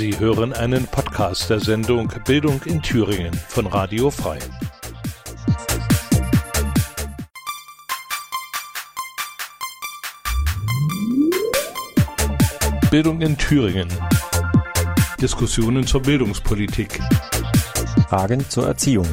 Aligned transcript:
Sie 0.00 0.18
hören 0.18 0.54
einen 0.54 0.86
Podcast 0.86 1.50
der 1.50 1.60
Sendung 1.60 2.10
Bildung 2.24 2.62
in 2.64 2.80
Thüringen 2.80 3.34
von 3.34 3.66
Radio 3.66 4.10
Frei. 4.10 4.38
Bildung 12.90 13.20
in 13.20 13.36
Thüringen. 13.36 13.88
Diskussionen 15.20 15.86
zur 15.86 16.00
Bildungspolitik. 16.00 16.98
Fragen 18.08 18.48
zur 18.48 18.68
Erziehung. 18.68 19.06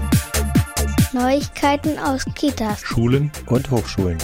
Neuigkeiten 1.12 2.00
aus 2.00 2.24
Kitas, 2.34 2.80
Schulen 2.80 3.30
und 3.48 3.70
Hochschulen. 3.72 4.20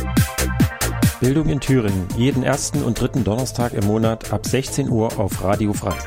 Bildung 1.20 1.50
in 1.50 1.59
Thüringen, 1.59 2.07
jeden 2.16 2.43
ersten 2.43 2.83
und 2.83 3.01
dritten 3.01 3.25
Donnerstag 3.25 3.73
im 3.73 3.86
Monat 3.86 4.32
ab 4.32 4.45
16 4.45 4.87
Uhr 4.87 5.19
auf 5.19 5.43
Radio 5.43 5.73
Frei. 5.73 5.97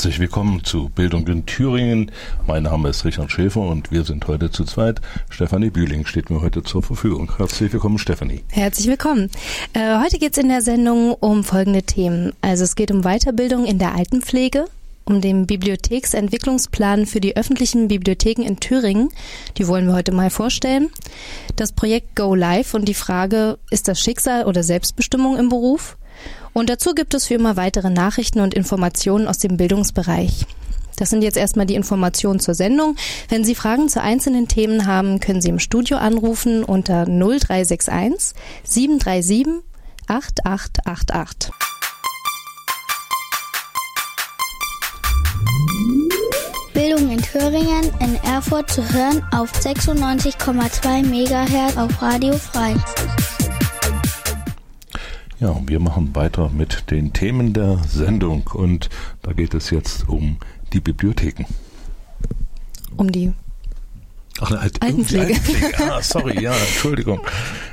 Herzlich 0.00 0.18
willkommen 0.18 0.64
zu 0.64 0.88
Bildung 0.88 1.26
in 1.26 1.44
Thüringen. 1.44 2.10
Mein 2.46 2.62
Name 2.62 2.88
ist 2.88 3.04
Richard 3.04 3.30
Schäfer 3.30 3.60
und 3.60 3.92
wir 3.92 4.02
sind 4.04 4.26
heute 4.28 4.50
zu 4.50 4.64
zweit. 4.64 5.02
Stefanie 5.28 5.68
Bühling 5.68 6.06
steht 6.06 6.30
mir 6.30 6.40
heute 6.40 6.62
zur 6.62 6.82
Verfügung. 6.82 7.30
Herzlich 7.36 7.70
willkommen, 7.70 7.98
Stefanie. 7.98 8.42
Herzlich 8.48 8.86
willkommen. 8.86 9.28
Äh, 9.74 9.98
heute 10.02 10.16
geht 10.18 10.32
es 10.32 10.42
in 10.42 10.48
der 10.48 10.62
Sendung 10.62 11.12
um 11.12 11.44
folgende 11.44 11.82
Themen. 11.82 12.32
Also 12.40 12.64
es 12.64 12.76
geht 12.76 12.90
um 12.90 13.02
Weiterbildung 13.02 13.66
in 13.66 13.78
der 13.78 13.94
Altenpflege, 13.94 14.64
um 15.04 15.20
den 15.20 15.46
Bibliotheksentwicklungsplan 15.46 17.04
für 17.04 17.20
die 17.20 17.36
öffentlichen 17.36 17.88
Bibliotheken 17.88 18.46
in 18.46 18.58
Thüringen. 18.58 19.10
Die 19.58 19.68
wollen 19.68 19.86
wir 19.86 19.92
heute 19.92 20.12
mal 20.12 20.30
vorstellen. 20.30 20.88
Das 21.56 21.72
Projekt 21.72 22.16
Go 22.16 22.34
Live 22.34 22.72
und 22.72 22.88
die 22.88 22.94
Frage, 22.94 23.58
ist 23.68 23.86
das 23.86 24.00
Schicksal 24.00 24.46
oder 24.46 24.62
Selbstbestimmung 24.62 25.36
im 25.36 25.50
Beruf? 25.50 25.98
Und 26.52 26.68
dazu 26.68 26.94
gibt 26.94 27.14
es 27.14 27.30
wie 27.30 27.34
immer 27.34 27.56
weitere 27.56 27.90
Nachrichten 27.90 28.40
und 28.40 28.54
Informationen 28.54 29.28
aus 29.28 29.38
dem 29.38 29.56
Bildungsbereich. 29.56 30.46
Das 31.00 31.08
sind 31.08 31.22
jetzt 31.22 31.38
erstmal 31.38 31.64
die 31.64 31.76
Informationen 31.76 32.40
zur 32.40 32.54
Sendung. 32.54 32.94
Wenn 33.30 33.42
Sie 33.42 33.54
Fragen 33.54 33.88
zu 33.88 34.02
einzelnen 34.02 34.48
Themen 34.48 34.86
haben, 34.86 35.18
können 35.18 35.40
Sie 35.40 35.48
im 35.48 35.58
Studio 35.58 35.96
anrufen 35.96 36.62
unter 36.62 37.06
0361 37.06 38.34
737 38.64 39.62
8888. 40.06 41.50
Bildung 46.74 47.10
in 47.10 47.22
Thüringen 47.22 47.90
in 48.00 48.16
Erfurt 48.24 48.70
zu 48.70 48.82
hören 48.92 49.22
auf 49.32 49.52
96,2 49.52 51.04
MHz 51.04 51.76
auf 51.76 52.02
Radio 52.02 52.34
Frei. 52.36 52.74
Ja, 55.40 55.58
wir 55.66 55.80
machen 55.80 56.14
weiter 56.14 56.50
mit 56.50 56.90
den 56.90 57.14
Themen 57.14 57.54
der 57.54 57.78
Sendung 57.88 58.42
und 58.52 58.90
da 59.22 59.32
geht 59.32 59.54
es 59.54 59.70
jetzt 59.70 60.06
um 60.06 60.36
die 60.74 60.80
Bibliotheken. 60.80 61.46
Um 62.98 63.10
die 63.10 63.32
Ach, 64.38 64.50
eine 64.50 64.60
Alt 64.60 64.82
Altenpflege. 64.82 65.34
Altenpflege. 65.34 65.92
Ah, 65.92 66.02
sorry, 66.02 66.42
ja, 66.42 66.52
Entschuldigung. 66.68 67.20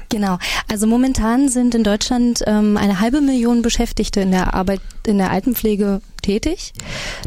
Genau. 0.09 0.37
Also 0.69 0.87
momentan 0.87 1.49
sind 1.49 1.75
in 1.75 1.83
Deutschland 1.83 2.41
ähm, 2.47 2.77
eine 2.77 3.01
halbe 3.01 3.19
Million 3.19 3.61
Beschäftigte 3.61 4.21
in 4.21 4.31
der 4.31 4.53
Arbeit 4.53 4.79
in 5.05 5.17
der 5.17 5.31
Altenpflege 5.31 6.01
tätig. 6.21 6.73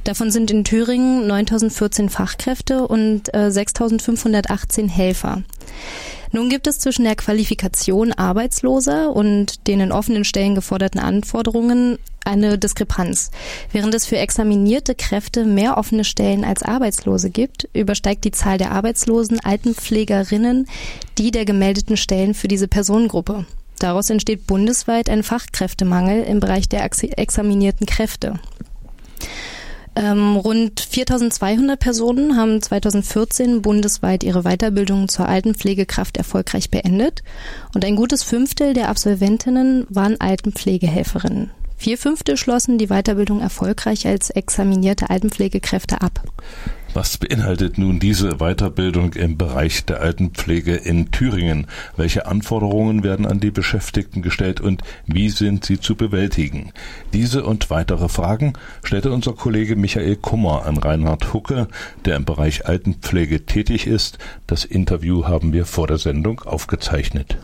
Davon 0.05 0.31
sind 0.31 0.51
in 0.51 0.65
Thüringen 0.65 1.31
9.014 1.31 2.09
Fachkräfte 2.09 2.87
und 2.87 3.33
äh, 3.35 3.49
6.518 3.49 4.89
Helfer. 4.89 5.43
Nun 6.33 6.49
gibt 6.49 6.67
es 6.67 6.79
zwischen 6.79 7.05
der 7.05 7.17
Qualifikation 7.17 8.13
Arbeitsloser 8.13 9.15
und 9.15 9.67
den 9.67 9.81
in 9.81 9.93
offenen 9.93 10.25
Stellen 10.25 10.55
geforderten 10.55 11.01
Anforderungen 11.01 11.99
eine 12.25 12.59
Diskrepanz. 12.59 13.31
Während 13.73 13.95
es 13.95 14.07
für 14.07 14.19
examinierte 14.19 14.95
Kräfte 14.95 15.45
mehr 15.45 15.77
offene 15.77 16.05
Stellen 16.05 16.45
als 16.45 16.63
Arbeitslose 16.63 17.31
gibt, 17.31 17.69
übersteigt 17.73 18.25
die 18.25 18.31
Zahl 18.31 18.59
der 18.59 18.71
arbeitslosen 18.73 19.41
Altenpflegerinnen 19.41 20.67
die 21.19 21.31
der 21.31 21.45
gemeldeten 21.45 21.97
Stellen 21.97 22.35
für 22.35 22.49
diese 22.49 22.69
Personengruppe. 22.69 23.45
Daraus 23.79 24.11
entsteht 24.11 24.47
bundesweit 24.47 25.09
ein 25.11 25.23
Fachkräftemangel 25.23 26.23
im 26.23 26.41
Bereich 26.41 26.69
der 26.69 26.85
examinierten 26.85 27.87
Kräfte. 27.87 28.39
Ähm, 29.97 30.37
rund 30.37 30.81
4200 30.81 31.79
Personen 31.79 32.37
haben 32.37 32.63
2014 32.63 33.61
bundesweit 33.61 34.23
ihre 34.23 34.43
Weiterbildung 34.43 35.09
zur 35.09 35.29
Altenpflegekraft 35.29 36.17
erfolgreich 36.17 36.71
beendet 36.71 37.23
und 37.75 37.85
ein 37.85 37.97
gutes 37.97 38.23
Fünftel 38.23 38.73
der 38.73 38.89
Absolventinnen 38.89 39.87
waren 39.89 40.21
Altenpflegehelferinnen. 40.21 41.51
Vier 41.77 41.99
Fünfte 41.99 42.37
schlossen 42.37 42.77
die 42.77 42.89
Weiterbildung 42.89 43.41
erfolgreich 43.41 44.07
als 44.07 44.31
examinierte 44.31 45.09
Altenpflegekräfte 45.11 46.03
ab. 46.03 46.21
Was 46.93 47.19
beinhaltet 47.19 47.79
nun 47.79 48.01
diese 48.01 48.39
Weiterbildung 48.39 49.13
im 49.13 49.39
Bereich 49.39 49.85
der 49.85 50.01
Altenpflege 50.01 50.75
in 50.75 51.13
Thüringen? 51.13 51.69
Welche 51.97 52.27
Anforderungen 52.27 53.05
werden 53.05 53.27
an 53.27 53.39
die 53.39 53.53
Beschäftigten 53.53 54.23
gestellt 54.23 54.61
und 54.61 54.83
wie 55.07 55.29
sind 55.29 55.65
sie 55.65 55.79
zu 55.79 55.95
bewältigen? 55.95 56.73
Diese 57.13 57.45
und 57.45 57.71
weitere 57.71 58.09
Fragen 58.09 58.55
stellte 58.83 59.13
unser 59.13 59.35
Kollege 59.35 59.77
Michael 59.77 60.17
Kummer 60.17 60.67
an 60.67 60.79
Reinhard 60.79 61.33
Hucke, 61.33 61.69
der 62.07 62.17
im 62.17 62.25
Bereich 62.25 62.67
Altenpflege 62.67 63.47
tätig 63.47 63.87
ist. 63.87 64.19
Das 64.49 64.65
Interview 64.65 65.27
haben 65.27 65.53
wir 65.53 65.67
vor 65.67 65.87
der 65.87 65.99
Sendung 65.99 66.41
aufgezeichnet. 66.41 67.39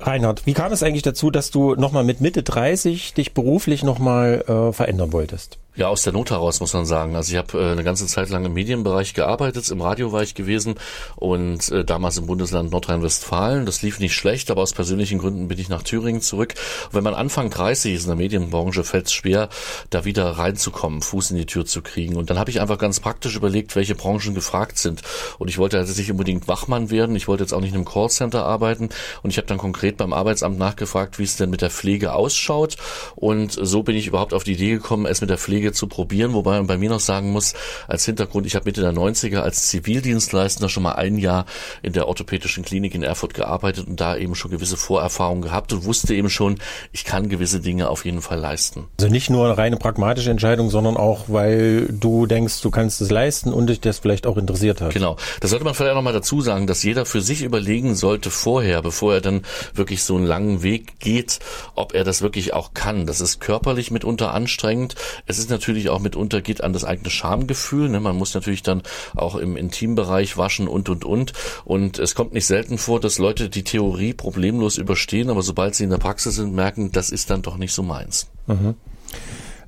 Reinhard, 0.00 0.46
wie 0.46 0.54
kam 0.54 0.72
es 0.72 0.82
eigentlich 0.82 1.02
dazu, 1.02 1.30
dass 1.30 1.50
du 1.50 1.74
nochmal 1.74 2.04
mit 2.04 2.22
Mitte 2.22 2.42
30 2.42 3.12
dich 3.12 3.34
beruflich 3.34 3.82
nochmal 3.82 4.42
äh, 4.48 4.72
verändern 4.72 5.12
wolltest? 5.12 5.58
Ja, 5.76 5.86
aus 5.86 6.02
der 6.02 6.12
Not 6.12 6.32
heraus 6.32 6.58
muss 6.58 6.74
man 6.74 6.84
sagen. 6.84 7.14
Also 7.14 7.32
ich 7.32 7.38
habe 7.38 7.56
äh, 7.56 7.70
eine 7.70 7.84
ganze 7.84 8.06
Zeit 8.08 8.28
lang 8.28 8.44
im 8.44 8.52
Medienbereich 8.54 9.14
gearbeitet, 9.14 9.70
im 9.70 9.80
Radio 9.80 10.10
war 10.10 10.22
ich 10.22 10.34
gewesen 10.34 10.74
und 11.14 11.70
äh, 11.70 11.84
damals 11.84 12.18
im 12.18 12.26
Bundesland 12.26 12.72
Nordrhein-Westfalen. 12.72 13.66
Das 13.66 13.80
lief 13.80 14.00
nicht 14.00 14.14
schlecht, 14.14 14.50
aber 14.50 14.62
aus 14.62 14.72
persönlichen 14.72 15.18
Gründen 15.18 15.46
bin 15.46 15.60
ich 15.60 15.68
nach 15.68 15.84
Thüringen 15.84 16.22
zurück. 16.22 16.54
Und 16.86 16.94
wenn 16.94 17.04
man 17.04 17.14
Anfang 17.14 17.50
30 17.50 17.94
ist 17.94 18.02
in 18.02 18.08
der 18.08 18.16
Medienbranche, 18.16 18.82
fällt 18.82 19.06
es 19.06 19.12
schwer, 19.12 19.48
da 19.90 20.04
wieder 20.04 20.28
reinzukommen, 20.28 21.02
Fuß 21.02 21.30
in 21.30 21.36
die 21.36 21.46
Tür 21.46 21.64
zu 21.64 21.82
kriegen. 21.82 22.16
Und 22.16 22.30
dann 22.30 22.38
habe 22.38 22.50
ich 22.50 22.60
einfach 22.60 22.78
ganz 22.78 22.98
praktisch 22.98 23.36
überlegt, 23.36 23.76
welche 23.76 23.94
Branchen 23.94 24.34
gefragt 24.34 24.76
sind. 24.76 25.02
Und 25.38 25.48
ich 25.48 25.58
wollte 25.58 25.78
also 25.78 25.96
nicht 25.96 26.10
unbedingt 26.10 26.48
Wachmann 26.48 26.90
werden, 26.90 27.14
ich 27.14 27.28
wollte 27.28 27.44
jetzt 27.44 27.52
auch 27.52 27.60
nicht 27.60 27.70
in 27.70 27.76
einem 27.76 27.84
Callcenter 27.84 28.44
arbeiten. 28.44 28.88
Und 29.22 29.30
ich 29.30 29.36
habe 29.36 29.46
dann 29.46 29.58
konkret 29.58 29.96
beim 29.96 30.12
Arbeitsamt 30.12 30.58
nachgefragt, 30.58 31.20
wie 31.20 31.24
es 31.24 31.36
denn 31.36 31.48
mit 31.48 31.62
der 31.62 31.70
Pflege 31.70 32.12
ausschaut. 32.12 32.76
Und 33.14 33.52
so 33.52 33.84
bin 33.84 33.94
ich 33.94 34.08
überhaupt 34.08 34.34
auf 34.34 34.42
die 34.42 34.54
Idee 34.54 34.72
gekommen, 34.72 35.06
es 35.06 35.20
mit 35.20 35.30
der 35.30 35.38
Pflege 35.38 35.69
zu 35.72 35.86
probieren, 35.86 36.32
wobei 36.34 36.56
man 36.56 36.66
bei 36.66 36.78
mir 36.78 36.90
noch 36.90 37.00
sagen 37.00 37.30
muss, 37.30 37.54
als 37.88 38.04
Hintergrund, 38.04 38.46
ich 38.46 38.54
habe 38.54 38.64
Mitte 38.64 38.80
der 38.80 38.92
90er 38.92 39.38
als 39.38 39.68
Zivildienstleister 39.68 40.68
schon 40.68 40.82
mal 40.82 40.92
ein 40.92 41.18
Jahr 41.18 41.46
in 41.82 41.92
der 41.92 42.08
orthopädischen 42.08 42.64
Klinik 42.64 42.94
in 42.94 43.02
Erfurt 43.02 43.34
gearbeitet 43.34 43.86
und 43.86 44.00
da 44.00 44.16
eben 44.16 44.34
schon 44.34 44.50
gewisse 44.50 44.76
Vorerfahrungen 44.76 45.42
gehabt 45.42 45.72
und 45.72 45.84
wusste 45.84 46.14
eben 46.14 46.30
schon, 46.30 46.58
ich 46.92 47.04
kann 47.04 47.28
gewisse 47.28 47.60
Dinge 47.60 47.88
auf 47.88 48.04
jeden 48.04 48.22
Fall 48.22 48.38
leisten. 48.38 48.88
Also 48.98 49.10
nicht 49.10 49.30
nur 49.30 49.46
eine 49.46 49.58
reine 49.58 49.76
pragmatische 49.76 50.30
Entscheidung, 50.30 50.70
sondern 50.70 50.96
auch, 50.96 51.24
weil 51.28 51.86
du 51.88 52.26
denkst, 52.26 52.60
du 52.62 52.70
kannst 52.70 53.00
es 53.00 53.10
leisten 53.10 53.52
und 53.52 53.68
dich 53.68 53.80
das 53.80 53.98
vielleicht 53.98 54.26
auch 54.26 54.36
interessiert 54.36 54.80
hat. 54.80 54.92
Genau. 54.92 55.16
Da 55.40 55.48
sollte 55.48 55.64
man 55.64 55.74
vielleicht 55.74 55.92
auch 55.92 55.96
nochmal 55.96 56.12
dazu 56.12 56.40
sagen, 56.40 56.66
dass 56.66 56.82
jeder 56.82 57.06
für 57.06 57.20
sich 57.20 57.42
überlegen 57.42 57.94
sollte 57.94 58.30
vorher, 58.30 58.82
bevor 58.82 59.14
er 59.14 59.20
dann 59.20 59.42
wirklich 59.74 60.02
so 60.02 60.16
einen 60.16 60.26
langen 60.26 60.62
Weg 60.62 60.98
geht, 61.00 61.40
ob 61.74 61.94
er 61.94 62.04
das 62.04 62.22
wirklich 62.22 62.54
auch 62.54 62.74
kann. 62.74 63.06
Das 63.06 63.20
ist 63.20 63.40
körperlich 63.40 63.90
mitunter 63.90 64.34
anstrengend. 64.34 64.94
Es 65.26 65.38
ist 65.38 65.49
natürlich 65.50 65.88
auch 65.88 66.00
mitunter 66.00 66.40
geht 66.40 66.62
an 66.62 66.72
das 66.72 66.84
eigene 66.84 67.10
Schamgefühl. 67.10 67.88
Ne? 67.88 68.00
Man 68.00 68.16
muss 68.16 68.34
natürlich 68.34 68.62
dann 68.62 68.82
auch 69.14 69.36
im 69.36 69.56
Intimbereich 69.56 70.36
waschen 70.36 70.68
und 70.68 70.88
und 70.88 71.04
und. 71.04 71.32
Und 71.64 71.98
es 71.98 72.14
kommt 72.14 72.32
nicht 72.32 72.46
selten 72.46 72.78
vor, 72.78 73.00
dass 73.00 73.18
Leute 73.18 73.48
die 73.48 73.64
Theorie 73.64 74.14
problemlos 74.14 74.78
überstehen, 74.78 75.30
aber 75.30 75.42
sobald 75.42 75.74
sie 75.74 75.84
in 75.84 75.90
der 75.90 75.98
Praxis 75.98 76.36
sind, 76.36 76.54
merken, 76.54 76.92
das 76.92 77.10
ist 77.10 77.30
dann 77.30 77.42
doch 77.42 77.56
nicht 77.56 77.72
so 77.72 77.82
meins. 77.82 78.30
Mhm. 78.46 78.74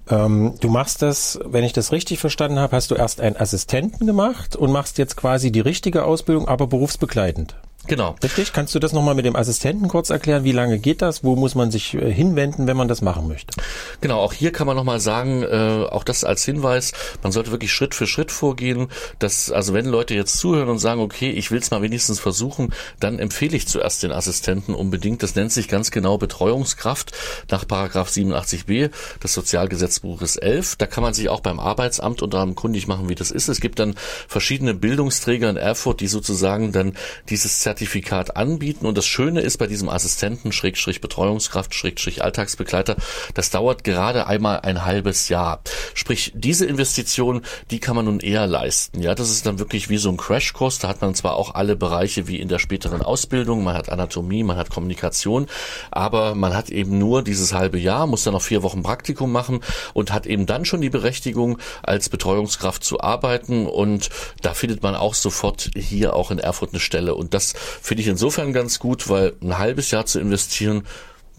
Ähm, 0.09 0.55
du 0.61 0.69
machst 0.69 1.03
das, 1.03 1.39
wenn 1.45 1.65
ich 1.65 1.73
das 1.73 1.93
richtig 1.93 2.19
verstanden 2.19 2.59
habe, 2.59 2.75
hast 2.75 2.91
du 2.91 2.95
erst 2.95 3.21
einen 3.21 3.37
Assistenten 3.37 4.07
gemacht 4.07 4.57
und 4.57 4.73
machst 4.73 4.99
jetzt 4.99 5.17
quasi 5.17 5.53
die 5.53 5.61
richtige 5.61 6.05
Ausbildung, 6.05 6.49
aber 6.49 6.67
berufsbegleitend. 6.67 7.57
Genau. 7.89 8.15
Richtig? 8.23 8.53
Kannst 8.53 8.75
du 8.75 8.79
das 8.79 8.93
nochmal 8.93 9.15
mit 9.15 9.25
dem 9.25 9.35
Assistenten 9.35 9.89
kurz 9.89 10.11
erklären? 10.11 10.45
Wie 10.45 10.53
lange 10.53 10.79
geht 10.79 11.03
das? 11.03 11.25
Wo 11.25 11.35
muss 11.35 11.55
man 11.55 11.71
sich 11.71 11.95
äh, 11.95 12.13
hinwenden, 12.13 12.67
wenn 12.67 12.77
man 12.77 12.87
das 12.87 13.03
machen 13.03 13.27
möchte? 13.27 13.61
Genau, 14.01 14.21
auch 14.21 14.33
hier 14.33 14.53
kann 14.53 14.69
man 14.69 14.77
nochmal 14.77 15.01
sagen, 15.01 15.43
äh, 15.43 15.87
auch 15.91 16.05
das 16.05 16.23
als 16.23 16.45
Hinweis, 16.45 16.93
man 17.23 17.33
sollte 17.33 17.51
wirklich 17.51 17.73
Schritt 17.73 17.95
für 17.95 18.07
Schritt 18.07 18.31
vorgehen. 18.31 18.89
Dass, 19.19 19.51
also 19.51 19.75
wenn 19.75 19.87
Leute 19.87 20.15
jetzt 20.15 20.39
zuhören 20.39 20.69
und 20.69 20.79
sagen, 20.79 21.01
okay, 21.01 21.31
ich 21.31 21.51
will 21.51 21.59
es 21.59 21.71
mal 21.71 21.83
wenigstens 21.83 22.21
versuchen, 22.21 22.73
dann 23.01 23.19
empfehle 23.19 23.57
ich 23.57 23.67
zuerst 23.67 24.03
den 24.03 24.13
Assistenten 24.13 24.75
unbedingt. 24.75 25.23
Das 25.23 25.35
nennt 25.35 25.53
sich 25.53 25.67
ganz 25.67 25.91
genau 25.91 26.19
Betreuungskraft 26.19 27.13
nach 27.51 27.67
Paragraph 27.67 28.11
87b 28.11 28.91
des 29.23 29.35
Sozialgesetzbuches 29.35 30.37
11. 30.37 30.77
Da 30.77 30.87
kann 30.87 31.03
man 31.03 31.15
sich 31.15 31.29
auch 31.29 31.41
beim 31.41 31.59
Arbeitsamt 31.59 32.23
unter 32.23 32.39
anderem 32.39 32.55
kundig 32.55 32.87
machen, 32.87 33.09
wie 33.09 33.17
das 33.17 33.33
ist. 33.33 33.49
Es 33.49 33.61
gibt 33.61 33.81
dann 33.81 33.95
verschiedene 34.29 34.73
Bildungsträger 34.73 35.51
in 35.51 35.57
Erfurt, 35.57 36.01
die 36.01 36.07
sozusagen 36.07 36.71
dann 36.71 36.95
dieses 37.29 37.61
Zertifikat 37.73 38.37
anbieten. 38.37 38.85
Und 38.85 38.99
das 38.99 39.07
Schöne 39.07 39.41
ist 39.41 39.57
bei 39.57 39.67
diesem 39.67 39.89
Assistenten, 39.89 40.53
Schrägstrich 40.53 41.01
Betreuungskraft, 41.01 41.75
Schrägstrich 41.75 42.23
Alltagsbegleiter, 42.23 42.97
das 43.33 43.49
dauert 43.49 43.83
gerade 43.83 44.27
einmal 44.27 44.61
ein 44.61 44.85
halbes 44.85 45.31
Jahr. 45.31 45.63
Sprich, 45.95 46.33
diese 46.35 46.67
Investition, 46.67 47.41
die 47.71 47.81
kann 47.81 47.97
man 47.97 48.05
nun 48.05 48.21
eher 48.21 48.47
leisten. 48.47 49.01
Ja, 49.01 49.15
das 49.15 49.31
ist 49.31 49.47
dann 49.47 49.59
wirklich 49.59 49.89
wie 49.89 49.97
so 49.97 50.11
ein 50.11 50.19
Crashkurs. 50.19 50.81
Da 50.81 50.89
hat 50.89 51.01
man 51.01 51.15
zwar 51.15 51.37
auch 51.37 51.55
alle 51.55 51.75
Bereiche 51.75 52.29
wie 52.29 52.41
in 52.41 52.49
der 52.49 52.59
späteren 52.59 53.01
Ausbildung, 53.01 53.65
man 53.65 53.75
hat 53.75 53.89
Anatomie, 53.89 54.43
man 54.43 54.59
hat 54.59 54.69
Kommunikation, 54.69 55.47
aber 55.91 56.35
man 56.35 56.55
hat 56.55 56.69
eben 56.69 56.99
nur 56.99 57.23
dieses 57.23 57.55
halbe 57.55 57.79
Jahr, 57.79 58.07
muss 58.07 58.25
dann 58.25 58.35
noch 58.35 58.43
vier 58.43 58.63
Wochen 58.63 58.83
Praktikum 58.83 59.33
machen 59.33 59.61
und 59.95 60.13
hat 60.13 60.27
eben 60.27 60.45
dann 60.45 60.67
schon 60.67 60.83
die 60.83 60.91
Berechtigung, 60.91 61.59
als 61.83 62.11
Betreuungskraft 62.11 62.85
zu 62.85 63.01
arbeiten. 63.01 63.67
Und 63.67 64.11
da 64.43 64.53
findet 64.53 64.83
man 64.83 64.95
auch 64.95 65.15
sofort 65.15 65.71
hier 65.75 66.15
auch 66.15 66.31
in 66.31 66.39
Erfurt 66.39 66.73
eine 66.73 66.81
Stelle. 66.81 67.15
Und 67.15 67.33
das 67.33 67.55
finde 67.81 68.03
ich 68.03 68.09
insofern 68.09 68.53
ganz 68.53 68.79
gut, 68.79 69.09
weil 69.09 69.35
ein 69.43 69.59
halbes 69.59 69.91
Jahr 69.91 70.07
zu 70.07 70.21
investieren, 70.21 70.85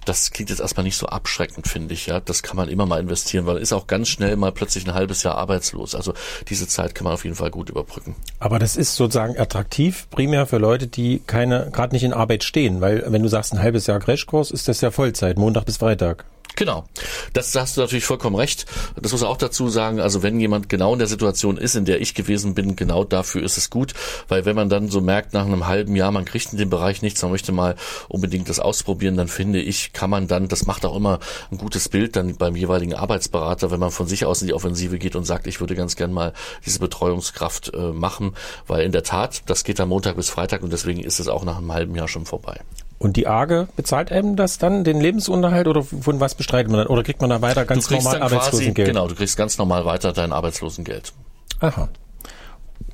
das 0.06 0.32
klingt 0.32 0.50
jetzt 0.50 0.60
erstmal 0.60 0.84
nicht 0.84 0.98
so 0.98 1.08
abschreckend, 1.08 1.68
finde 1.68 1.94
ich. 1.94 2.08
Ja, 2.08 2.20
das 2.20 2.44
kann 2.44 2.58
man 2.58 2.70
immer 2.70 2.86
mal 2.86 3.00
investieren, 3.00 3.46
weil 3.46 3.58
ist 3.58 3.74
auch 3.74 3.88
ganz 3.88 4.10
schnell 4.10 4.36
mal 4.36 4.52
plötzlich 4.52 4.86
ein 4.86 4.94
halbes 4.94 5.24
Jahr 5.24 5.38
arbeitslos. 5.38 5.96
Also 5.96 6.14
diese 6.50 6.68
Zeit 6.68 6.96
kann 6.96 7.06
man 7.06 7.14
auf 7.14 7.24
jeden 7.24 7.36
Fall 7.36 7.52
gut 7.52 7.70
überbrücken. 7.70 8.16
Aber 8.40 8.60
das 8.60 8.76
ist 8.76 8.96
sozusagen 8.96 9.38
attraktiv, 9.38 10.08
primär 10.10 10.46
für 10.46 10.58
Leute, 10.58 10.88
die 10.88 11.22
keine, 11.26 11.70
gerade 11.72 11.96
nicht 11.96 12.04
in 12.04 12.14
Arbeit 12.14 12.44
stehen, 12.44 12.82
weil 12.82 13.06
wenn 13.08 13.24
du 13.24 13.30
sagst 13.30 13.54
ein 13.54 13.62
halbes 13.62 13.88
Jahr 13.88 14.00
Crashkurs, 14.00 14.52
ist 14.52 14.68
das 14.68 14.82
ja 14.82 14.92
Vollzeit, 14.92 15.38
Montag 15.38 15.66
bis 15.66 15.78
Freitag. 15.78 16.26
Genau. 16.56 16.86
Das 17.34 17.52
da 17.52 17.62
hast 17.62 17.78
du 17.78 17.82
natürlich 17.82 18.06
vollkommen 18.06 18.36
recht. 18.36 18.66
Das 19.02 19.12
muss 19.12 19.22
man 19.22 19.30
auch 19.32 19.38
dazu 19.38 19.70
sagen. 19.70 20.00
Also 20.00 20.22
wenn 20.22 20.40
jemand 20.40 20.70
genau 20.70 20.94
in 20.94 21.00
der 21.00 21.08
Situation 21.08 21.58
ist, 21.58 21.76
in 21.76 21.86
der 21.86 22.00
ich 22.00 22.14
gewesen 22.14 22.54
bin, 22.54 22.76
genau 22.76 23.04
dafür 23.04 23.44
ist 23.44 23.58
es 23.58 23.70
gut. 23.70 23.94
Weil 24.28 24.46
wenn 24.46 24.56
man 24.56 24.70
dann 24.70 24.90
so 24.90 25.02
merkt, 25.02 25.34
nach 25.34 25.46
einem 25.46 25.68
halben 25.68 25.96
Jahr, 25.96 26.12
man 26.12 26.26
kriegt 26.26 26.52
in 26.52 26.60
dem 26.60 26.70
Bereich 26.70 27.02
nichts, 27.02 27.22
man 27.22 27.32
möchte 27.32 27.52
mal 27.52 27.76
unbedingt 28.08 28.50
das 28.50 28.60
ausprobieren, 28.60 29.18
dann 29.18 29.28
finde 29.28 29.62
ich, 29.62 29.94
kann 29.94 30.10
man 30.10 30.28
dann, 30.28 30.48
das 30.48 30.66
macht 30.66 30.86
auch 30.86 30.96
immer 30.96 31.20
ein 31.52 31.58
gutes 31.58 31.90
Bild 31.90 32.16
dann 32.16 32.36
beim 32.36 32.56
jeweiligen 32.56 32.94
Arbeitsberater, 32.94 33.72
wenn 33.72 33.80
man 33.80 33.92
von 33.92 34.08
sich 34.08 34.26
aus 34.26 34.42
in 34.42 34.48
die 34.48 34.54
Offensive 34.54 35.00
geht 35.00 35.16
und 35.16 35.26
sagt, 35.26 35.48
ich 35.48 35.60
würde 35.60 35.76
ganz 35.76 35.96
gern 35.96 36.14
mal 36.14 36.34
diese 36.66 36.80
Betreuungskraft 36.80 37.74
äh, 37.74 37.92
machen. 37.92 38.36
Weil 38.68 38.86
in 38.86 38.92
der 38.92 39.04
Tat, 39.04 39.44
das 39.48 39.64
geht 39.64 39.80
dann 39.80 39.90
Montag 39.90 40.16
bis 40.16 40.30
Freitag 40.30 40.62
und 40.62 40.72
deswegen 40.72 41.00
ist 41.00 41.20
es 41.20 41.28
auch 41.28 41.46
nach 41.46 41.58
einem 41.58 41.74
halben 41.74 41.96
Jahr 41.96 42.08
schon 42.08 42.26
vorbei. 42.26 42.60
Und 43.00 43.18
die 43.18 43.28
AGE 43.28 43.68
bezahlt 43.76 44.12
einem 44.12 44.36
das 44.36 44.58
dann, 44.58 44.84
den 44.84 45.02
Lebensunterhalt, 45.02 45.68
oder 45.68 45.84
von 45.84 46.20
was 46.20 46.36
bestreitet 46.36 46.72
man 46.72 46.80
dann? 46.80 46.88
Oder 46.88 47.04
kriegt 47.04 47.22
man 47.22 47.30
da 47.30 47.42
weiter 47.42 47.66
ganz 47.66 47.90
normal 47.90 48.22
Arbeitslosengeld? 48.22 48.76
Quasi, 48.76 48.92
genau, 48.92 49.08
du 49.08 49.16
kriegst 49.16 49.36
ganz 49.36 49.58
normal 49.58 49.86
weiter 49.86 50.14
dein 50.14 50.32
Arbeitslosengeld. 50.32 51.14
Aha. 51.60 51.90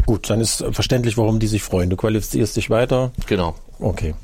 Gut, 0.05 0.29
dann 0.29 0.41
ist 0.41 0.63
verständlich, 0.71 1.17
warum 1.17 1.39
die 1.39 1.47
sich 1.47 1.61
freuen. 1.61 1.89
Du 1.89 1.95
qualifizierst 1.95 2.55
dich 2.55 2.69
weiter. 2.69 3.11
Genau. 3.27 3.55
Okay. 3.79 4.15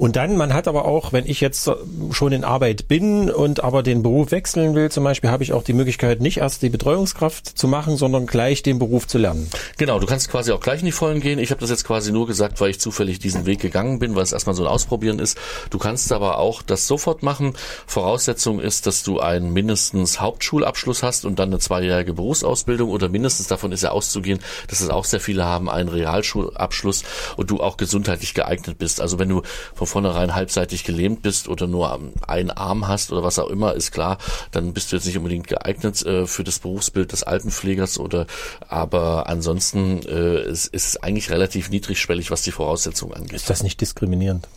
Und 0.00 0.16
dann, 0.16 0.38
man 0.38 0.54
hat 0.54 0.66
aber 0.66 0.86
auch, 0.86 1.12
wenn 1.12 1.26
ich 1.26 1.42
jetzt 1.42 1.70
schon 2.12 2.32
in 2.32 2.42
Arbeit 2.42 2.88
bin 2.88 3.30
und 3.30 3.62
aber 3.62 3.82
den 3.82 4.02
Beruf 4.02 4.30
wechseln 4.30 4.74
will, 4.74 4.90
zum 4.90 5.04
Beispiel, 5.04 5.28
habe 5.28 5.42
ich 5.42 5.52
auch 5.52 5.62
die 5.62 5.74
Möglichkeit, 5.74 6.22
nicht 6.22 6.38
erst 6.38 6.62
die 6.62 6.70
Betreuungskraft 6.70 7.58
zu 7.58 7.68
machen, 7.68 7.98
sondern 7.98 8.26
gleich 8.26 8.62
den 8.62 8.78
Beruf 8.78 9.06
zu 9.06 9.18
lernen. 9.18 9.50
Genau, 9.76 9.98
du 9.98 10.06
kannst 10.06 10.30
quasi 10.30 10.52
auch 10.52 10.60
gleich 10.60 10.80
in 10.80 10.86
die 10.86 10.92
Vollen 10.92 11.20
gehen. 11.20 11.38
Ich 11.38 11.50
habe 11.50 11.60
das 11.60 11.68
jetzt 11.68 11.84
quasi 11.84 12.12
nur 12.12 12.26
gesagt, 12.26 12.62
weil 12.62 12.70
ich 12.70 12.80
zufällig 12.80 13.18
diesen 13.18 13.44
Weg 13.44 13.60
gegangen 13.60 13.98
bin, 13.98 14.16
weil 14.16 14.22
es 14.22 14.32
erstmal 14.32 14.54
so 14.54 14.62
ein 14.62 14.68
Ausprobieren 14.68 15.18
ist. 15.18 15.36
Du 15.68 15.76
kannst 15.76 16.10
aber 16.12 16.38
auch 16.38 16.62
das 16.62 16.86
sofort 16.86 17.22
machen. 17.22 17.52
Voraussetzung 17.86 18.58
ist, 18.58 18.86
dass 18.86 19.02
du 19.02 19.20
einen 19.20 19.52
mindestens 19.52 20.18
Hauptschulabschluss 20.18 21.02
hast 21.02 21.26
und 21.26 21.38
dann 21.38 21.50
eine 21.50 21.58
zweijährige 21.58 22.14
Berufsausbildung 22.14 22.88
oder 22.88 23.10
mindestens 23.10 23.48
davon 23.48 23.70
ist 23.70 23.82
ja 23.82 23.90
auszugehen, 23.90 24.38
dass 24.68 24.80
es 24.80 24.88
auch 24.88 25.04
sehr 25.04 25.20
viele 25.20 25.44
haben, 25.44 25.68
einen 25.68 25.90
Realschulabschluss 25.90 27.02
und 27.36 27.50
du 27.50 27.60
auch 27.60 27.76
gesundheitlich 27.76 28.32
geeignet 28.32 28.78
bist. 28.78 29.02
Also 29.02 29.18
wenn 29.18 29.28
du 29.28 29.42
von 29.74 29.89
vornherein 29.90 30.34
halbseitig 30.34 30.84
gelähmt 30.84 31.22
bist 31.22 31.48
oder 31.48 31.66
nur 31.66 31.98
einen 32.26 32.50
Arm 32.50 32.88
hast 32.88 33.12
oder 33.12 33.22
was 33.22 33.38
auch 33.38 33.50
immer, 33.50 33.74
ist 33.74 33.92
klar, 33.92 34.18
dann 34.52 34.72
bist 34.72 34.90
du 34.90 34.96
jetzt 34.96 35.04
nicht 35.04 35.18
unbedingt 35.18 35.48
geeignet 35.48 36.04
äh, 36.06 36.26
für 36.26 36.44
das 36.44 36.58
Berufsbild 36.60 37.12
des 37.12 37.22
Altenpflegers 37.22 37.98
oder 37.98 38.26
aber 38.68 39.28
ansonsten 39.28 40.00
äh, 40.06 40.42
ist, 40.44 40.66
ist 40.66 40.86
es 40.86 40.96
eigentlich 41.02 41.30
relativ 41.30 41.70
niedrigschwellig, 41.70 42.30
was 42.30 42.42
die 42.42 42.52
Voraussetzungen 42.52 43.14
angeht. 43.14 43.34
Ist 43.34 43.50
das 43.50 43.62
nicht 43.62 43.80
diskriminierend? 43.80 44.48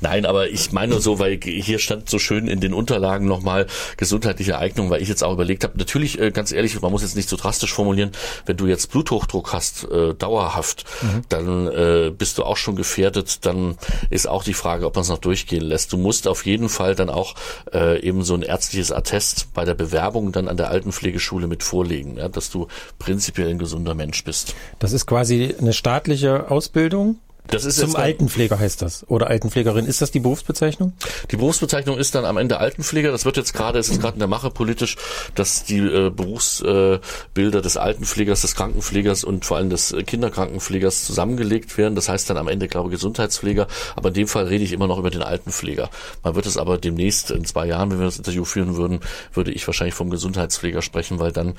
Nein, 0.00 0.26
aber 0.26 0.48
ich 0.50 0.72
meine 0.72 1.00
so, 1.00 1.18
weil 1.18 1.40
hier 1.42 1.78
stand 1.78 2.08
so 2.08 2.18
schön 2.18 2.48
in 2.48 2.60
den 2.60 2.74
Unterlagen 2.74 3.26
nochmal 3.26 3.66
gesundheitliche 3.96 4.58
Eignung, 4.58 4.90
weil 4.90 5.02
ich 5.02 5.08
jetzt 5.08 5.24
auch 5.24 5.32
überlegt 5.32 5.64
habe, 5.64 5.78
natürlich, 5.78 6.20
äh, 6.20 6.30
ganz 6.30 6.52
ehrlich, 6.52 6.80
man 6.80 6.92
muss 6.92 7.02
jetzt 7.02 7.16
nicht 7.16 7.28
so 7.28 7.36
drastisch 7.36 7.72
formulieren, 7.72 8.12
wenn 8.46 8.56
du 8.56 8.66
jetzt 8.66 8.90
Bluthochdruck 8.90 9.52
hast, 9.52 9.84
äh, 9.90 10.14
dauerhaft, 10.14 10.84
mhm. 11.02 11.22
dann 11.28 11.66
äh, 11.68 12.12
bist 12.16 12.38
du 12.38 12.44
auch 12.44 12.56
schon 12.56 12.76
gefährdet, 12.76 13.44
dann 13.46 13.76
ist 14.10 14.28
auch 14.28 14.44
die 14.44 14.54
Frage, 14.54 14.73
ob 14.82 14.94
man 14.94 15.02
es 15.02 15.08
noch 15.08 15.18
durchgehen 15.18 15.62
lässt. 15.62 15.92
Du 15.92 15.96
musst 15.96 16.26
auf 16.26 16.46
jeden 16.46 16.68
Fall 16.68 16.94
dann 16.94 17.10
auch 17.10 17.34
äh, 17.72 18.00
eben 18.00 18.22
so 18.22 18.34
ein 18.34 18.42
ärztliches 18.42 18.92
Attest 18.92 19.52
bei 19.54 19.64
der 19.64 19.74
Bewerbung 19.74 20.32
dann 20.32 20.48
an 20.48 20.56
der 20.56 20.70
Altenpflegeschule 20.70 21.46
mit 21.46 21.62
vorlegen, 21.62 22.16
ja, 22.16 22.28
dass 22.28 22.50
du 22.50 22.68
prinzipiell 22.98 23.48
ein 23.48 23.58
gesunder 23.58 23.94
Mensch 23.94 24.24
bist. 24.24 24.54
Das 24.78 24.92
ist 24.92 25.06
quasi 25.06 25.54
eine 25.58 25.72
staatliche 25.72 26.50
Ausbildung? 26.50 27.18
Das 27.48 27.64
ist 27.64 27.78
Zum 27.78 27.94
Altenpfleger 27.94 28.58
heißt 28.58 28.80
das. 28.80 29.08
Oder 29.08 29.28
Altenpflegerin. 29.28 29.84
Ist 29.86 30.00
das 30.00 30.10
die 30.10 30.20
Berufsbezeichnung? 30.20 30.94
Die 31.30 31.36
Berufsbezeichnung 31.36 31.98
ist 31.98 32.14
dann 32.14 32.24
am 32.24 32.38
Ende 32.38 32.58
Altenpfleger. 32.58 33.12
Das 33.12 33.26
wird 33.26 33.36
jetzt 33.36 33.52
gerade, 33.52 33.78
es 33.78 33.90
ist 33.90 34.00
gerade 34.00 34.14
in 34.14 34.18
der 34.20 34.28
Mache 34.28 34.50
politisch, 34.50 34.96
dass 35.34 35.62
die 35.62 35.78
äh, 35.78 36.10
Berufsbilder 36.10 37.58
äh, 37.58 37.62
des 37.62 37.76
Altenpflegers, 37.76 38.40
des 38.40 38.54
Krankenpflegers 38.56 39.24
und 39.24 39.44
vor 39.44 39.58
allem 39.58 39.70
des 39.70 39.94
Kinderkrankenpflegers 40.06 41.04
zusammengelegt 41.04 41.76
werden. 41.76 41.94
Das 41.94 42.08
heißt 42.08 42.30
dann 42.30 42.38
am 42.38 42.48
Ende, 42.48 42.66
glaube 42.66 42.88
ich, 42.88 42.94
Gesundheitspfleger. 42.94 43.66
Aber 43.94 44.08
in 44.08 44.14
dem 44.14 44.28
Fall 44.28 44.46
rede 44.46 44.64
ich 44.64 44.72
immer 44.72 44.86
noch 44.86 44.98
über 44.98 45.10
den 45.10 45.22
Altenpfleger. 45.22 45.90
Man 46.22 46.34
wird 46.34 46.46
es 46.46 46.56
aber 46.56 46.78
demnächst 46.78 47.30
in 47.30 47.44
zwei 47.44 47.66
Jahren, 47.66 47.90
wenn 47.90 47.98
wir 47.98 48.06
das 48.06 48.16
Interview 48.16 48.44
führen 48.44 48.76
würden, 48.76 49.00
würde 49.34 49.52
ich 49.52 49.66
wahrscheinlich 49.66 49.94
vom 49.94 50.08
Gesundheitspfleger 50.08 50.80
sprechen, 50.80 51.18
weil 51.18 51.32
dann 51.32 51.54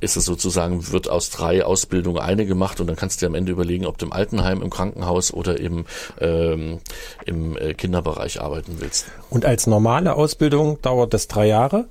ist 0.00 0.16
es 0.16 0.26
sozusagen, 0.26 0.92
wird 0.92 1.08
aus 1.08 1.30
drei 1.30 1.64
Ausbildungen 1.64 2.20
eine 2.20 2.44
gemacht 2.44 2.80
und 2.80 2.86
dann 2.86 2.96
kannst 2.96 3.20
du 3.20 3.26
dir 3.26 3.30
am 3.30 3.34
Ende 3.34 3.52
überlegen, 3.52 3.86
ob 3.86 3.98
du 3.98 4.06
im 4.06 4.12
Altenheim, 4.12 4.62
im 4.62 4.70
Krankenhaus 4.70 5.29
oder 5.32 5.58
im, 5.58 5.84
ähm, 6.20 6.80
im 7.26 7.56
äh, 7.56 7.74
Kinderbereich 7.74 8.40
arbeiten 8.40 8.76
willst. 8.78 9.06
Und 9.30 9.44
als 9.44 9.66
normale 9.66 10.14
Ausbildung 10.14 10.80
dauert 10.82 11.14
das 11.14 11.28
drei 11.28 11.46
Jahre? 11.46 11.86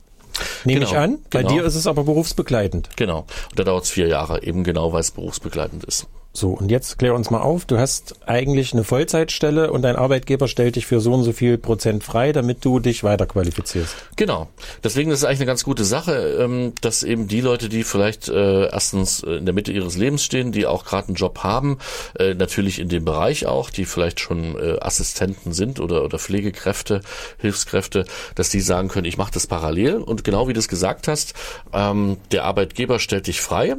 Nehme 0.64 0.82
genau, 0.82 0.92
ich 0.92 0.98
an. 0.98 1.20
Bei 1.30 1.40
genau. 1.42 1.54
dir 1.54 1.64
ist 1.66 1.76
es 1.76 1.88
aber 1.88 2.04
berufsbegleitend. 2.04 2.90
Genau. 2.96 3.26
Und 3.50 3.60
da 3.60 3.64
dauert 3.64 3.86
es 3.86 3.90
vier 3.90 4.08
Jahre, 4.08 4.44
eben 4.44 4.64
genau, 4.64 4.94
weil 4.94 5.02
es 5.02 5.12
berufsbegleitend 5.12 5.84
ist. 5.86 6.08
So, 6.32 6.52
und 6.52 6.70
jetzt 6.70 7.00
klär 7.00 7.16
uns 7.16 7.32
mal 7.32 7.42
auf, 7.42 7.66
du 7.66 7.80
hast 7.80 8.28
eigentlich 8.28 8.72
eine 8.74 8.84
Vollzeitstelle 8.84 9.72
und 9.72 9.82
dein 9.82 9.96
Arbeitgeber 9.96 10.48
stellt 10.48 10.76
dich 10.76 10.86
für 10.86 11.00
so 11.00 11.12
und 11.12 11.24
so 11.24 11.34
viel 11.34 11.58
Prozent 11.58 12.04
frei, 12.04 12.32
damit 12.32 12.64
du 12.64 12.80
dich 12.80 13.04
weiter 13.04 13.26
qualifizierst. 13.26 13.96
Genau. 14.16 14.48
Deswegen 14.84 15.10
ist 15.10 15.20
es 15.20 15.26
eigentlich 15.26 15.40
eine 15.40 15.48
ganz 15.48 15.64
gute 15.64 15.84
Sache, 15.84 16.38
ähm, 16.40 16.74
dass 16.82 17.02
eben 17.02 17.28
die 17.28 17.42
Leute, 17.42 17.68
die 17.68 17.84
vielleicht 17.84 18.30
äh, 18.30 18.68
erstens 18.68 19.24
äh, 19.24 19.38
in 19.38 19.46
der 19.46 19.56
Mitte 19.56 19.72
ihres 19.72 19.98
Lebens 19.98 20.24
stehen, 20.24 20.52
die 20.52 20.68
auch 20.68 20.86
gerade 20.86 21.08
einen 21.08 21.16
Job 21.16 21.40
haben, 21.40 21.80
äh, 22.20 22.36
natürlich 22.36 22.78
in 22.78 22.90
dem 22.90 23.06
Bereich 23.06 23.48
auch, 23.48 23.72
die 23.72 23.86
vielleicht 23.86 24.20
schon 24.20 24.56
Assistenten 24.82 25.54
sind 25.54 25.80
oder, 25.80 26.04
oder 26.04 26.20
Pflegekräfte, 26.20 27.02
Hilfskräfte, 27.38 28.06
dass 28.36 28.50
die 28.50 28.62
sagen 28.62 28.88
können, 28.88 29.06
ich 29.06 29.18
mache 29.18 29.32
das 29.34 29.48
parallel 29.48 29.98
und 29.98 30.24
genau 30.24 30.48
wie 30.48 30.54
du 30.54 30.60
es 30.60 30.68
gesagt 30.68 31.08
hast, 31.08 31.34
ähm, 31.74 32.18
der 32.32 32.46
Arbeitgeber 32.46 33.00
stellt 33.00 33.28
dich 33.28 33.42
frei, 33.42 33.76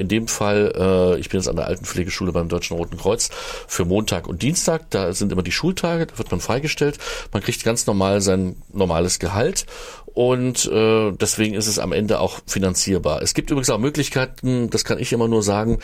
in 0.00 0.08
dem 0.08 0.28
Fall, 0.28 0.72
äh, 0.76 1.18
ich 1.18 1.30
bin 1.30 1.40
jetzt 1.40 1.48
an 1.48 1.56
der 1.56 1.66
Altenpflegeschule 1.66 2.32
beim 2.32 2.48
Deutschen 2.48 2.76
Roten 2.76 2.98
Kreuz 2.98 3.30
für 3.66 3.84
Montag 3.84 4.26
und 4.26 4.42
Dienstag. 4.42 4.90
Da 4.90 5.12
sind 5.14 5.32
immer 5.32 5.42
die 5.42 5.52
Schultage, 5.52 6.06
da 6.06 6.18
wird 6.18 6.30
man 6.30 6.40
freigestellt. 6.40 6.98
Man 7.32 7.42
kriegt 7.42 7.64
ganz 7.64 7.86
normal 7.86 8.20
sein 8.20 8.56
normales 8.72 9.18
Gehalt 9.18 9.66
und 10.14 10.66
äh, 10.66 11.12
deswegen 11.12 11.54
ist 11.54 11.68
es 11.68 11.78
am 11.78 11.92
Ende 11.92 12.20
auch 12.20 12.40
finanzierbar. 12.46 13.22
Es 13.22 13.32
gibt 13.32 13.50
übrigens 13.50 13.70
auch 13.70 13.78
Möglichkeiten, 13.78 14.68
das 14.68 14.84
kann 14.84 14.98
ich 14.98 15.12
immer 15.12 15.28
nur 15.28 15.42
sagen, 15.42 15.78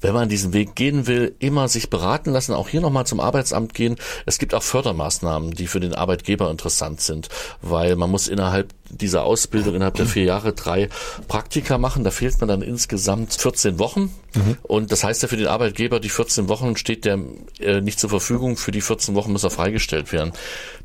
wenn 0.00 0.14
man 0.14 0.28
diesen 0.28 0.54
Weg 0.54 0.74
gehen 0.74 1.06
will, 1.06 1.34
immer 1.38 1.68
sich 1.68 1.90
beraten 1.90 2.30
lassen, 2.30 2.54
auch 2.54 2.68
hier 2.68 2.80
nochmal 2.80 3.06
zum 3.06 3.20
Arbeitsamt 3.20 3.74
gehen. 3.74 3.96
Es 4.24 4.38
gibt 4.38 4.54
auch 4.54 4.62
Fördermaßnahmen, 4.62 5.50
die 5.50 5.66
für 5.66 5.80
den 5.80 5.94
Arbeitgeber 5.94 6.50
interessant 6.50 7.02
sind, 7.02 7.28
weil 7.60 7.96
man 7.96 8.10
muss 8.10 8.28
innerhalb 8.28 8.72
dieser 8.90 9.24
Ausbildung 9.24 9.74
innerhalb 9.74 9.94
der 9.94 10.06
vier 10.06 10.24
Jahre 10.24 10.52
drei 10.52 10.88
Praktika 11.28 11.78
machen. 11.78 12.04
Da 12.04 12.10
fehlt 12.10 12.40
man 12.40 12.48
dann 12.48 12.62
insgesamt 12.62 13.32
14 13.32 13.78
Wochen. 13.78 14.14
Mhm. 14.34 14.58
Und 14.62 14.92
das 14.92 15.04
heißt 15.04 15.22
ja 15.22 15.28
für 15.28 15.36
den 15.36 15.46
Arbeitgeber, 15.46 16.00
die 16.00 16.08
14 16.08 16.48
Wochen 16.48 16.76
steht 16.76 17.04
der 17.04 17.18
äh, 17.60 17.80
nicht 17.80 17.98
zur 17.98 18.10
Verfügung. 18.10 18.56
Für 18.56 18.70
die 18.70 18.80
14 18.80 19.14
Wochen 19.14 19.32
muss 19.32 19.44
er 19.44 19.50
freigestellt 19.50 20.12
werden. 20.12 20.32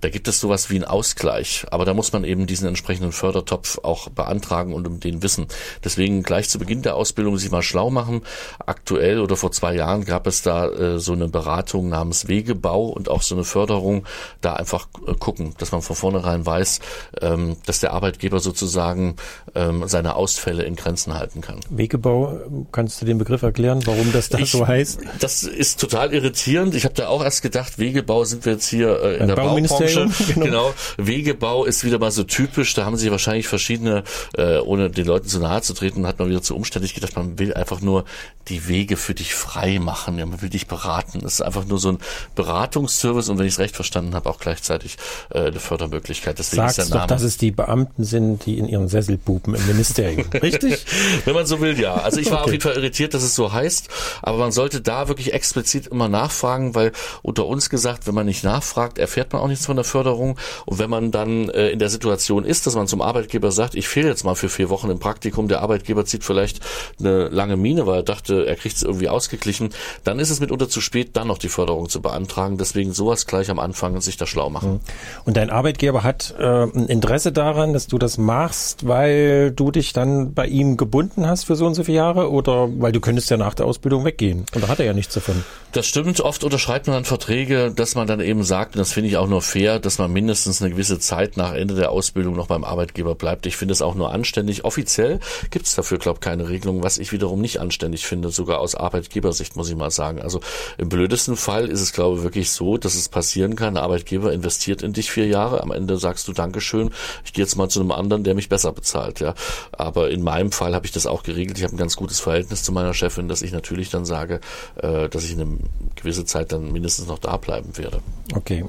Da 0.02 0.10
gibt 0.10 0.28
es 0.28 0.40
sowas 0.40 0.70
wie 0.70 0.76
einen 0.76 0.86
Ausgleich. 0.86 1.66
Aber 1.72 1.86
da 1.86 1.94
muss 1.94 2.12
man 2.14 2.24
eben 2.24 2.48
diesen 2.48 2.68
entsprechenden 2.68 3.12
Fördertopf 3.12 3.80
auch 3.84 4.10
beantragen 4.10 4.74
und 4.74 4.88
um 4.88 5.00
den 5.00 5.22
wissen. 5.24 5.48
Deswegen 5.84 6.24
gleich 6.24 6.50
zu 6.50 6.60
Beginn 6.60 6.82
der 6.82 6.96
Ausbildung 6.96 7.38
sich 7.38 7.52
mal 7.52 7.62
schlau 7.62 7.90
machen. 7.90 8.22
Aktuell 8.66 9.20
oder 9.20 9.36
vor 9.36 9.52
zwei 9.52 9.76
Jahren 9.76 10.06
gab 10.06 10.28
es 10.28 10.42
da 10.42 10.68
äh, 10.68 11.00
so 11.00 11.14
eine 11.14 11.28
Beratung 11.28 11.90
namens 11.90 12.28
Wegebau 12.28 12.86
und 12.86 13.10
auch 13.10 13.22
so 13.22 13.36
eine 13.36 13.44
Förderung. 13.44 14.06
Da 14.42 14.54
einfach 14.54 14.88
äh, 15.08 15.14
gucken, 15.14 15.54
dass 15.58 15.72
man 15.72 15.82
von 15.82 15.96
vornherein 15.96 16.46
weiß, 16.46 16.80
ähm, 17.22 17.58
dass 17.66 17.80
der 17.80 17.91
Arbeitgeber 17.92 18.40
sozusagen 18.40 19.16
ähm, 19.56 19.84
seine 19.88 20.16
Ausfälle 20.16 20.64
in 20.64 20.76
Grenzen 20.76 21.14
halten 21.14 21.42
kann. 21.42 21.60
Wegebau, 21.70 22.40
kannst 22.72 23.02
du 23.02 23.06
den 23.06 23.18
Begriff 23.18 23.42
erklären, 23.42 23.82
warum 23.86 24.12
das 24.12 24.30
da 24.30 24.44
so 24.46 24.68
heißt? 24.68 25.02
Das 25.20 25.44
ist 25.44 25.80
total 25.80 26.14
irritierend. 26.14 26.76
Ich 26.76 26.86
habe 26.86 26.94
da 26.94 27.08
auch 27.08 27.24
erst 27.24 27.42
gedacht, 27.42 27.80
Wegebau 27.80 28.24
sind 28.24 28.46
wir 28.46 28.54
jetzt 28.54 28.68
hier 28.68 29.02
äh, 29.02 29.18
in 29.18 29.28
der 29.28 29.36
Baubranche. 29.36 30.10
Genau. 30.32 30.46
genau. 30.46 30.74
Wegebau 30.98 31.66
ist 31.66 31.84
wieder 31.84 32.00
mal 32.00 32.12
so 32.12 32.24
typisch. 32.24 32.74
Da 32.74 32.86
haben 32.86 32.96
sich 32.96 33.12
wahrscheinlich 33.12 33.48
verschiedene, 33.48 34.04
äh, 34.38 34.60
ohne 34.60 34.90
den 34.90 35.06
Leuten 35.06 35.28
zu 35.28 35.40
nahe 35.40 35.62
zu 35.62 35.74
treten, 35.74 36.08
hat 36.08 36.20
man 36.20 36.30
wieder 36.30 36.42
zu 36.42 36.56
umständlich 36.56 36.94
gedacht, 36.94 37.16
man 37.16 37.38
will 37.38 37.54
einfach 37.54 37.82
nur 37.82 38.06
die 38.48 38.68
Wege 38.68 38.98
für 38.98 39.14
dich 39.14 39.34
frei 39.34 39.80
machen. 39.80 40.18
Ja, 40.18 40.26
man 40.26 40.42
will 40.42 40.50
dich 40.50 40.68
beraten. 40.68 41.20
Das 41.22 41.34
ist 41.34 41.42
einfach 41.42 41.66
nur 41.66 41.80
so 41.80 41.90
ein 41.90 41.98
Beratungsservice 42.36 43.30
und 43.30 43.40
wenn 43.40 43.46
ich 43.46 43.54
es 43.54 43.60
recht 43.60 43.76
verstanden 43.76 44.16
habe, 44.16 44.30
auch 44.30 44.40
gleichzeitig 44.40 44.98
äh, 45.32 45.40
eine 45.40 45.60
Fördermöglichkeit. 45.60 46.40
Deswegen 46.40 46.62
Sag's 46.62 46.78
ist 46.78 46.90
der 46.90 46.98
Name. 46.98 47.08
doch, 47.08 47.16
dass 47.16 47.24
es 47.24 47.38
die 47.38 47.52
Beamten 47.52 47.81
sind, 47.98 48.46
die 48.46 48.58
in 48.58 48.68
ihren 48.68 48.88
Sessel 48.88 49.18
pupen 49.18 49.56
im 49.56 49.68
Ministerium. 49.68 50.26
Richtig? 50.34 50.86
wenn 51.26 51.34
man 51.34 51.46
so 51.46 51.60
will, 51.62 51.80
ja. 51.80 51.96
Also 51.96 52.20
ich 52.20 52.32
war 52.32 52.40
okay. 52.40 52.46
auf 52.46 52.52
jeden 52.52 52.64
Fall 52.64 52.76
irritiert, 52.76 53.14
dass 53.14 53.24
es 53.24 53.36
so 53.36 53.52
heißt, 53.54 53.90
aber 54.22 54.38
man 54.38 54.52
sollte 54.52 54.82
da 54.82 55.08
wirklich 55.08 55.34
explizit 55.34 55.88
immer 55.88 56.10
nachfragen, 56.10 56.76
weil 56.76 56.92
unter 57.22 57.46
uns 57.46 57.70
gesagt, 57.70 58.08
wenn 58.08 58.16
man 58.16 58.26
nicht 58.26 58.44
nachfragt, 58.44 58.98
erfährt 58.98 59.34
man 59.34 59.42
auch 59.42 59.48
nichts 59.48 59.66
von 59.66 59.76
der 59.76 59.86
Förderung. 59.86 60.38
Und 60.66 60.80
wenn 60.80 60.90
man 60.90 61.12
dann 61.12 61.50
äh, 61.50 61.70
in 61.70 61.80
der 61.80 61.90
Situation 61.90 62.46
ist, 62.46 62.68
dass 62.68 62.76
man 62.76 62.88
zum 62.88 63.02
Arbeitgeber 63.02 63.52
sagt, 63.52 63.76
ich 63.76 63.88
fehle 63.88 64.10
jetzt 64.10 64.24
mal 64.24 64.36
für 64.36 64.50
vier 64.50 64.70
Wochen 64.70 64.90
im 64.90 65.00
Praktikum, 65.00 65.48
der 65.48 65.62
Arbeitgeber 65.62 66.06
zieht 66.06 66.24
vielleicht 66.24 66.60
eine 67.00 67.30
lange 67.30 67.58
Mine, 67.58 67.88
weil 67.88 68.00
er 68.00 68.04
dachte, 68.04 68.46
er 68.46 68.56
kriegt 68.56 68.76
es 68.76 68.84
irgendwie 68.84 69.10
ausgeglichen, 69.10 69.70
dann 70.04 70.20
ist 70.20 70.30
es 70.30 70.40
mitunter 70.40 70.70
zu 70.70 70.82
spät, 70.82 71.12
dann 71.14 71.28
noch 71.28 71.38
die 71.38 71.50
Förderung 71.50 71.90
zu 71.90 72.02
beantragen. 72.02 72.58
Deswegen 72.58 72.94
sowas 72.94 73.28
gleich 73.28 73.50
am 73.50 73.60
Anfang 73.60 73.94
und 73.94 74.02
sich 74.02 74.18
da 74.18 74.26
schlau 74.26 74.50
machen. 74.50 74.80
Und 75.26 75.38
dein 75.38 75.50
Arbeitgeber 75.50 76.04
hat 76.04 76.36
äh, 76.40 76.64
ein 76.64 76.88
Interesse 76.88 77.32
daran, 77.32 77.71
dass 77.74 77.88
du 77.88 77.98
das 77.98 78.18
machst, 78.18 78.88
weil 78.88 79.52
du 79.52 79.72
dich 79.72 79.94
dann 79.94 80.34
bei 80.34 80.48
ihm 80.48 80.78
gebunden 80.78 81.28
hast 81.28 81.46
für 81.46 81.56
so 81.56 81.66
und 81.66 81.74
so 81.74 81.84
viele 81.84 81.98
Jahre 81.98 82.32
oder 82.32 82.70
weil 82.80 82.92
du 82.92 83.00
könntest 83.00 83.30
ja 83.30 83.38
nach 83.38 83.54
der 83.54 83.66
Ausbildung 83.66 84.06
weggehen. 84.06 84.46
Und 84.54 84.64
da 84.64 84.68
hat 84.68 84.80
er 84.80 84.86
ja 84.86 84.94
nichts 84.94 85.14
davon. 85.14 85.44
Das 85.72 85.88
stimmt. 85.88 86.20
Oft 86.20 86.44
unterschreibt 86.44 86.88
man 86.88 86.96
dann 86.96 87.06
Verträge, 87.06 87.72
dass 87.74 87.96
man 87.96 88.06
dann 88.06 88.20
eben 88.20 88.44
sagt, 88.44 88.76
und 88.76 88.80
das 88.80 88.92
finde 88.92 89.10
ich 89.10 89.18
auch 89.18 89.28
nur 89.28 89.42
fair, 89.42 89.80
dass 89.80 90.00
man 90.00 90.12
mindestens 90.12 90.62
eine 90.62 90.72
gewisse 90.72 91.00
Zeit 91.00 91.38
nach 91.38 91.54
Ende 91.54 91.76
der 91.76 91.92
Ausbildung 91.92 92.36
noch 92.36 92.48
beim 92.48 92.66
Arbeitgeber 92.66 93.16
bleibt. 93.16 93.46
Ich 93.46 93.56
finde 93.56 93.72
es 93.72 93.82
auch 93.82 93.96
nur 93.96 94.12
anständig. 94.12 94.66
Offiziell 94.66 95.20
gibt 95.50 95.68
es 95.68 95.76
dafür, 95.76 95.98
glaube 95.98 96.18
ich, 96.18 96.22
keine 96.22 96.50
Regelung, 96.50 96.84
was 96.84 96.98
ich 96.98 97.14
wiederum 97.14 97.40
nicht 97.40 97.60
anständig 97.62 98.06
finde, 98.06 98.30
sogar 98.30 98.60
aus 98.60 98.76
Arbeitgebersicht, 98.76 99.56
muss 99.56 99.70
ich 99.70 99.76
mal 99.78 99.92
sagen. 99.92 100.22
Also 100.22 100.42
im 100.78 100.90
blödesten 100.90 101.38
Fall 101.38 101.68
ist 101.70 101.82
es, 101.82 101.94
glaube 101.94 102.18
ich, 102.18 102.24
wirklich 102.24 102.52
so, 102.52 102.78
dass 102.78 102.96
es 102.96 103.08
passieren 103.08 103.56
kann, 103.56 103.76
der 103.76 103.84
Arbeitgeber 103.84 104.34
investiert 104.34 104.82
in 104.84 104.92
dich 104.92 105.10
vier 105.10 105.28
Jahre, 105.28 105.62
am 105.64 105.72
Ende 105.72 105.98
sagst 105.98 106.28
du 106.28 106.34
Dankeschön, 106.34 106.92
ich 107.24 107.34
gehe 107.34 107.44
jetzt 107.46 107.56
mal 107.56 107.61
zu 107.70 107.80
einem 107.80 107.92
anderen, 107.92 108.24
der 108.24 108.36
mich 108.36 108.50
besser 108.50 108.72
bezahlt. 108.72 109.20
Ja, 109.20 109.34
Aber 109.72 110.10
in 110.10 110.24
meinem 110.24 110.52
Fall 110.52 110.74
habe 110.74 110.86
ich 110.86 110.92
das 110.92 111.06
auch 111.06 111.24
geregelt. 111.24 111.58
Ich 111.58 111.64
habe 111.64 111.76
ein 111.76 111.78
ganz 111.78 111.96
gutes 111.96 112.20
Verhältnis 112.20 112.64
zu 112.64 112.72
meiner 112.72 112.94
Chefin, 112.94 113.28
dass 113.28 113.42
ich 113.42 113.52
natürlich 113.52 113.90
dann 113.90 114.06
sage, 114.06 114.40
äh, 114.76 115.10
dass 115.10 115.24
ich 115.26 115.34
eine 115.34 115.58
gewisse 115.96 116.26
Zeit 116.26 116.52
dann 116.52 116.72
mindestens 116.72 117.08
noch 117.08 117.20
da 117.20 117.38
bleiben 117.38 117.78
werde. 117.78 118.02
Okay. 118.34 118.66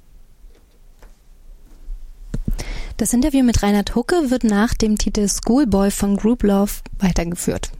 Das 2.96 3.12
Interview 3.12 3.42
mit 3.42 3.62
Reinhard 3.62 3.94
Hucke 3.94 4.30
wird 4.30 4.44
nach 4.44 4.74
dem 4.74 4.96
Titel 4.96 5.26
Schoolboy 5.28 5.90
von 5.90 6.16
Group 6.16 6.42
Love 6.44 6.72
weitergeführt. 6.98 7.72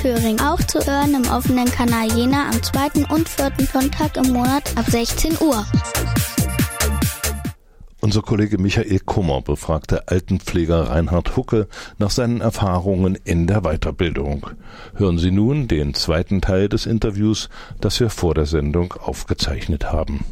Thüringen. 0.00 0.40
Auch 0.40 0.60
zu 0.60 0.78
hören 0.78 1.12
im 1.12 1.28
offenen 1.28 1.66
Kanal 1.66 2.06
Jena 2.12 2.48
am 2.48 2.62
zweiten 2.62 3.04
und 3.06 3.28
vierten 3.28 3.66
Sonntag 3.66 4.16
im 4.16 4.32
Monat 4.32 4.76
ab 4.76 4.84
16 4.88 5.38
Uhr. 5.40 5.66
Unser 8.00 8.22
Kollege 8.22 8.58
Michael 8.58 9.00
Kummer 9.00 9.42
befragte 9.42 10.06
Altenpfleger 10.06 10.90
Reinhard 10.90 11.36
Hucke 11.36 11.66
nach 11.98 12.10
seinen 12.10 12.40
Erfahrungen 12.40 13.18
in 13.24 13.48
der 13.48 13.62
Weiterbildung. 13.62 14.46
Hören 14.94 15.18
Sie 15.18 15.32
nun 15.32 15.66
den 15.66 15.94
zweiten 15.94 16.40
Teil 16.40 16.68
des 16.68 16.86
Interviews, 16.86 17.48
das 17.80 17.98
wir 17.98 18.08
vor 18.08 18.34
der 18.34 18.46
Sendung 18.46 18.92
aufgezeichnet 18.92 19.90
haben. 19.90 20.24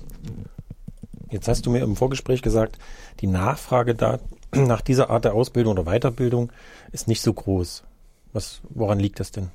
Jetzt 1.29 1.49
hast 1.49 1.67
du 1.67 1.71
mir 1.71 1.83
im 1.83 1.97
Vorgespräch 1.97 2.41
gesagt, 2.41 2.79
die 3.19 3.27
Nachfrage 3.27 3.97
da 3.97 4.21
nach 4.55 4.81
dieser 4.81 5.11
Art 5.11 5.25
der 5.25 5.35
Ausbildung 5.35 5.77
oder 5.77 5.91
Weiterbildung 5.91 6.53
ist 6.93 7.09
nicht 7.09 7.21
so 7.21 7.33
groß. 7.33 7.83
Was, 8.37 8.61
woran 8.69 9.01
liegt 9.01 9.19
das 9.19 9.31
denn? 9.31 9.51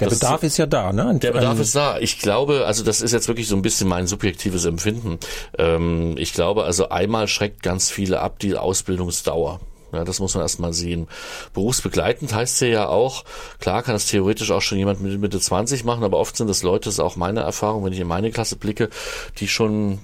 Der 0.00 0.10
das 0.10 0.18
Bedarf 0.18 0.42
ist, 0.42 0.58
ja 0.58 0.66
da, 0.66 0.92
ne? 0.92 1.18
Der 1.18 1.32
Bedarf 1.32 1.58
ist 1.58 1.74
da. 1.74 1.98
Ich 1.98 2.18
glaube, 2.18 2.66
also 2.66 2.84
das 2.84 3.00
ist 3.00 3.12
jetzt 3.12 3.26
wirklich 3.26 3.48
so 3.48 3.56
ein 3.56 3.62
bisschen 3.62 3.88
mein 3.88 4.06
subjektives 4.06 4.66
Empfinden. 4.66 5.18
Ähm, 5.56 6.14
ich 6.18 6.34
glaube, 6.34 6.64
also 6.64 6.90
einmal 6.90 7.26
schreckt 7.26 7.62
ganz 7.62 7.90
viele 7.90 8.20
ab 8.20 8.38
die 8.38 8.54
Ausbildungsdauer. 8.54 9.60
Ja, 9.94 10.04
das 10.04 10.20
muss 10.20 10.34
man 10.34 10.42
erstmal 10.42 10.74
sehen. 10.74 11.08
Berufsbegleitend 11.54 12.34
heißt 12.34 12.60
ja 12.60 12.68
ja 12.68 12.88
auch, 12.88 13.24
klar 13.60 13.82
kann 13.82 13.94
es 13.94 14.08
theoretisch 14.08 14.50
auch 14.50 14.60
schon 14.60 14.76
jemand 14.76 15.00
mit 15.00 15.18
Mitte 15.18 15.40
20 15.40 15.84
machen, 15.84 16.04
aber 16.04 16.18
oft 16.18 16.36
sind 16.36 16.48
das 16.48 16.62
Leute, 16.62 16.84
das 16.84 16.94
ist 16.94 17.00
auch 17.00 17.16
meine 17.16 17.40
Erfahrung, 17.40 17.82
wenn 17.82 17.94
ich 17.94 18.00
in 18.00 18.06
meine 18.06 18.30
Klasse 18.30 18.56
blicke, 18.56 18.90
die 19.38 19.48
schon 19.48 20.00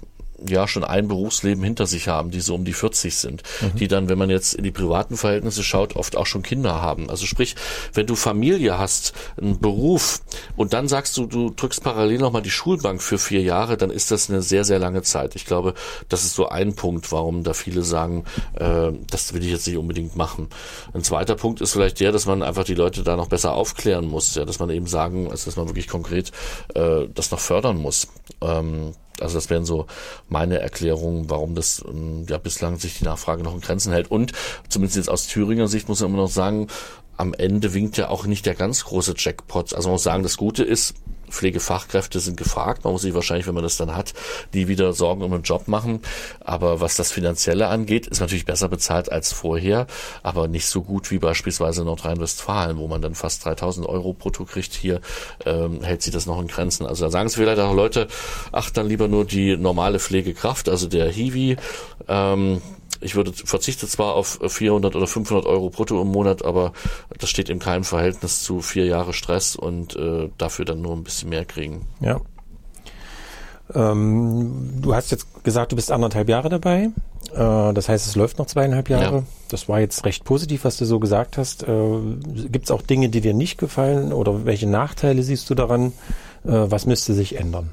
ja 0.49 0.69
schon 0.69 0.85
ein 0.85 1.09
Berufsleben 1.09 1.63
hinter 1.63 1.87
sich 1.87 2.09
haben, 2.09 2.31
die 2.31 2.41
so 2.41 2.55
um 2.55 2.65
die 2.65 2.73
40 2.73 3.17
sind, 3.17 3.43
mhm. 3.61 3.77
die 3.79 3.89
dann, 3.89 4.09
wenn 4.09 4.19
man 4.19 4.31
jetzt 4.31 4.55
in 4.55 4.65
die 4.65 4.71
privaten 4.71 5.17
Verhältnisse 5.17 5.63
schaut, 5.63 5.97
oft 5.97 6.17
auch 6.17 6.27
schon 6.27 6.43
Kinder 6.43 6.81
haben. 6.81 7.11
Also 7.11 7.27
sprich, 7.27 7.57
wenn 7.93 8.07
du 8.07 8.15
Familie 8.15 8.79
hast, 8.79 9.13
einen 9.41 9.61
Beruf 9.61 10.21
und 10.57 10.73
dann 10.73 10.89
sagst 10.89 11.17
du, 11.17 11.27
du 11.27 11.51
drückst 11.51 11.83
parallel 11.83 12.19
nochmal 12.19 12.43
die 12.43 12.51
Schulbank 12.51 13.03
für 13.03 13.19
vier 13.19 13.43
Jahre, 13.43 13.77
dann 13.77 13.91
ist 13.91 14.11
das 14.11 14.31
eine 14.31 14.43
sehr, 14.43 14.65
sehr 14.65 14.79
lange 14.79 15.03
Zeit. 15.03 15.37
Ich 15.37 15.47
glaube, 15.47 15.75
das 16.09 16.25
ist 16.25 16.35
so 16.35 16.49
ein 16.49 16.75
Punkt, 16.75 17.11
warum 17.13 17.43
da 17.43 17.55
viele 17.55 17.83
sagen, 17.83 18.25
äh, 18.55 18.93
das 19.11 19.33
will 19.35 19.45
ich 19.45 19.51
jetzt 19.51 19.67
nicht 19.67 19.77
unbedingt 19.77 20.17
machen. 20.17 20.49
Ein 20.93 21.03
zweiter 21.03 21.35
Punkt 21.35 21.61
ist 21.61 21.73
vielleicht 21.73 22.01
der, 22.01 22.13
dass 22.13 22.27
man 22.27 22.43
einfach 22.43 22.65
die 22.65 22.75
Leute 22.75 23.03
da 23.03 23.17
noch 23.17 23.29
besser 23.29 23.55
aufklären 23.55 24.07
muss, 24.07 24.35
ja, 24.35 24.45
dass 24.45 24.59
man 24.59 24.71
eben 24.71 24.87
sagen, 24.87 25.31
also 25.31 25.47
dass 25.47 25.57
man 25.57 25.69
wirklich 25.69 25.89
konkret 25.89 26.33
äh, 26.75 27.09
das 27.15 27.31
noch 27.31 27.41
fördern 27.41 27.77
muss. 27.77 28.09
Ähm, 28.41 28.93
also 29.21 29.37
das 29.37 29.51
wären 29.51 29.65
so 29.65 29.87
meine 30.29 30.59
Erklärungen, 30.61 31.31
warum 31.31 31.55
das 31.55 31.85
ähm, 31.87 32.27
ja 32.29 32.39
bislang 32.39 32.79
sich 32.79 32.99
die 32.99 33.05
Nachfrage 33.05 33.43
noch 33.43 33.55
in 33.55 33.61
Grenzen 33.61 33.93
hält. 33.93 34.11
Und 34.11 34.33
zumindest 34.69 34.97
jetzt 34.97 35.11
aus 35.11 35.27
Thüringer 35.27 35.69
Sicht 35.69 35.89
muss 35.89 36.01
man 36.01 36.11
immer 36.11 36.23
noch 36.23 36.31
sagen, 36.31 36.69
am 37.17 37.35
Ende 37.35 37.75
winkt 37.75 37.97
ja 37.97 38.09
auch 38.09 38.27
nicht 38.27 38.47
der 38.47 38.55
ganz 38.55 38.85
große 38.85 39.15
Jackpot. 39.17 39.75
Also 39.75 39.89
man 39.89 39.95
muss 39.95 40.03
sagen, 40.03 40.23
das 40.23 40.37
Gute 40.37 40.65
ist, 40.65 40.95
Pflegefachkräfte 41.35 42.21
sind 42.21 42.37
gefragt. 42.37 42.85
Man 42.85 42.93
muss 42.93 43.03
sich 43.03 43.15
wahrscheinlich, 43.15 43.47
wenn 43.47 43.55
man 43.55 43.65
das 43.65 43.77
dann 43.77 43.95
hat, 43.95 44.15
die 44.55 44.69
wieder 44.69 44.93
Sorgen 44.93 45.23
um 45.23 45.33
den 45.33 45.43
Job 45.43 45.69
machen. 45.69 46.01
Aber 46.41 46.81
was 46.81 46.97
das 46.97 47.13
Finanzielle 47.13 47.69
angeht, 47.69 48.07
ist 48.07 48.21
natürlich 48.21 48.47
besser 48.47 48.69
bezahlt 48.69 49.11
als 49.11 49.33
vorher, 49.33 49.87
aber 50.23 50.49
nicht 50.49 50.67
so 50.67 50.83
gut 50.83 51.11
wie 51.11 51.19
beispielsweise 51.19 51.85
Nordrhein-Westfalen, 51.85 52.79
wo 52.79 52.87
man 52.89 53.03
dann 53.03 53.15
fast 53.15 53.45
3000 53.45 53.87
Euro 53.87 54.13
brutto 54.13 54.45
kriegt. 54.45 54.75
Hier 54.75 55.01
ähm, 55.45 55.83
hält 55.83 56.03
sich 56.03 56.13
das 56.13 56.27
noch 56.27 56.41
in 56.41 56.47
Grenzen. 56.47 56.87
Also 56.87 57.05
da 57.05 57.11
sagen 57.11 57.27
es 57.27 57.35
vielleicht 57.35 57.59
auch 57.59 57.75
Leute, 57.75 58.07
ach, 58.53 58.71
dann 58.71 58.89
lieber 58.89 59.09
nur 59.09 59.25
die 59.25 59.57
normale 59.57 59.99
Pflegekraft, 59.99 60.69
also 60.69 60.87
der 60.89 61.11
Hiwi. 61.11 61.57
Ähm, 62.09 62.63
ich 63.05 63.15
würde 63.15 63.33
verzichte 63.33 63.87
zwar 63.87 64.15
auf 64.15 64.39
400 64.47 64.97
oder 64.97 65.07
500 65.07 65.47
Euro 65.47 65.71
brutto 65.71 66.01
im 66.01 66.09
Monat, 66.09 66.45
aber 66.45 66.73
das 67.19 67.31
steht 67.31 67.49
in 67.49 67.59
keinem 67.59 67.85
Verhältnis 67.85 68.43
zu 68.43 68.61
vier 68.61 68.87
Jahre 68.87 69.13
Stress 69.13 69.57
und 69.57 69.97
äh, 69.97 70.31
dafür 70.39 70.65
dann 70.65 70.83
nur 70.83 70.95
ein 70.95 71.05
bisschen 71.05 71.29
mehr 71.29 71.45
kriegen. 71.45 71.87
Ja. 72.01 72.21
Ähm, 73.75 74.81
du 74.83 74.95
hast 74.95 75.11
jetzt 75.11 75.45
gesagt, 75.45 75.73
du 75.73 75.77
bist 75.77 75.91
anderthalb 75.91 76.29
Jahre 76.29 76.49
dabei. 76.49 76.91
Äh, 77.33 77.73
das 77.73 77.89
heißt, 77.89 78.07
es 78.07 78.17
läuft 78.17 78.39
noch 78.39 78.47
zweieinhalb 78.47 78.89
Jahre. 78.91 79.17
Ja. 79.17 79.23
Das 79.49 79.69
war 79.69 79.81
jetzt 79.81 80.05
recht 80.05 80.25
positiv, 80.25 80.65
was 80.65 80.77
du 80.77 80.85
so 80.85 80.99
gesagt 80.99 81.39
hast. 81.39 81.63
Äh, 81.63 81.99
Gibt 82.51 82.67
es 82.67 82.71
auch 82.71 82.83
Dinge, 82.83 83.09
die 83.09 83.21
dir 83.21 83.35
nicht 83.35 83.59
gefallen 83.59 84.13
oder 84.13 84.45
welche 84.45 84.69
Nachteile 84.69 85.23
siehst 85.23 85.49
du 85.49 85.55
daran? 85.55 85.93
Äh, 86.45 86.51
was 86.53 86.87
müsste 86.87 87.15
sich 87.15 87.37
ändern? 87.39 87.71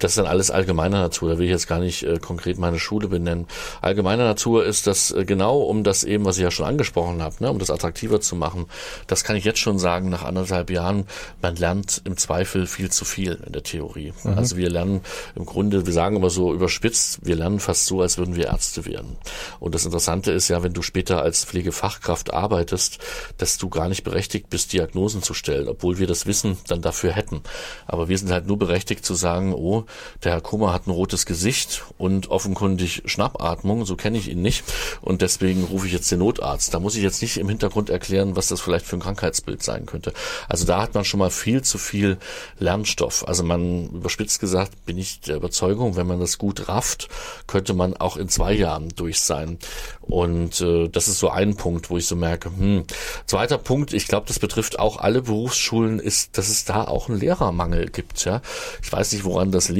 Das 0.00 0.12
ist 0.12 0.18
dann 0.18 0.26
alles 0.26 0.50
allgemeiner 0.50 1.00
Natur. 1.00 1.30
Da 1.30 1.38
will 1.38 1.44
ich 1.44 1.50
jetzt 1.50 1.68
gar 1.68 1.78
nicht 1.78 2.02
äh, 2.02 2.18
konkret 2.18 2.58
meine 2.58 2.78
Schule 2.78 3.08
benennen. 3.08 3.46
Allgemeiner 3.80 4.24
Natur 4.24 4.64
ist 4.64 4.86
das 4.86 5.10
äh, 5.10 5.24
genau 5.24 5.60
um 5.60 5.84
das 5.84 6.04
eben, 6.04 6.24
was 6.24 6.36
ich 6.36 6.42
ja 6.42 6.50
schon 6.50 6.66
angesprochen 6.66 7.22
habe, 7.22 7.36
ne, 7.40 7.50
um 7.50 7.58
das 7.58 7.70
attraktiver 7.70 8.20
zu 8.20 8.34
machen. 8.36 8.66
Das 9.06 9.24
kann 9.24 9.36
ich 9.36 9.44
jetzt 9.44 9.58
schon 9.58 9.78
sagen, 9.78 10.08
nach 10.08 10.24
anderthalb 10.24 10.70
Jahren, 10.70 11.06
man 11.42 11.56
lernt 11.56 12.02
im 12.04 12.16
Zweifel 12.16 12.66
viel 12.66 12.90
zu 12.90 13.04
viel 13.04 13.38
in 13.46 13.52
der 13.52 13.62
Theorie. 13.62 14.12
Mhm. 14.24 14.38
Also 14.38 14.56
wir 14.56 14.70
lernen 14.70 15.02
im 15.34 15.46
Grunde, 15.46 15.86
wir 15.86 15.92
sagen 15.92 16.16
immer 16.16 16.30
so 16.30 16.52
überspitzt, 16.52 17.20
wir 17.22 17.36
lernen 17.36 17.60
fast 17.60 17.86
so, 17.86 18.00
als 18.00 18.18
würden 18.18 18.36
wir 18.36 18.46
Ärzte 18.46 18.86
werden. 18.86 19.16
Und 19.58 19.74
das 19.74 19.84
Interessante 19.84 20.32
ist 20.32 20.48
ja, 20.48 20.62
wenn 20.62 20.72
du 20.72 20.82
später 20.82 21.22
als 21.22 21.44
Pflegefachkraft 21.44 22.32
arbeitest, 22.32 22.98
dass 23.38 23.58
du 23.58 23.68
gar 23.68 23.88
nicht 23.88 24.04
berechtigt 24.04 24.50
bist, 24.50 24.72
Diagnosen 24.72 25.22
zu 25.22 25.34
stellen, 25.34 25.68
obwohl 25.68 25.98
wir 25.98 26.06
das 26.06 26.26
Wissen 26.26 26.56
dann 26.68 26.82
dafür 26.82 27.12
hätten. 27.12 27.42
Aber 27.86 28.08
wir 28.08 28.18
sind 28.18 28.30
halt 28.30 28.46
nur 28.46 28.58
berechtigt 28.58 29.04
zu 29.04 29.14
sagen, 29.14 29.54
oh, 29.54 29.84
der 30.24 30.32
Herr 30.32 30.40
Kummer 30.40 30.72
hat 30.72 30.86
ein 30.86 30.90
rotes 30.90 31.26
Gesicht 31.26 31.84
und 31.98 32.30
offenkundig 32.30 33.02
Schnappatmung, 33.06 33.84
so 33.84 33.96
kenne 33.96 34.18
ich 34.18 34.28
ihn 34.28 34.42
nicht. 34.42 34.64
Und 35.00 35.22
deswegen 35.22 35.64
rufe 35.64 35.86
ich 35.86 35.92
jetzt 35.92 36.10
den 36.10 36.20
Notarzt. 36.20 36.72
Da 36.74 36.80
muss 36.80 36.96
ich 36.96 37.02
jetzt 37.02 37.22
nicht 37.22 37.36
im 37.36 37.48
Hintergrund 37.48 37.90
erklären, 37.90 38.36
was 38.36 38.48
das 38.48 38.60
vielleicht 38.60 38.86
für 38.86 38.96
ein 38.96 39.00
Krankheitsbild 39.00 39.62
sein 39.62 39.86
könnte. 39.86 40.12
Also 40.48 40.66
da 40.66 40.80
hat 40.82 40.94
man 40.94 41.04
schon 41.04 41.20
mal 41.20 41.30
viel 41.30 41.62
zu 41.62 41.78
viel 41.78 42.18
Lernstoff. 42.58 43.26
Also 43.26 43.42
man, 43.42 43.88
überspitzt 43.90 44.40
gesagt, 44.40 44.84
bin 44.86 44.98
ich 44.98 45.20
der 45.20 45.36
Überzeugung, 45.36 45.96
wenn 45.96 46.06
man 46.06 46.20
das 46.20 46.38
gut 46.38 46.68
rafft, 46.68 47.08
könnte 47.46 47.74
man 47.74 47.96
auch 47.96 48.16
in 48.16 48.28
zwei 48.28 48.52
Jahren 48.52 48.88
durch 48.96 49.20
sein. 49.20 49.58
Und 50.00 50.60
äh, 50.60 50.88
das 50.88 51.08
ist 51.08 51.18
so 51.18 51.30
ein 51.30 51.56
Punkt, 51.56 51.90
wo 51.90 51.96
ich 51.96 52.06
so 52.06 52.16
merke, 52.16 52.50
hm. 52.50 52.84
Zweiter 53.26 53.58
Punkt, 53.58 53.92
ich 53.92 54.06
glaube, 54.06 54.26
das 54.26 54.38
betrifft 54.38 54.78
auch 54.78 54.96
alle 54.96 55.22
Berufsschulen, 55.22 56.00
ist, 56.00 56.36
dass 56.36 56.48
es 56.48 56.64
da 56.64 56.84
auch 56.84 57.08
einen 57.08 57.20
Lehrermangel 57.20 57.88
gibt. 57.90 58.24
Ja, 58.24 58.42
Ich 58.82 58.92
weiß 58.92 59.12
nicht, 59.12 59.24
woran 59.24 59.52
das 59.52 59.68
liegt, 59.68 59.79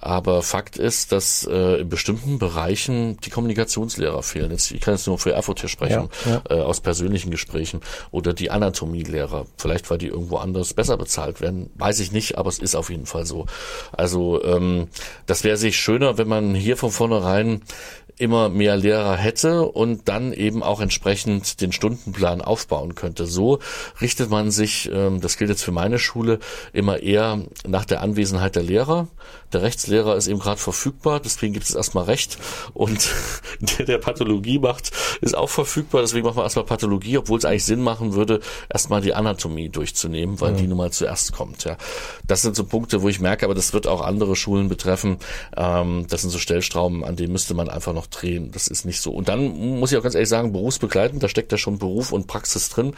aber 0.00 0.42
Fakt 0.42 0.76
ist, 0.76 1.12
dass 1.12 1.46
äh, 1.46 1.80
in 1.80 1.88
bestimmten 1.88 2.38
Bereichen 2.38 3.18
die 3.20 3.30
Kommunikationslehrer 3.30 4.22
fehlen. 4.22 4.50
Jetzt, 4.50 4.70
ich 4.70 4.80
kann 4.80 4.94
jetzt 4.94 5.06
nur 5.06 5.18
für 5.18 5.32
Erfurt 5.32 5.60
hier 5.60 5.68
sprechen, 5.68 6.08
ja, 6.24 6.42
ja. 6.50 6.58
Äh, 6.58 6.60
aus 6.62 6.80
persönlichen 6.80 7.30
Gesprächen. 7.30 7.80
Oder 8.10 8.32
die 8.32 8.50
Anatomielehrer, 8.50 9.46
vielleicht 9.56 9.90
weil 9.90 9.98
die 9.98 10.08
irgendwo 10.08 10.38
anders 10.38 10.74
besser 10.74 10.96
bezahlt 10.96 11.40
werden, 11.40 11.70
weiß 11.76 12.00
ich 12.00 12.10
nicht, 12.12 12.36
aber 12.36 12.48
es 12.48 12.58
ist 12.58 12.74
auf 12.74 12.90
jeden 12.90 13.06
Fall 13.06 13.26
so. 13.26 13.46
Also 13.92 14.42
ähm, 14.44 14.88
das 15.26 15.44
wäre 15.44 15.56
sich 15.56 15.76
schöner, 15.76 16.18
wenn 16.18 16.28
man 16.28 16.54
hier 16.54 16.76
von 16.76 16.90
vornherein 16.90 17.62
immer 18.22 18.48
mehr 18.48 18.76
Lehrer 18.76 19.16
hätte 19.16 19.62
und 19.62 20.08
dann 20.08 20.32
eben 20.32 20.62
auch 20.62 20.80
entsprechend 20.80 21.60
den 21.60 21.72
Stundenplan 21.72 22.40
aufbauen 22.40 22.94
könnte. 22.94 23.26
So 23.26 23.58
richtet 24.00 24.30
man 24.30 24.52
sich, 24.52 24.88
ähm, 24.92 25.20
das 25.20 25.36
gilt 25.36 25.50
jetzt 25.50 25.64
für 25.64 25.72
meine 25.72 25.98
Schule, 25.98 26.38
immer 26.72 27.00
eher 27.02 27.40
nach 27.66 27.84
der 27.84 28.00
Anwesenheit 28.00 28.54
der 28.54 28.62
Lehrer. 28.62 29.08
Der 29.52 29.62
Rechtslehrer 29.62 30.16
ist 30.16 30.26
eben 30.26 30.38
gerade 30.38 30.60
verfügbar, 30.60 31.20
deswegen 31.20 31.52
gibt 31.52 31.68
es 31.68 31.74
erstmal 31.74 32.04
Recht. 32.04 32.38
Und 32.74 33.10
der, 33.60 33.86
der 33.86 33.98
Pathologie 33.98 34.58
macht, 34.58 34.90
ist 35.20 35.36
auch 35.36 35.50
verfügbar, 35.50 36.00
deswegen 36.02 36.26
machen 36.26 36.36
wir 36.36 36.44
erstmal 36.44 36.64
Pathologie, 36.64 37.18
obwohl 37.18 37.38
es 37.38 37.44
eigentlich 37.44 37.64
Sinn 37.64 37.80
machen 37.80 38.14
würde, 38.14 38.40
erstmal 38.72 39.00
die 39.00 39.14
Anatomie 39.14 39.68
durchzunehmen, 39.68 40.40
weil 40.40 40.52
mhm. 40.52 40.56
die 40.56 40.66
nun 40.66 40.78
mal 40.78 40.90
zuerst 40.90 41.32
kommt. 41.32 41.64
Ja, 41.64 41.76
Das 42.26 42.42
sind 42.42 42.56
so 42.56 42.64
Punkte, 42.64 43.02
wo 43.02 43.08
ich 43.08 43.20
merke, 43.20 43.44
aber 43.44 43.54
das 43.54 43.72
wird 43.72 43.86
auch 43.86 44.00
andere 44.00 44.36
Schulen 44.36 44.68
betreffen. 44.68 45.18
Ähm, 45.56 46.06
das 46.08 46.22
sind 46.22 46.30
so 46.30 46.38
Stellstrauben, 46.38 47.04
an 47.04 47.16
denen 47.16 47.32
müsste 47.32 47.54
man 47.54 47.68
einfach 47.68 47.92
noch 47.92 48.06
drehen. 48.06 48.50
Das 48.52 48.68
ist 48.68 48.84
nicht 48.84 49.00
so. 49.00 49.12
Und 49.12 49.28
dann 49.28 49.78
muss 49.78 49.92
ich 49.92 49.98
auch 49.98 50.02
ganz 50.02 50.14
ehrlich 50.14 50.28
sagen, 50.28 50.52
berufsbegleitend, 50.52 51.22
da 51.22 51.28
steckt 51.28 51.52
ja 51.52 51.58
schon 51.58 51.78
Beruf 51.78 52.12
und 52.12 52.26
Praxis 52.26 52.68
drin. 52.68 52.94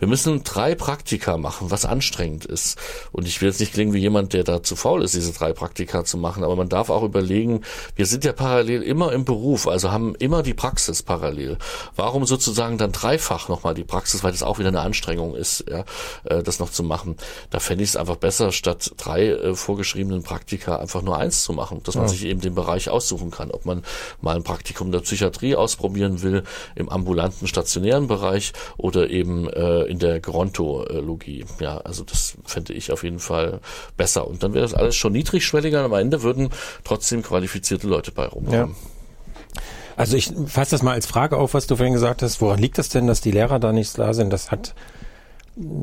Wir 0.00 0.08
müssen 0.08 0.42
drei 0.44 0.74
Praktika 0.74 1.36
machen, 1.36 1.70
was 1.70 1.84
anstrengend 1.84 2.46
ist. 2.46 2.78
Und 3.12 3.28
ich 3.28 3.40
will 3.40 3.48
jetzt 3.48 3.60
nicht 3.60 3.74
klingen 3.74 3.92
wie 3.92 3.98
jemand, 3.98 4.32
der 4.32 4.44
da 4.44 4.62
zu 4.62 4.74
faul 4.74 5.04
ist, 5.04 5.14
diese 5.14 5.32
drei 5.32 5.52
Praktika 5.52 6.04
zu 6.04 6.16
machen, 6.16 6.42
aber 6.42 6.56
man 6.56 6.70
darf 6.70 6.88
auch 6.88 7.02
überlegen, 7.02 7.60
wir 7.96 8.06
sind 8.06 8.24
ja 8.24 8.32
parallel 8.32 8.82
immer 8.82 9.12
im 9.12 9.26
Beruf, 9.26 9.68
also 9.68 9.92
haben 9.92 10.14
immer 10.14 10.42
die 10.42 10.54
Praxis 10.54 11.02
parallel. 11.02 11.58
Warum 11.96 12.24
sozusagen 12.24 12.78
dann 12.78 12.92
dreifach 12.92 13.48
nochmal 13.48 13.74
die 13.74 13.84
Praxis, 13.84 14.24
weil 14.24 14.32
das 14.32 14.42
auch 14.42 14.58
wieder 14.58 14.68
eine 14.68 14.80
Anstrengung 14.80 15.36
ist, 15.36 15.64
ja, 15.68 15.84
äh, 16.24 16.42
das 16.42 16.58
noch 16.60 16.70
zu 16.70 16.82
machen. 16.82 17.16
Da 17.50 17.60
fände 17.60 17.84
ich 17.84 17.90
es 17.90 17.96
einfach 17.96 18.16
besser, 18.16 18.52
statt 18.52 18.92
drei 18.96 19.26
äh, 19.28 19.54
vorgeschriebenen 19.54 20.22
Praktika 20.22 20.76
einfach 20.76 21.02
nur 21.02 21.18
eins 21.18 21.44
zu 21.44 21.52
machen, 21.52 21.82
dass 21.84 21.94
man 21.94 22.04
ja. 22.04 22.08
sich 22.08 22.24
eben 22.24 22.40
den 22.40 22.54
Bereich 22.54 22.88
aussuchen 22.88 23.30
kann, 23.30 23.50
ob 23.50 23.66
man 23.66 23.84
mal 24.22 24.36
ein 24.36 24.44
Praktikum 24.44 24.92
der 24.92 25.00
Psychiatrie 25.00 25.56
ausprobieren 25.56 26.22
will, 26.22 26.44
im 26.74 26.88
ambulanten 26.88 27.46
stationären 27.46 28.06
Bereich 28.06 28.54
oder 28.78 29.10
eben 29.10 29.46
äh, 29.50 29.89
in 29.90 29.98
der 29.98 30.20
Gerontologie. 30.20 31.44
Ja, 31.58 31.78
also 31.78 32.04
das 32.04 32.36
fände 32.44 32.72
ich 32.72 32.92
auf 32.92 33.02
jeden 33.02 33.18
Fall 33.18 33.60
besser. 33.96 34.26
Und 34.26 34.42
dann 34.42 34.54
wäre 34.54 34.62
das 34.62 34.72
alles 34.72 34.94
schon 34.94 35.12
niedrigschwelliger. 35.12 35.82
Am 35.82 35.92
Ende 35.94 36.22
würden 36.22 36.50
trotzdem 36.84 37.22
qualifizierte 37.22 37.88
Leute 37.88 38.12
bei 38.12 38.26
rumkommen. 38.26 38.70
Ja. 38.70 39.60
Also 39.96 40.16
ich 40.16 40.32
fasse 40.46 40.70
das 40.70 40.82
mal 40.82 40.92
als 40.92 41.06
Frage 41.06 41.36
auf, 41.36 41.54
was 41.54 41.66
du 41.66 41.74
vorhin 41.74 41.92
gesagt 41.92 42.22
hast. 42.22 42.40
Woran 42.40 42.60
liegt 42.60 42.78
das 42.78 42.88
denn, 42.88 43.08
dass 43.08 43.20
die 43.20 43.32
Lehrer 43.32 43.58
da 43.58 43.72
nicht 43.72 43.98
da 43.98 44.14
sind? 44.14 44.32
Das 44.32 44.52
hat 44.52 44.74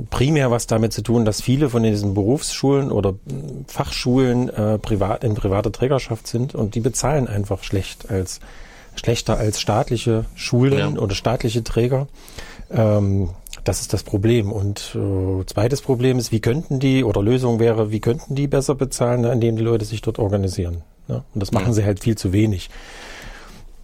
primär 0.10 0.50
was 0.52 0.68
damit 0.68 0.94
zu 0.94 1.02
tun, 1.02 1.26
dass 1.26 1.42
viele 1.42 1.70
von 1.70 1.84
diesen 1.84 2.14
Berufsschulen 2.14 2.92
oder 2.92 3.16
Fachschulen 3.68 4.48
äh, 4.48 4.80
privat 4.80 5.26
in 5.26 5.36
privater 5.36 5.72
Trägerschaft 5.72 6.28
sind 6.28 6.56
und 6.56 6.76
die 6.76 6.80
bezahlen 6.80 7.28
einfach 7.28 7.64
schlecht 7.64 8.10
als 8.10 8.40
schlechter 8.96 9.38
als 9.38 9.60
staatliche 9.60 10.26
Schulen 10.34 10.96
ja. 10.96 11.02
oder 11.02 11.13
staatliche 11.13 11.63
Träger. 11.63 12.08
Ähm, 12.72 13.30
das 13.67 13.82
ist 13.82 13.93
das 13.93 14.03
Problem. 14.03 14.51
Und 14.51 14.95
äh, 14.95 15.45
zweites 15.45 15.82
Problem 15.82 16.19
ist, 16.19 16.32
wie 16.32 16.39
könnten 16.39 16.80
die, 16.80 17.03
oder 17.03 17.21
Lösung 17.21 17.60
wäre, 17.60 17.91
wie 17.91 17.99
könnten 17.99 18.36
die 18.36 18.47
besser 18.47 18.75
bezahlen, 18.75 19.25
indem 19.25 19.58
die 19.58 19.63
Leute 19.63 19.86
sich 19.86 20.01
dort 20.01 20.19
organisieren. 20.19 20.84
Ne? 21.08 21.23
Und 21.34 21.41
das 21.41 21.51
machen 21.51 21.67
ja. 21.67 21.73
sie 21.73 21.84
halt 21.84 21.99
viel 21.99 22.17
zu 22.17 22.32
wenig. 22.34 22.69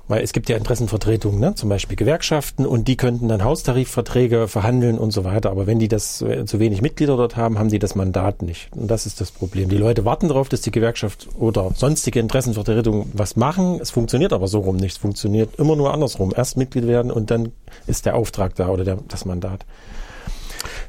Weil 0.07 0.21
es 0.21 0.33
gibt 0.33 0.49
ja 0.49 0.57
Interessenvertretungen, 0.57 1.39
ne? 1.39 1.55
zum 1.55 1.69
Beispiel 1.69 1.95
Gewerkschaften, 1.95 2.65
und 2.65 2.89
die 2.89 2.97
könnten 2.97 3.29
dann 3.29 3.43
Haustarifverträge 3.43 4.49
verhandeln 4.49 4.97
und 4.97 5.11
so 5.11 5.23
weiter. 5.23 5.49
Aber 5.49 5.65
wenn 5.65 5.79
die 5.79 5.87
das 5.87 6.21
äh, 6.21 6.45
zu 6.45 6.59
wenig 6.59 6.81
Mitglieder 6.81 7.15
dort 7.15 7.37
haben, 7.37 7.57
haben 7.57 7.69
die 7.69 7.79
das 7.79 7.95
Mandat 7.95 8.41
nicht. 8.41 8.69
Und 8.75 8.91
das 8.91 9.05
ist 9.05 9.21
das 9.21 9.31
Problem. 9.31 9.69
Die 9.69 9.77
Leute 9.77 10.03
warten 10.03 10.27
darauf, 10.27 10.49
dass 10.49 10.59
die 10.59 10.71
Gewerkschaft 10.71 11.29
oder 11.39 11.71
sonstige 11.73 12.19
Interessenvertretungen 12.19 13.11
was 13.13 13.37
machen. 13.37 13.79
Es 13.81 13.91
funktioniert 13.91 14.33
aber 14.33 14.49
so 14.49 14.59
rum 14.59 14.75
nicht. 14.75 14.93
Es 14.93 14.97
funktioniert 14.97 15.55
immer 15.57 15.77
nur 15.77 15.93
andersrum. 15.93 16.33
Erst 16.35 16.57
Mitglied 16.57 16.85
werden 16.85 17.09
und 17.09 17.31
dann 17.31 17.53
ist 17.87 18.05
der 18.05 18.15
Auftrag 18.15 18.55
da 18.55 18.67
oder 18.67 18.83
der, 18.83 18.97
das 19.07 19.23
Mandat. 19.23 19.65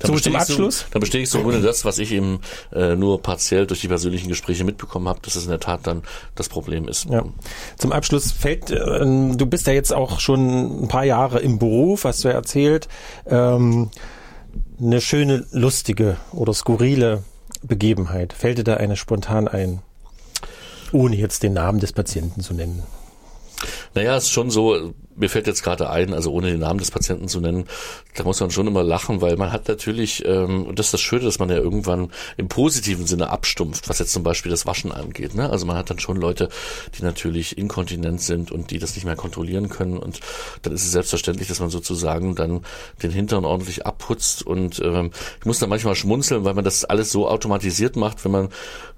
Dann 0.05 0.17
so, 0.17 0.23
zum 0.23 0.37
Abschluss? 0.37 0.81
So, 0.81 0.85
dann 0.93 1.01
bestätigst 1.01 1.35
du 1.35 1.41
ohne 1.41 1.61
das, 1.61 1.85
was 1.85 1.99
ich 1.99 2.13
eben 2.13 2.41
äh, 2.73 2.95
nur 2.95 3.23
partiell 3.23 3.67
durch 3.67 3.81
die 3.81 3.89
persönlichen 3.89 4.29
Gespräche 4.29 4.65
mitbekommen 4.65 5.09
habe, 5.09 5.21
dass 5.23 5.37
es 5.37 5.45
in 5.45 5.51
der 5.51 5.61
Tat 5.61 5.87
dann 5.87 6.03
das 6.35 6.49
Problem 6.49 6.89
ist. 6.89 7.07
Ja. 7.07 7.25
Zum 7.79 7.93
Abschluss 7.93 8.33
fällt, 8.33 8.71
äh, 8.71 8.77
du 8.77 9.47
bist 9.47 9.67
ja 9.67 9.73
jetzt 9.73 9.93
auch 9.93 10.21
schon 10.21 10.85
ein 10.85 10.89
paar 10.89 11.05
Jahre 11.05 11.41
im 11.41 11.59
Beruf, 11.59 12.05
hast 12.05 12.25
du 12.25 12.29
ja 12.29 12.35
erzählt, 12.35 12.89
ähm, 13.27 13.91
eine 14.81 15.01
schöne, 15.01 15.47
lustige 15.53 16.17
oder 16.33 16.53
skurrile 16.53 17.25
Begebenheit. 17.63 18.33
Fällt 18.33 18.59
dir 18.59 18.65
da 18.65 18.75
eine 18.75 18.97
spontan 18.97 19.49
ein? 19.49 19.81
Ohne 20.93 21.17
jetzt 21.17 21.43
den 21.43 21.55
Namen 21.55 21.81
des 21.81 21.93
Patienten 21.93 22.41
zu 22.41 22.55
nennen. 22.55 22.83
Naja, 23.95 24.17
es 24.17 24.25
ist 24.25 24.31
schon 24.31 24.51
so, 24.51 24.93
mir 25.17 25.29
fällt 25.29 25.47
jetzt 25.47 25.63
gerade 25.63 25.91
ein, 25.91 26.13
also 26.13 26.33
ohne 26.33 26.51
den 26.51 26.61
Namen 26.61 26.79
des 26.79 26.91
Patienten 26.91 27.29
zu 27.29 27.41
nennen, 27.41 27.67
da 28.15 28.25
muss 28.25 28.41
man 28.41 28.51
schon 28.51 28.67
immer 28.67 28.83
lachen, 28.83 29.21
weil 29.21 29.37
man 29.37 29.53
hat 29.53 29.69
natürlich, 29.69 30.25
ähm, 30.27 30.67
und 30.67 30.79
das 30.79 30.87
ist 30.87 30.95
das 30.95 31.01
Schöne, 31.01 31.25
dass 31.25 31.39
man 31.39 31.51
ja 31.51 31.57
irgendwann 31.57 32.11
im 32.37 32.49
positiven 32.49 33.07
Sinne 33.07 33.31
abstumpft, 33.31 33.89
was 33.89 33.99
jetzt 33.99 34.13
zum 34.13 34.23
Beispiel 34.23 34.51
das 34.51 34.67
Waschen 34.67 34.93
angeht. 34.93 35.35
Ne? 35.35 35.49
Also 35.49 35.67
man 35.67 35.77
hat 35.77 35.91
dann 35.91 35.99
schon 35.99 36.17
Leute, 36.17 36.49
die 36.99 37.03
natürlich 37.03 37.59
inkontinent 37.59 38.21
sind 38.21 38.51
und 38.51 38.71
die 38.71 38.79
das 38.79 38.95
nicht 38.95 39.05
mehr 39.05 39.17
kontrollieren 39.17 39.69
können 39.69 39.99
und 39.99 40.21
dann 40.63 40.73
ist 40.73 40.85
es 40.85 40.93
selbstverständlich, 40.93 41.49
dass 41.49 41.61
man 41.61 41.71
sozusagen 41.71 42.35
dann 42.35 42.63
den 43.03 43.11
Hintern 43.11 43.45
ordentlich 43.45 43.87
abputzt 43.87 44.47
und 44.47 44.81
ähm, 44.81 45.11
ich 45.41 45.47
muss 45.47 45.59
da 45.59 45.67
manchmal 45.67 45.95
schmunzeln, 45.95 46.45
weil 46.45 46.55
man 46.55 46.65
das 46.65 46.85
alles 46.85 47.13
so 47.13 47.29
automatisiert 47.29 47.97
macht, 47.97 48.25
wenn 48.25 48.33
man 48.33 48.49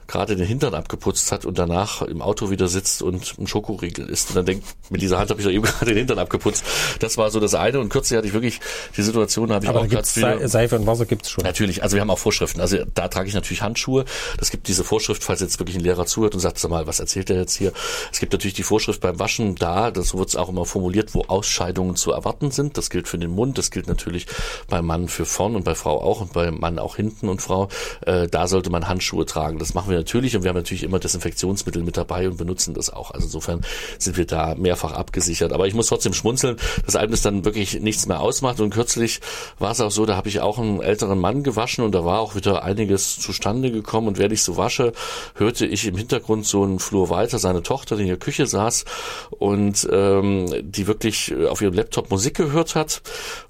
gerade 0.07 0.37
den 0.37 0.47
Hintern 0.47 0.75
abgeputzt 0.75 1.33
hat 1.33 1.45
und 1.45 1.59
danach 1.59 2.03
im 2.03 2.23
Auto 2.23 2.51
wieder 2.51 2.69
sitzt 2.69 3.03
und 3.03 3.39
ein 3.39 3.47
Schokoriegel 3.47 4.09
isst. 4.09 4.31
Und 4.31 4.37
dann 4.37 4.47
denkt, 4.47 4.65
mit 4.91 5.03
dieser 5.03 5.19
Hand 5.19 5.31
habe 5.31 5.41
ich 5.41 5.47
doch 5.47 5.53
eben 5.53 5.65
gerade 5.65 5.87
den 5.87 5.97
Hintern 5.97 6.19
abgeputzt. 6.19 6.65
Das 7.01 7.17
war 7.17 7.31
so 7.31 7.41
das 7.41 7.55
eine. 7.55 7.81
Und 7.81 7.89
kürzlich 7.89 8.17
hatte 8.17 8.29
ich 8.29 8.35
wirklich 8.35 8.61
die 8.97 9.03
Situation, 9.03 9.53
habe 9.53 9.65
ich 9.65 9.69
Aber 9.69 9.81
auch 9.81 9.89
gerade 9.89 10.49
Seife 10.49 10.77
und 10.77 10.87
Wasser 10.87 11.07
gibt's 11.07 11.31
schon. 11.31 11.45
Natürlich, 11.45 11.83
also 11.83 11.95
wir 11.95 12.01
haben 12.01 12.11
auch 12.11 12.19
Vorschriften. 12.19 12.61
Also 12.61 12.79
da 12.95 13.09
trage 13.09 13.29
ich 13.29 13.35
natürlich 13.35 13.63
Handschuhe. 13.63 14.05
Das 14.39 14.51
gibt 14.51 14.69
diese 14.69 14.85
Vorschrift, 14.85 15.25
falls 15.25 15.41
jetzt 15.41 15.59
wirklich 15.59 15.77
ein 15.77 15.83
Lehrer 15.83 16.07
zuhört 16.07 16.35
und 16.35 16.41
sagt, 16.41 16.59
sag 16.59 16.71
mal, 16.71 16.87
was 16.87 17.01
erzählt 17.01 17.31
er 17.31 17.37
jetzt 17.37 17.57
hier? 17.57 17.73
Es 18.13 18.21
gibt 18.21 18.33
natürlich 18.33 18.55
die 18.55 18.63
Vorschrift 18.63 19.01
beim 19.01 19.19
Waschen 19.19 19.55
da, 19.55 19.91
das 19.91 20.15
wird 20.15 20.29
es 20.29 20.37
auch 20.37 20.49
immer 20.49 20.65
formuliert, 20.65 21.15
wo 21.15 21.23
Ausscheidungen 21.23 21.97
zu 21.97 22.13
erwarten 22.13 22.51
sind. 22.51 22.77
Das 22.79 22.91
gilt 22.91 23.09
für 23.09 23.19
den 23.19 23.31
Mund, 23.31 23.59
das 23.59 23.71
gilt 23.71 23.89
natürlich 23.89 24.27
beim 24.69 24.87
Mann 24.87 25.09
für 25.09 25.25
vorn 25.25 25.57
und 25.57 25.65
bei 25.65 25.75
Frau 25.75 26.01
auch 26.01 26.21
und 26.21 26.33
beim 26.33 26.59
Mann 26.59 26.79
auch 26.79 26.97
hinten 26.97 27.29
und 27.29 27.43
Frau. 27.43 27.69
Äh, 28.03 28.29
da 28.29 28.47
sollte 28.47 28.71
man 28.71 28.89
Handschuhe 28.89 29.27
tragen. 29.27 29.59
Das 29.59 29.75
machen 29.75 29.91
wir 29.91 29.96
natürlich 29.97 30.37
und 30.37 30.43
wir 30.43 30.51
haben 30.51 30.57
natürlich 30.57 30.83
immer 30.83 30.99
Desinfektionsmittel 30.99 31.83
mit 31.83 31.97
dabei 31.97 32.29
und 32.29 32.37
benutzen 32.37 32.75
das 32.75 32.91
auch. 32.91 33.11
Also 33.11 33.27
insofern 33.27 33.63
sind 33.99 34.17
wir 34.17 34.27
da 34.27 34.55
mehrfach 34.55 34.93
abgesichert. 34.93 35.53
Aber 35.53 35.67
ich 35.67 35.75
muss 35.75 35.89
trotzdem 35.89 36.13
schmunzeln, 36.13 36.57
dass 36.85 36.97
einem 36.97 37.11
das 37.11 37.23
dann 37.23 37.45
wirklich 37.45 37.81
nichts 37.81 38.07
mehr 38.07 38.21
ausmacht. 38.21 38.61
Und 38.61 38.71
kürzlich 38.71 39.21
war 39.59 39.73
es 39.73 39.81
auch 39.81 39.91
so, 39.91 40.07
da 40.07 40.17
habe 40.17 40.29
ich 40.29 40.41
auch 40.41 40.59
einen 40.59 40.81
älteren 40.81 41.19
Mann 41.19 41.43
gewaschen 41.43 41.85
und 41.85 41.95
da 41.95 42.05
war 42.05 42.21
auch 42.21 42.35
wieder 42.35 42.63
einiges 42.63 43.19
zustande 43.19 43.71
gekommen. 43.71 44.09
Und 44.09 44.19
während 44.19 44.33
ich 44.33 44.43
so 44.43 44.57
wasche, 44.57 44.93
hörte 45.35 45.67
ich 45.67 45.87
im 45.87 45.97
Hintergrund 45.97 46.47
so 46.47 46.63
einen 46.63 46.79
Flur 46.79 47.11
weiter 47.11 47.39
seine 47.39 47.63
Tochter, 47.63 47.97
die 47.97 48.03
in 48.03 48.09
der 48.09 48.19
Küche 48.19 48.47
saß 48.47 48.85
und 49.31 49.89
ähm, 49.91 50.47
die 50.63 50.87
wirklich 50.87 51.35
auf 51.49 51.61
ihrem 51.63 51.75
Laptop 51.75 52.11
Musik 52.11 52.35
gehört 52.35 52.75
hat 52.75 53.03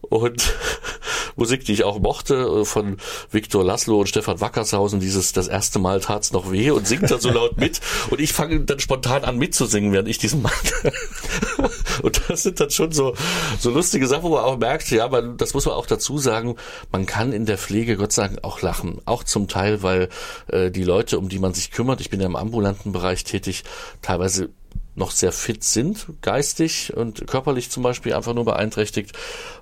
und 0.09 0.55
Musik, 1.37 1.65
die 1.67 1.73
ich 1.73 1.85
auch 1.85 1.99
mochte, 1.99 2.35
äh, 2.35 2.65
von 2.65 2.97
Viktor 3.31 3.63
Laszlo 3.65 4.01
und 4.01 4.09
Stefan 4.09 4.41
Wackershausen, 4.41 5.01
dieses 5.01 5.33
Das 5.33 5.49
erste 5.49 5.79
Mal 5.79 6.01
tat's 6.01 6.33
noch 6.33 6.51
weh 6.51 6.71
und 6.71 6.87
singt 6.87 7.11
dann 7.11 7.21
so 7.21 7.31
laut 7.31 7.57
mit. 7.59 7.81
Und 8.11 8.21
ich 8.21 8.33
fange 8.33 8.61
dann 8.61 8.81
spontan 8.81 9.25
an 9.25 9.37
mitzusingen, 9.37 9.93
während 9.93 10.09
ich 10.09 10.19
diesen 10.19 10.43
Mann 10.43 10.53
und 12.03 12.23
das 12.29 12.43
sind 12.43 12.61
dann 12.61 12.71
schon 12.71 12.93
so, 12.93 13.15
so 13.59 13.71
lustige 13.71 14.07
Sachen, 14.07 14.25
wo 14.25 14.31
man 14.31 14.45
auch 14.45 14.59
merkt, 14.59 14.91
ja, 14.91 15.09
man, 15.09 15.37
das 15.37 15.55
muss 15.55 15.67
man 15.67 15.75
auch 15.75 15.87
dazu 15.87 16.19
sagen, 16.19 16.57
man 16.91 17.07
kann 17.07 17.33
in 17.33 17.47
der 17.47 17.59
Pflege 17.59 17.97
Gott 17.97 18.13
sei 18.13 18.29
Dank 18.29 18.39
auch 18.43 18.63
lachen, 18.63 19.01
auch 19.05 19.25
zum 19.25 19.49
Teil, 19.49 19.83
weil 19.83 20.09
äh, 20.49 20.71
die 20.71 20.85
Leute, 20.85 21.19
um 21.19 21.29
die 21.29 21.39
man 21.39 21.55
sich 21.55 21.71
kümmert, 21.71 22.01
ich 22.01 22.11
bin 22.11 22.21
ja 22.21 22.27
im 22.27 22.37
ambulanten 22.37 22.93
Bereich 22.93 23.25
tätig, 23.25 23.65
teilweise 24.03 24.51
noch 24.97 25.11
sehr 25.11 25.33
fit 25.33 25.63
sind, 25.63 26.07
geistig 26.23 26.97
und 26.97 27.27
körperlich 27.27 27.71
zum 27.71 27.83
Beispiel 27.83 28.15
einfach 28.15 28.35
nur 28.35 28.45
beeinträchtigt 28.45 29.13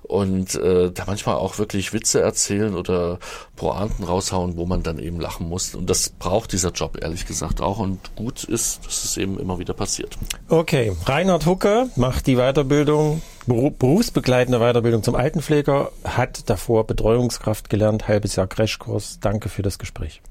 und 0.03 0.55
äh, 0.55 0.91
da 0.91 1.03
manchmal 1.05 1.35
auch 1.35 1.57
wirklich 1.57 1.93
Witze 1.93 2.21
erzählen 2.21 2.75
oder 2.75 3.19
Pointen 3.55 4.03
raushauen, 4.03 4.57
wo 4.57 4.65
man 4.65 4.81
dann 4.81 4.97
eben 4.97 5.19
lachen 5.19 5.49
muss. 5.49 5.75
Und 5.75 5.89
das 5.89 6.09
braucht 6.09 6.53
dieser 6.53 6.71
Job 6.71 6.97
ehrlich 7.01 7.25
gesagt 7.25 7.61
auch 7.61 7.79
und 7.79 8.15
gut 8.15 8.43
ist, 8.45 8.85
dass 8.85 9.03
es 9.03 9.17
eben 9.17 9.39
immer 9.39 9.59
wieder 9.59 9.73
passiert. 9.73 10.17
Okay, 10.47 10.93
Reinhard 11.05 11.45
Hucke 11.45 11.89
macht 11.95 12.27
die 12.27 12.35
Weiterbildung, 12.35 13.21
berufsbegleitende 13.45 14.59
Weiterbildung 14.59 15.03
zum 15.03 15.15
Altenpfleger, 15.15 15.91
hat 16.03 16.49
davor 16.49 16.87
Betreuungskraft 16.87 17.69
gelernt, 17.69 18.07
halbes 18.07 18.35
Jahr 18.35 18.47
Crashkurs. 18.47 19.19
Danke 19.19 19.49
für 19.49 19.61
das 19.61 19.79
Gespräch. 19.79 20.21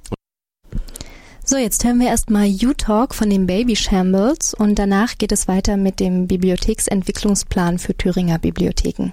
So, 1.46 1.58
jetzt 1.58 1.84
hören 1.84 2.00
wir 2.00 2.06
erstmal 2.06 2.48
U-Talk 2.48 3.14
von 3.14 3.28
den 3.28 3.46
Baby 3.46 3.76
Shambles 3.76 4.54
und 4.54 4.78
danach 4.78 5.18
geht 5.18 5.30
es 5.30 5.46
weiter 5.46 5.76
mit 5.76 6.00
dem 6.00 6.26
Bibliotheksentwicklungsplan 6.26 7.78
für 7.78 7.94
Thüringer 7.94 8.38
Bibliotheken. 8.38 9.12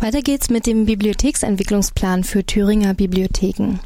Weiter 0.00 0.22
geht's 0.22 0.50
mit 0.50 0.66
dem 0.66 0.84
Bibliotheksentwicklungsplan 0.86 2.24
für 2.24 2.44
Thüringer 2.44 2.92
Bibliotheken. 2.92 3.78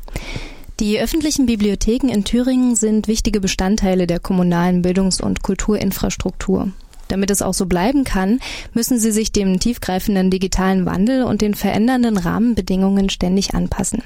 Die 0.78 1.00
öffentlichen 1.00 1.46
Bibliotheken 1.46 2.08
in 2.10 2.24
Thüringen 2.24 2.76
sind 2.76 3.08
wichtige 3.08 3.40
Bestandteile 3.40 4.06
der 4.06 4.20
kommunalen 4.20 4.82
Bildungs- 4.82 5.22
und 5.22 5.42
Kulturinfrastruktur. 5.42 6.70
Damit 7.08 7.30
es 7.30 7.40
auch 7.40 7.54
so 7.54 7.64
bleiben 7.64 8.04
kann, 8.04 8.40
müssen 8.74 8.98
sie 8.98 9.10
sich 9.10 9.32
dem 9.32 9.58
tiefgreifenden 9.58 10.30
digitalen 10.30 10.84
Wandel 10.84 11.22
und 11.22 11.40
den 11.40 11.54
verändernden 11.54 12.18
Rahmenbedingungen 12.18 13.08
ständig 13.08 13.54
anpassen. 13.54 14.02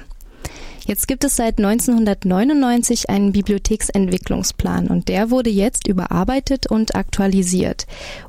Jetzt 0.85 1.09
gibt 1.09 1.25
es 1.25 1.35
seit 1.35 1.57
1999 1.57 3.09
einen 3.09 3.33
Bibliotheksentwicklungsplan 3.33 4.87
und 4.87 5.09
der 5.09 5.29
wurde 5.29 5.49
jetzt 5.49 5.89
überarbeitet 5.89 6.67
und 6.67 6.95
aktualisiert 6.95 7.85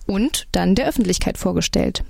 und 0.06 0.48
dann 0.50 0.74
der 0.74 0.88
Öffentlichkeit 0.88 1.38
vorgestellt. 1.38 2.02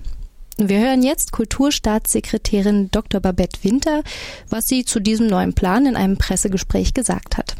Wir 0.69 0.79
hören 0.79 1.03
jetzt 1.03 1.33
Kulturstaatssekretärin 1.33 2.89
Dr. 2.93 3.21
Babette 3.21 3.65
Winter, 3.65 4.03
was 4.49 4.69
sie 4.69 4.85
zu 4.85 5.01
diesem 5.01 5.27
neuen 5.27 5.55
Plan 5.55 5.87
in 5.87 5.97
einem 5.97 6.19
Pressegespräch 6.19 6.95
gesagt 6.95 7.37
hat. 7.37 7.57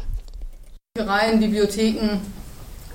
Büchereien, 0.95 1.39
Bibliotheken 1.39 2.21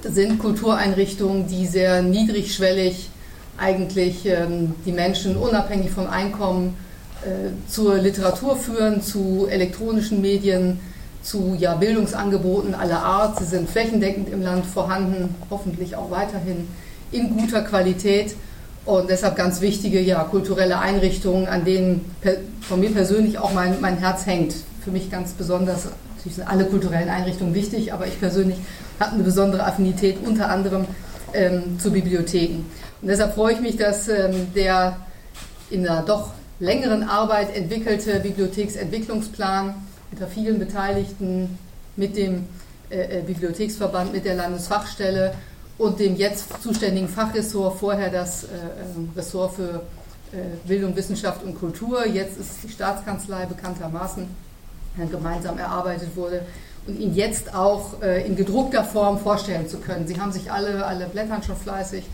sind 0.02 0.38
Kultureinrichtungen, 0.38 1.46
die 1.46 1.66
sehr 1.66 2.02
niedrigschwellig 2.02 3.10
eigentlich 3.58 4.24
ähm, 4.24 4.74
die 4.86 4.92
Menschen 4.92 5.36
unabhängig 5.36 5.90
vom 5.90 6.06
Einkommen 6.06 6.76
äh, 7.22 7.50
zur 7.68 7.98
Literatur 7.98 8.56
führen, 8.56 9.02
zu 9.02 9.46
elektronischen 9.50 10.22
Medien, 10.22 10.80
zu 11.22 11.56
ja, 11.58 11.74
Bildungsangeboten 11.74 12.74
aller 12.74 13.02
Art. 13.02 13.40
Sie 13.40 13.44
sind 13.44 13.68
flächendeckend 13.68 14.30
im 14.30 14.40
Land 14.42 14.64
vorhanden, 14.64 15.34
hoffentlich 15.50 15.96
auch 15.96 16.10
weiterhin 16.10 16.68
in 17.10 17.36
guter 17.36 17.62
Qualität 17.62 18.36
und 18.88 19.10
deshalb 19.10 19.36
ganz 19.36 19.60
wichtige 19.60 20.00
ja, 20.00 20.24
kulturelle 20.24 20.78
Einrichtungen, 20.78 21.46
an 21.46 21.66
denen 21.66 22.10
von 22.62 22.80
mir 22.80 22.90
persönlich 22.90 23.38
auch 23.38 23.52
mein, 23.52 23.82
mein 23.82 23.98
Herz 23.98 24.24
hängt. 24.24 24.54
Für 24.82 24.90
mich 24.90 25.10
ganz 25.10 25.32
besonders, 25.32 25.88
natürlich 26.16 26.36
sind 26.36 26.48
alle 26.48 26.64
kulturellen 26.64 27.10
Einrichtungen 27.10 27.52
wichtig, 27.52 27.92
aber 27.92 28.06
ich 28.06 28.18
persönlich 28.18 28.56
habe 28.98 29.12
eine 29.12 29.24
besondere 29.24 29.66
Affinität 29.66 30.16
unter 30.24 30.48
anderem 30.48 30.86
ähm, 31.34 31.78
zu 31.78 31.92
Bibliotheken. 31.92 32.64
Und 33.02 33.08
deshalb 33.08 33.34
freue 33.34 33.52
ich 33.52 33.60
mich, 33.60 33.76
dass 33.76 34.08
ähm, 34.08 34.54
der 34.54 34.96
in 35.68 35.86
einer 35.86 36.00
doch 36.00 36.30
längeren 36.58 37.02
Arbeit 37.02 37.54
entwickelte 37.54 38.20
Bibliotheksentwicklungsplan 38.20 39.74
unter 40.12 40.26
vielen 40.28 40.58
Beteiligten 40.58 41.58
mit 41.96 42.16
dem 42.16 42.46
äh, 42.88 43.18
äh 43.18 43.22
Bibliotheksverband, 43.22 44.14
mit 44.14 44.24
der 44.24 44.36
Landesfachstelle 44.36 45.34
und 45.78 46.00
dem 46.00 46.16
jetzt 46.16 46.62
zuständigen 46.62 47.08
Fachressort, 47.08 47.78
vorher 47.78 48.10
das 48.10 48.44
äh, 48.44 48.48
ähm, 48.96 49.10
Ressort 49.16 49.54
für 49.54 49.82
äh, 50.32 50.66
Bildung, 50.66 50.94
Wissenschaft 50.96 51.42
und 51.44 51.58
Kultur, 51.58 52.06
jetzt 52.06 52.38
ist 52.38 52.50
die 52.64 52.68
Staatskanzlei 52.68 53.46
bekanntermaßen 53.46 54.26
gemeinsam 55.10 55.58
erarbeitet 55.58 56.16
wurde 56.16 56.42
und 56.88 56.98
ihn 56.98 57.14
jetzt 57.14 57.54
auch 57.54 58.02
äh, 58.02 58.26
in 58.26 58.34
gedruckter 58.34 58.82
Form 58.82 59.18
vorstellen 59.18 59.68
zu 59.68 59.78
können. 59.78 60.08
Sie 60.08 60.20
haben 60.20 60.32
sich 60.32 60.50
alle, 60.50 60.84
alle 60.84 61.06
blättern 61.06 61.42
schon 61.42 61.56
fleißig, 61.56 62.04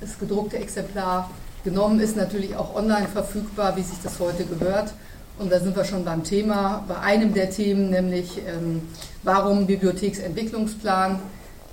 das 0.00 0.18
gedruckte 0.20 0.58
Exemplar 0.58 1.28
genommen, 1.64 1.98
ist 1.98 2.16
natürlich 2.16 2.54
auch 2.54 2.76
online 2.76 3.08
verfügbar, 3.08 3.76
wie 3.76 3.82
sich 3.82 3.98
das 4.02 4.20
heute 4.20 4.44
gehört. 4.44 4.92
Und 5.40 5.50
da 5.50 5.58
sind 5.58 5.74
wir 5.74 5.84
schon 5.84 6.04
beim 6.04 6.24
Thema, 6.24 6.84
bei 6.86 6.98
einem 6.98 7.34
der 7.34 7.50
Themen, 7.50 7.90
nämlich 7.90 8.38
ähm, 8.46 8.82
warum 9.22 9.66
Bibliotheksentwicklungsplan 9.66 11.20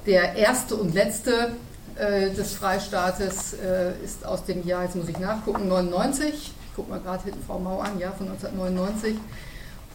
der 0.05 0.35
erste 0.35 0.75
und 0.75 0.93
letzte 0.93 1.51
äh, 1.95 2.29
des 2.31 2.53
Freistaates 2.53 3.53
äh, 3.53 3.93
ist 4.03 4.25
aus 4.25 4.45
dem 4.45 4.65
Jahr, 4.67 4.83
jetzt 4.83 4.95
muss 4.95 5.09
ich 5.09 5.19
nachgucken, 5.19 5.67
99. 5.67 6.33
Ich 6.33 6.53
gucke 6.75 6.89
mal 6.89 6.99
gerade 6.99 7.23
hinten 7.23 7.43
Frau 7.45 7.57
Mau 7.59 7.79
an, 7.79 7.99
ja, 7.99 8.11
von 8.11 8.27
1999. 8.27 9.15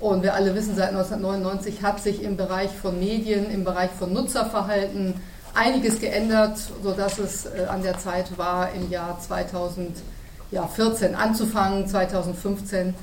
Und 0.01 0.23
wir 0.23 0.35
alle 0.35 0.55
wissen, 0.55 0.75
seit 0.77 0.89
1999 0.89 1.83
hat 1.83 2.03
sich 2.03 2.23
im 2.23 2.37
Bereich 2.39 2.71
von 2.71 2.99
Medien, 2.99 3.51
im 3.51 3.65
Bereich 3.65 3.91
von 3.91 4.13
Nutzerverhalten 4.15 5.15
einiges 5.55 6.01
geändert, 6.01 6.59
sodass 6.83 7.19
es 7.19 7.45
äh, 7.47 7.67
an 7.69 7.83
der 7.83 7.99
Zeit 7.99 8.39
war, 8.39 8.73
im 8.73 8.91
Jahr 8.91 9.21
2014 9.21 11.15
anzufangen, 11.15 11.87
2015 11.87 12.95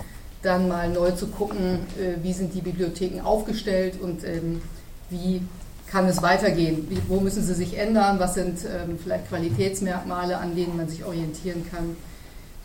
dann 0.41 0.67
mal 0.67 0.89
neu 0.89 1.11
zu 1.11 1.27
gucken, 1.27 1.85
äh, 1.99 2.23
wie 2.23 2.33
sind 2.33 2.53
die 2.55 2.61
Bibliotheken 2.61 3.21
aufgestellt 3.21 4.01
und 4.01 4.23
ähm, 4.23 4.61
wie 5.09 5.41
kann 5.89 6.05
es 6.05 6.21
weitergehen? 6.21 6.87
Wie, 6.89 6.99
wo 7.07 7.19
müssen 7.19 7.43
sie 7.43 7.53
sich 7.53 7.77
ändern? 7.77 8.19
Was 8.19 8.33
sind 8.33 8.59
ähm, 8.65 8.99
vielleicht 9.01 9.29
Qualitätsmerkmale, 9.29 10.37
an 10.37 10.55
denen 10.55 10.77
man 10.77 10.87
sich 10.87 11.05
orientieren 11.05 11.65
kann? 11.71 11.95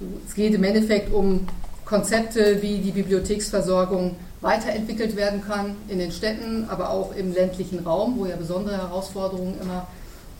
So, 0.00 0.06
es 0.26 0.34
geht 0.34 0.54
im 0.54 0.64
Endeffekt 0.64 1.12
um 1.12 1.46
Konzepte, 1.84 2.62
wie 2.62 2.78
die 2.78 2.90
Bibliotheksversorgung 2.90 4.16
weiterentwickelt 4.40 5.14
werden 5.16 5.42
kann 5.46 5.76
in 5.88 5.98
den 5.98 6.10
Städten, 6.10 6.66
aber 6.68 6.90
auch 6.90 7.14
im 7.14 7.32
ländlichen 7.32 7.80
Raum, 7.80 8.18
wo 8.18 8.26
ja 8.26 8.36
besondere 8.36 8.76
Herausforderungen 8.76 9.54
immer 9.60 9.86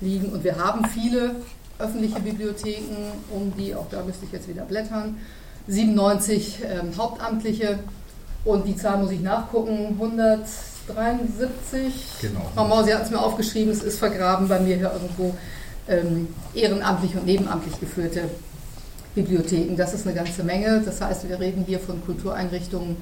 liegen. 0.00 0.32
Und 0.32 0.42
wir 0.42 0.56
haben 0.56 0.84
viele 0.86 1.36
öffentliche 1.78 2.20
Bibliotheken, 2.20 3.12
um 3.30 3.52
die, 3.56 3.74
auch 3.74 3.86
da 3.90 4.02
müsste 4.02 4.24
ich 4.24 4.32
jetzt 4.32 4.48
wieder 4.48 4.62
blättern, 4.62 5.18
97 5.68 6.58
ähm, 6.64 6.96
Hauptamtliche 6.96 7.78
und 8.44 8.66
die 8.66 8.76
Zahl 8.76 8.98
muss 8.98 9.12
ich 9.12 9.20
nachgucken, 9.20 9.96
100 10.00 10.40
73. 10.88 11.92
Genau. 12.20 12.40
Frau 12.54 12.66
Mauer, 12.66 12.84
Sie 12.84 12.94
hat 12.94 13.04
es 13.04 13.10
mir 13.10 13.20
aufgeschrieben, 13.20 13.72
es 13.72 13.82
ist 13.82 13.98
vergraben 13.98 14.48
bei 14.48 14.60
mir 14.60 14.76
hier 14.76 14.92
irgendwo 14.92 15.34
ähm, 15.88 16.28
ehrenamtlich 16.54 17.14
und 17.14 17.26
nebenamtlich 17.26 17.78
geführte 17.80 18.22
Bibliotheken. 19.14 19.76
Das 19.76 19.94
ist 19.94 20.06
eine 20.06 20.14
ganze 20.14 20.42
Menge. 20.42 20.82
Das 20.84 21.00
heißt, 21.00 21.28
wir 21.28 21.38
reden 21.38 21.64
hier 21.66 21.78
von 21.78 22.04
Kultureinrichtungen 22.04 22.96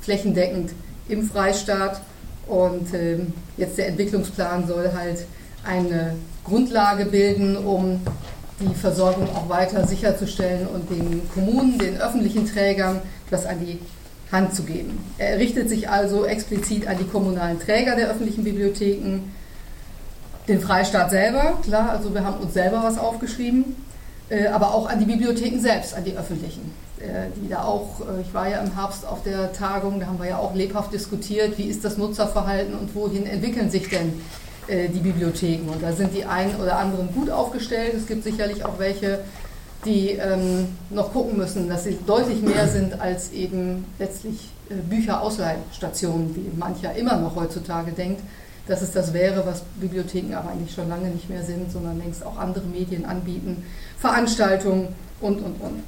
flächendeckend 0.00 0.72
im 1.08 1.28
Freistaat. 1.28 2.00
Und 2.46 2.94
ähm, 2.94 3.32
jetzt 3.56 3.76
der 3.78 3.88
Entwicklungsplan 3.88 4.66
soll 4.66 4.92
halt 4.92 5.26
eine 5.64 6.14
Grundlage 6.44 7.06
bilden, 7.06 7.56
um 7.56 8.00
die 8.60 8.74
Versorgung 8.74 9.28
auch 9.34 9.48
weiter 9.48 9.86
sicherzustellen 9.86 10.66
und 10.68 10.88
den 10.88 11.28
Kommunen, 11.34 11.78
den 11.78 12.00
öffentlichen 12.00 12.46
Trägern 12.46 13.00
das 13.30 13.44
an 13.44 13.60
die 13.60 13.78
Hand 14.32 14.54
zu 14.54 14.64
geben. 14.64 14.98
Er 15.18 15.38
richtet 15.38 15.68
sich 15.68 15.88
also 15.88 16.24
explizit 16.24 16.88
an 16.88 16.98
die 16.98 17.04
kommunalen 17.04 17.60
Träger 17.60 17.94
der 17.94 18.08
öffentlichen 18.10 18.44
Bibliotheken, 18.44 19.32
den 20.48 20.60
Freistaat 20.60 21.10
selber, 21.10 21.58
klar, 21.62 21.90
also 21.90 22.14
wir 22.14 22.24
haben 22.24 22.40
uns 22.40 22.54
selber 22.54 22.82
was 22.82 22.98
aufgeschrieben, 22.98 23.76
äh, 24.28 24.48
aber 24.48 24.74
auch 24.74 24.88
an 24.88 24.98
die 24.98 25.04
Bibliotheken 25.04 25.60
selbst, 25.60 25.94
an 25.94 26.04
die 26.04 26.16
öffentlichen, 26.16 26.72
äh, 26.98 27.30
die 27.36 27.48
da 27.48 27.64
auch, 27.64 28.00
äh, 28.00 28.20
ich 28.22 28.34
war 28.34 28.48
ja 28.48 28.60
im 28.60 28.74
Herbst 28.74 29.06
auf 29.06 29.22
der 29.22 29.52
Tagung, 29.52 30.00
da 30.00 30.06
haben 30.06 30.18
wir 30.18 30.28
ja 30.28 30.38
auch 30.38 30.54
lebhaft 30.54 30.92
diskutiert, 30.92 31.58
wie 31.58 31.64
ist 31.64 31.84
das 31.84 31.96
Nutzerverhalten 31.96 32.74
und 32.74 32.94
wohin 32.94 33.26
entwickeln 33.26 33.70
sich 33.70 33.88
denn 33.88 34.20
die 34.68 34.98
Bibliotheken. 34.98 35.68
Und 35.72 35.80
da 35.80 35.92
sind 35.92 36.12
die 36.12 36.24
einen 36.24 36.56
oder 36.56 36.76
anderen 36.76 37.14
gut 37.14 37.30
aufgestellt, 37.30 37.94
es 37.94 38.08
gibt 38.08 38.24
sicherlich 38.24 38.64
auch 38.64 38.80
welche, 38.80 39.20
die 39.84 40.10
ähm, 40.10 40.68
noch 40.90 41.12
gucken 41.12 41.36
müssen, 41.36 41.68
dass 41.68 41.84
sie 41.84 41.98
deutlich 42.06 42.42
mehr 42.42 42.66
sind 42.68 43.00
als 43.00 43.32
eben 43.32 43.84
letztlich 43.98 44.50
äh, 44.70 44.74
Bücherausleihstationen, 44.74 46.34
wie 46.34 46.58
mancher 46.58 46.94
immer 46.94 47.16
noch 47.16 47.36
heutzutage 47.36 47.92
denkt, 47.92 48.20
dass 48.66 48.82
es 48.82 48.92
das 48.92 49.12
wäre, 49.12 49.46
was 49.46 49.62
Bibliotheken 49.80 50.34
aber 50.34 50.50
eigentlich 50.50 50.74
schon 50.74 50.88
lange 50.88 51.08
nicht 51.08 51.28
mehr 51.30 51.42
sind, 51.42 51.70
sondern 51.70 51.98
längst 51.98 52.24
auch 52.24 52.36
andere 52.36 52.64
Medien 52.64 53.04
anbieten, 53.04 53.62
Veranstaltungen 53.98 54.88
und, 55.20 55.38
und, 55.38 55.60
und. 55.60 55.82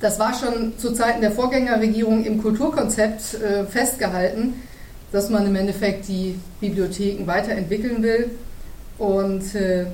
Das 0.00 0.18
war 0.18 0.34
schon 0.34 0.78
zu 0.78 0.92
Zeiten 0.92 1.20
der 1.20 1.32
Vorgängerregierung 1.32 2.24
im 2.24 2.42
Kulturkonzept 2.42 3.34
äh, 3.34 3.64
festgehalten, 3.64 4.54
dass 5.12 5.30
man 5.30 5.46
im 5.46 5.56
Endeffekt 5.56 6.08
die 6.08 6.38
Bibliotheken 6.60 7.26
weiterentwickeln 7.26 8.02
will 8.02 8.30
und, 8.98 9.54
äh, 9.54 9.86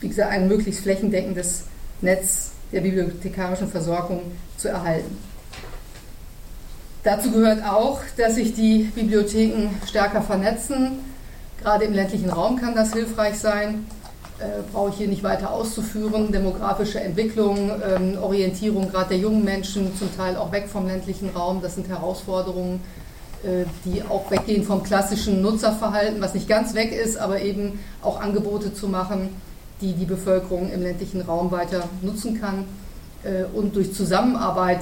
wie 0.00 0.08
gesagt, 0.08 0.32
ein 0.32 0.48
möglichst 0.48 0.82
flächendeckendes 0.82 1.64
Netz 2.00 2.52
der 2.72 2.80
bibliothekarischen 2.80 3.68
Versorgung 3.68 4.22
zu 4.56 4.68
erhalten. 4.68 5.16
Dazu 7.04 7.30
gehört 7.30 7.64
auch, 7.64 8.00
dass 8.16 8.34
sich 8.34 8.54
die 8.54 8.90
Bibliotheken 8.94 9.70
stärker 9.86 10.22
vernetzen. 10.22 10.98
Gerade 11.62 11.84
im 11.84 11.92
ländlichen 11.92 12.30
Raum 12.30 12.56
kann 12.56 12.74
das 12.74 12.92
hilfreich 12.92 13.38
sein. 13.38 13.86
Äh, 14.38 14.62
brauche 14.70 14.90
ich 14.90 14.96
hier 14.96 15.08
nicht 15.08 15.22
weiter 15.22 15.50
auszuführen. 15.50 16.30
Demografische 16.30 17.00
Entwicklung, 17.00 17.70
ähm, 17.88 18.18
Orientierung 18.20 18.90
gerade 18.90 19.10
der 19.10 19.18
jungen 19.18 19.44
Menschen, 19.44 19.96
zum 19.96 20.14
Teil 20.14 20.36
auch 20.36 20.52
weg 20.52 20.68
vom 20.68 20.86
ländlichen 20.86 21.30
Raum, 21.30 21.62
das 21.62 21.76
sind 21.76 21.88
Herausforderungen, 21.88 22.80
äh, 23.44 23.64
die 23.86 24.02
auch 24.02 24.30
weggehen 24.30 24.64
vom 24.64 24.82
klassischen 24.82 25.40
Nutzerverhalten, 25.40 26.20
was 26.20 26.34
nicht 26.34 26.48
ganz 26.48 26.74
weg 26.74 26.92
ist, 26.92 27.16
aber 27.16 27.40
eben 27.40 27.78
auch 28.02 28.20
Angebote 28.20 28.74
zu 28.74 28.88
machen, 28.88 29.30
die 29.80 29.92
die 29.92 30.04
Bevölkerung 30.04 30.70
im 30.70 30.82
ländlichen 30.82 31.20
Raum 31.20 31.50
weiter 31.50 31.88
nutzen 32.02 32.40
kann 32.40 32.64
äh, 33.24 33.44
und 33.54 33.76
durch 33.76 33.92
Zusammenarbeit 33.92 34.80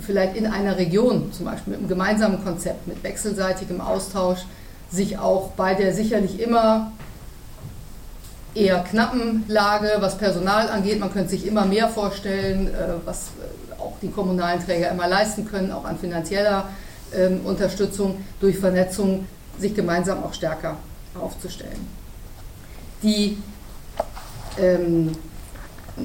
vielleicht 0.00 0.36
in 0.36 0.46
einer 0.46 0.76
Region, 0.76 1.32
zum 1.32 1.46
Beispiel 1.46 1.72
mit 1.72 1.80
einem 1.80 1.88
gemeinsamen 1.88 2.42
Konzept, 2.42 2.86
mit 2.86 3.02
wechselseitigem 3.02 3.80
Austausch, 3.80 4.40
sich 4.90 5.18
auch 5.18 5.50
bei 5.50 5.74
der 5.74 5.94
sicherlich 5.94 6.40
immer 6.40 6.92
eher 8.54 8.80
knappen 8.80 9.44
Lage, 9.46 9.96
was 10.00 10.18
Personal 10.18 10.68
angeht, 10.68 10.98
man 10.98 11.12
könnte 11.12 11.30
sich 11.30 11.46
immer 11.46 11.66
mehr 11.66 11.88
vorstellen, 11.88 12.68
äh, 12.68 12.94
was 13.04 13.28
äh, 13.28 13.80
auch 13.80 13.94
die 14.02 14.10
kommunalen 14.10 14.64
Träger 14.64 14.90
immer 14.90 15.06
leisten 15.06 15.46
können, 15.46 15.70
auch 15.70 15.84
an 15.84 15.98
finanzieller 15.98 16.68
ähm, 17.14 17.40
Unterstützung 17.44 18.24
durch 18.40 18.58
Vernetzung, 18.58 19.26
sich 19.58 19.74
gemeinsam 19.74 20.24
auch 20.24 20.34
stärker 20.34 20.76
aufzustellen. 21.20 21.86
Die 23.02 23.38
ähm, 24.58 25.12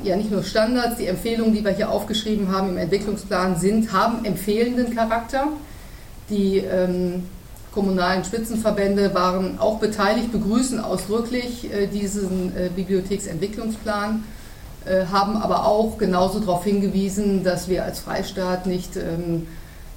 ja 0.03 0.15
nicht 0.15 0.31
nur 0.31 0.43
Standards, 0.43 0.97
die 0.97 1.07
Empfehlungen, 1.07 1.53
die 1.53 1.63
wir 1.63 1.71
hier 1.71 1.89
aufgeschrieben 1.89 2.51
haben 2.51 2.69
im 2.69 2.77
Entwicklungsplan, 2.77 3.57
sind, 3.57 3.91
haben 3.93 4.25
empfehlenden 4.25 4.95
Charakter. 4.95 5.47
Die 6.29 6.57
ähm, 6.57 7.23
kommunalen 7.71 8.23
Spitzenverbände 8.23 9.13
waren 9.13 9.59
auch 9.59 9.79
beteiligt, 9.79 10.31
begrüßen 10.31 10.79
ausdrücklich 10.79 11.71
äh, 11.71 11.87
diesen 11.87 12.55
äh, 12.55 12.69
Bibliotheksentwicklungsplan, 12.75 14.23
äh, 14.85 15.05
haben 15.11 15.37
aber 15.37 15.65
auch 15.65 15.97
genauso 15.97 16.39
darauf 16.39 16.63
hingewiesen, 16.63 17.43
dass 17.43 17.67
wir 17.67 17.83
als 17.83 17.99
Freistaat 17.99 18.65
nicht 18.65 18.95
ähm, 18.95 19.47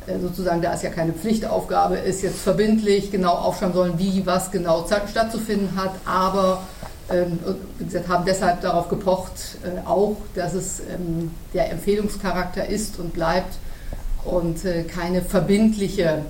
äh, 0.06 0.18
sozusagen, 0.18 0.61
da 0.61 0.74
es 0.74 0.82
ja 0.82 0.90
keine 0.90 1.12
Pflichtaufgabe 1.12 1.96
ist, 1.96 2.22
jetzt 2.22 2.40
verbindlich 2.40 3.11
genau 3.11 3.32
aufschreiben 3.32 3.74
sollen, 3.74 3.98
wie 3.98 4.26
was 4.26 4.50
genau 4.50 4.87
stattzufinden 4.87 5.76
hat, 5.76 5.92
aber 6.04 6.62
wie 7.78 7.84
gesagt, 7.84 8.08
haben 8.08 8.24
deshalb 8.26 8.60
darauf 8.60 8.88
gepocht, 8.88 9.32
äh, 9.64 9.86
auch, 9.86 10.16
dass 10.34 10.52
es 10.52 10.80
ähm, 10.80 11.30
der 11.54 11.70
Empfehlungscharakter 11.70 12.66
ist 12.66 12.98
und 12.98 13.14
bleibt 13.14 13.56
und 14.24 14.64
äh, 14.64 14.82
keine 14.82 15.22
verbindliche, 15.22 16.22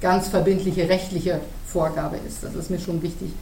ganz 0.00 0.28
verbindliche 0.28 0.88
rechtliche 0.88 1.40
Vorgabe 1.66 2.16
ist. 2.26 2.42
Das 2.42 2.54
ist 2.54 2.70
mir 2.70 2.80
schon 2.80 3.02
wichtig 3.02 3.32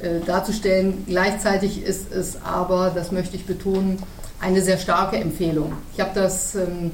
äh, 0.00 0.18
darzustellen. 0.26 1.04
Gleichzeitig 1.06 1.84
ist 1.84 2.12
es 2.12 2.42
aber, 2.42 2.90
das 2.92 3.12
möchte 3.12 3.36
ich 3.36 3.46
betonen, 3.46 4.02
eine 4.40 4.62
sehr 4.62 4.78
starke 4.78 5.18
Empfehlung. 5.18 5.74
Ich 5.94 6.00
habe 6.00 6.10
das 6.12 6.56
ähm, 6.56 6.90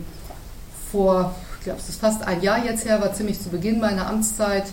vor, 0.92 1.34
ich 1.58 1.64
glaube, 1.64 1.80
es 1.80 1.88
ist 1.88 2.00
fast 2.00 2.22
ein 2.22 2.42
Jahr 2.42 2.62
jetzt 2.62 2.84
her, 2.84 3.00
war 3.00 3.14
ziemlich 3.14 3.40
zu 3.40 3.48
Beginn 3.48 3.80
meiner 3.80 4.06
Amtszeit. 4.06 4.64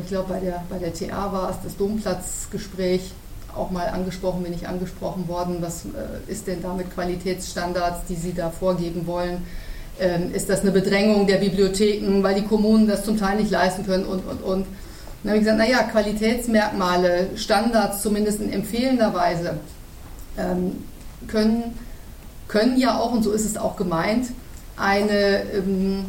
Ich 0.00 0.08
glaube, 0.08 0.32
bei 0.32 0.40
der, 0.40 0.64
bei 0.70 0.78
der 0.78 0.94
TA 0.94 1.30
war 1.32 1.50
es 1.50 1.56
das 1.62 1.76
Domplatzgespräch 1.76 3.12
auch 3.56 3.70
mal 3.70 3.88
angesprochen, 3.88 4.42
bin 4.42 4.52
ich 4.52 4.68
angesprochen 4.68 5.28
worden, 5.28 5.56
was 5.60 5.84
äh, 5.84 6.30
ist 6.30 6.46
denn 6.46 6.62
da 6.62 6.74
mit 6.74 6.92
Qualitätsstandards, 6.92 8.06
die 8.08 8.14
Sie 8.14 8.32
da 8.32 8.50
vorgeben 8.50 9.06
wollen? 9.06 9.44
Ähm, 9.98 10.34
ist 10.34 10.48
das 10.50 10.60
eine 10.60 10.72
Bedrängung 10.72 11.26
der 11.26 11.38
Bibliotheken, 11.38 12.22
weil 12.22 12.34
die 12.34 12.44
Kommunen 12.44 12.86
das 12.86 13.04
zum 13.04 13.18
Teil 13.18 13.38
nicht 13.38 13.50
leisten 13.50 13.86
können 13.86 14.04
und, 14.04 14.26
und, 14.26 14.42
und. 14.42 14.66
Dann 15.22 15.30
habe 15.30 15.38
ich 15.38 15.44
gesagt, 15.44 15.58
naja, 15.58 15.82
Qualitätsmerkmale, 15.84 17.30
Standards 17.36 18.02
zumindest 18.02 18.40
in 18.40 18.52
empfehlender 18.52 19.14
Weise 19.14 19.54
ähm, 20.38 20.84
können, 21.26 21.78
können 22.46 22.78
ja 22.78 22.98
auch, 22.98 23.12
und 23.12 23.22
so 23.22 23.32
ist 23.32 23.46
es 23.46 23.56
auch 23.56 23.76
gemeint, 23.76 24.28
eine 24.76 25.42
ähm, 25.52 26.04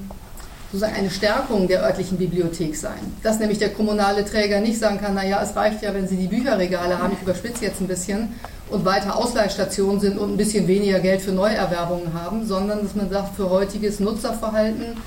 sozusagen 0.71 0.95
eine 0.95 1.09
Stärkung 1.09 1.67
der 1.67 1.83
örtlichen 1.83 2.17
Bibliothek 2.17 2.75
sein. 2.75 2.99
Dass 3.23 3.39
nämlich 3.39 3.57
der 3.57 3.69
kommunale 3.69 4.25
Träger 4.25 4.59
nicht 4.59 4.79
sagen 4.79 4.99
kann, 4.99 5.13
naja, 5.13 5.41
es 5.41 5.55
reicht 5.55 5.81
ja, 5.81 5.93
wenn 5.93 6.07
Sie 6.07 6.17
die 6.17 6.27
Bücherregale 6.27 6.99
haben, 6.99 7.13
ich 7.13 7.21
überspitze 7.21 7.63
jetzt 7.65 7.79
ein 7.79 7.87
bisschen, 7.87 8.29
und 8.69 8.85
weiter 8.85 9.15
Ausleihstationen 9.15 9.99
sind 9.99 10.17
und 10.17 10.33
ein 10.33 10.37
bisschen 10.37 10.67
weniger 10.67 10.99
Geld 10.99 11.21
für 11.21 11.31
Neuerwerbungen 11.31 12.13
haben, 12.13 12.45
sondern 12.45 12.83
dass 12.83 12.95
man 12.95 13.09
sagt, 13.09 13.35
für 13.35 13.49
heutiges 13.49 13.99
Nutzerverhalten 13.99 14.97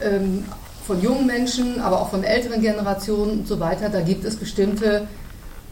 ähm, 0.00 0.44
von 0.86 1.00
jungen 1.02 1.26
Menschen, 1.26 1.80
aber 1.80 2.00
auch 2.00 2.10
von 2.10 2.24
älteren 2.24 2.60
Generationen 2.60 3.40
und 3.40 3.48
so 3.48 3.60
weiter, 3.60 3.88
da 3.88 4.00
gibt 4.00 4.24
es 4.24 4.36
bestimmte 4.36 5.06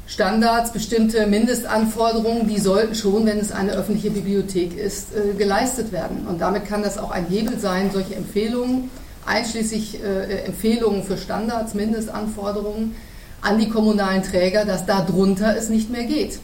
Standards, 0.07 0.71
bestimmte 0.71 1.27
Mindestanforderungen, 1.27 2.47
die 2.47 2.61
sollten 2.61 2.95
schon, 2.95 3.27
wenn 3.27 3.39
es 3.39 3.51
eine 3.51 3.73
öffentliche 3.73 4.11
Bibliothek 4.11 4.79
ist, 4.79 5.09
äh, 5.17 5.35
geleistet 5.35 5.91
werden. 5.91 6.29
Und 6.29 6.41
damit 6.41 6.67
kann 6.67 6.85
das 6.85 6.97
auch 6.97 7.11
ein 7.11 7.27
Hebel 7.27 7.59
sein, 7.59 7.91
solche 7.93 8.15
Empfehlungen 8.15 8.89
einschließlich 9.27 10.03
äh, 10.03 10.45
Empfehlungen 10.47 11.03
für 11.03 11.17
Standards, 11.17 11.75
Mindestanforderungen 11.75 12.95
an 13.43 13.59
die 13.59 13.69
kommunalen 13.69 14.23
Träger, 14.23 14.65
dass 14.65 14.87
darunter 14.87 15.57
es 15.57 15.69
nicht 15.69 15.91
mehr 15.91 16.05
geht. 16.05 16.39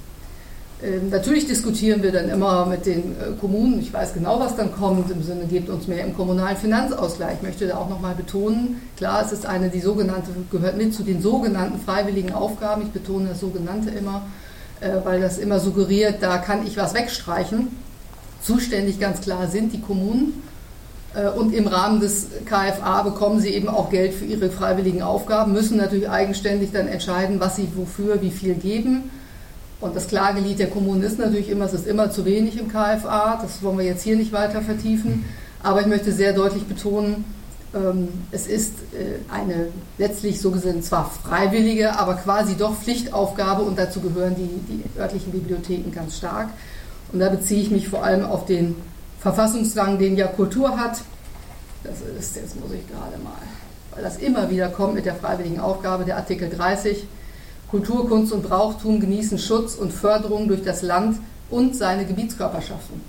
Ähm, 0.82 1.10
natürlich 1.10 1.46
diskutieren 1.46 2.02
wir 2.02 2.10
dann 2.10 2.28
immer 2.28 2.66
mit 2.66 2.86
den 2.86 3.12
äh, 3.12 3.38
Kommunen. 3.40 3.80
Ich 3.80 3.92
weiß 3.92 4.14
genau, 4.14 4.40
was 4.40 4.56
dann 4.56 4.72
kommt 4.72 5.10
im 5.10 5.22
Sinne, 5.22 5.46
gebt 5.46 5.68
uns 5.68 5.86
mehr 5.86 6.04
im 6.04 6.14
kommunalen 6.14 6.56
Finanzausgleich. 6.56 7.36
Ich 7.36 7.42
möchte 7.42 7.68
da 7.68 7.76
auch 7.76 7.88
nochmal 7.88 8.14
betonen, 8.14 8.80
klar, 8.96 9.22
es 9.24 9.32
ist 9.32 9.46
eine, 9.46 9.68
die 9.68 9.80
sogenannte, 9.80 10.30
gehört 10.50 10.76
mit 10.76 10.92
zu 10.92 11.04
den 11.04 11.22
sogenannten 11.22 11.78
freiwilligen 11.80 12.32
Aufgaben. 12.32 12.82
Ich 12.82 12.90
betone 12.90 13.28
das 13.28 13.40
sogenannte 13.40 13.90
immer, 13.90 14.22
äh, 14.80 14.90
weil 15.04 15.20
das 15.20 15.38
immer 15.38 15.60
suggeriert, 15.60 16.16
da 16.20 16.38
kann 16.38 16.66
ich 16.66 16.76
was 16.76 16.94
wegstreichen. 16.94 17.68
Zuständig 18.42 18.98
ganz 18.98 19.20
klar 19.20 19.46
sind 19.46 19.72
die 19.72 19.80
Kommunen. 19.80 20.42
Äh, 21.14 21.28
und 21.28 21.54
im 21.54 21.66
Rahmen 21.66 22.00
des 22.00 22.28
KFA 22.46 23.02
bekommen 23.02 23.40
sie 23.40 23.50
eben 23.50 23.68
auch 23.68 23.90
Geld 23.90 24.14
für 24.14 24.24
ihre 24.24 24.50
freiwilligen 24.50 25.02
Aufgaben, 25.02 25.52
müssen 25.52 25.76
natürlich 25.76 26.08
eigenständig 26.08 26.72
dann 26.72 26.88
entscheiden, 26.88 27.40
was 27.40 27.56
sie 27.56 27.68
wofür, 27.74 28.22
wie 28.22 28.30
viel 28.30 28.54
geben. 28.54 29.10
Und 29.80 29.96
das 29.96 30.06
Klagelied 30.06 30.60
der 30.60 30.70
Kommunen 30.70 31.02
ist 31.02 31.18
natürlich 31.18 31.48
immer, 31.48 31.64
es 31.64 31.72
ist 31.72 31.88
immer 31.88 32.10
zu 32.10 32.24
wenig 32.24 32.58
im 32.58 32.68
KFA. 32.68 33.40
Das 33.42 33.62
wollen 33.62 33.78
wir 33.78 33.84
jetzt 33.84 34.02
hier 34.02 34.16
nicht 34.16 34.32
weiter 34.32 34.62
vertiefen. 34.62 35.24
Aber 35.62 35.80
ich 35.80 35.86
möchte 35.86 36.12
sehr 36.12 36.32
deutlich 36.32 36.64
betonen, 36.64 37.24
ähm, 37.74 38.08
es 38.30 38.46
ist 38.46 38.74
äh, 38.92 39.18
eine 39.32 39.68
letztlich 39.98 40.40
so 40.40 40.50
gesehen 40.50 40.82
zwar 40.82 41.10
freiwillige, 41.10 41.98
aber 41.98 42.14
quasi 42.14 42.54
doch 42.56 42.76
Pflichtaufgabe 42.76 43.62
und 43.62 43.78
dazu 43.78 44.00
gehören 44.00 44.36
die, 44.36 44.72
die 44.72 45.00
örtlichen 45.00 45.32
Bibliotheken 45.32 45.90
ganz 45.90 46.18
stark. 46.18 46.50
Und 47.12 47.20
da 47.20 47.28
beziehe 47.28 47.62
ich 47.62 47.70
mich 47.70 47.88
vor 47.88 48.04
allem 48.04 48.24
auf 48.24 48.44
den 48.44 48.76
Verfassungsrang, 49.22 49.98
den 49.98 50.16
ja 50.16 50.26
Kultur 50.26 50.76
hat. 50.76 50.98
Das 51.84 52.00
ist, 52.18 52.36
jetzt 52.36 52.60
muss 52.60 52.72
ich 52.72 52.86
gerade 52.88 53.22
mal, 53.22 53.32
weil 53.92 54.02
das 54.02 54.16
immer 54.18 54.50
wieder 54.50 54.68
kommt 54.68 54.94
mit 54.94 55.06
der 55.06 55.14
freiwilligen 55.14 55.60
Aufgabe, 55.60 56.04
der 56.04 56.16
Artikel 56.16 56.50
30. 56.50 57.06
Kultur, 57.70 58.08
Kunst 58.08 58.32
und 58.32 58.42
Brauchtum 58.42 59.00
genießen 59.00 59.38
Schutz 59.38 59.76
und 59.76 59.92
Förderung 59.92 60.48
durch 60.48 60.62
das 60.62 60.82
Land 60.82 61.18
und 61.50 61.76
seine 61.76 62.04
Gebietskörperschaften. 62.04 63.00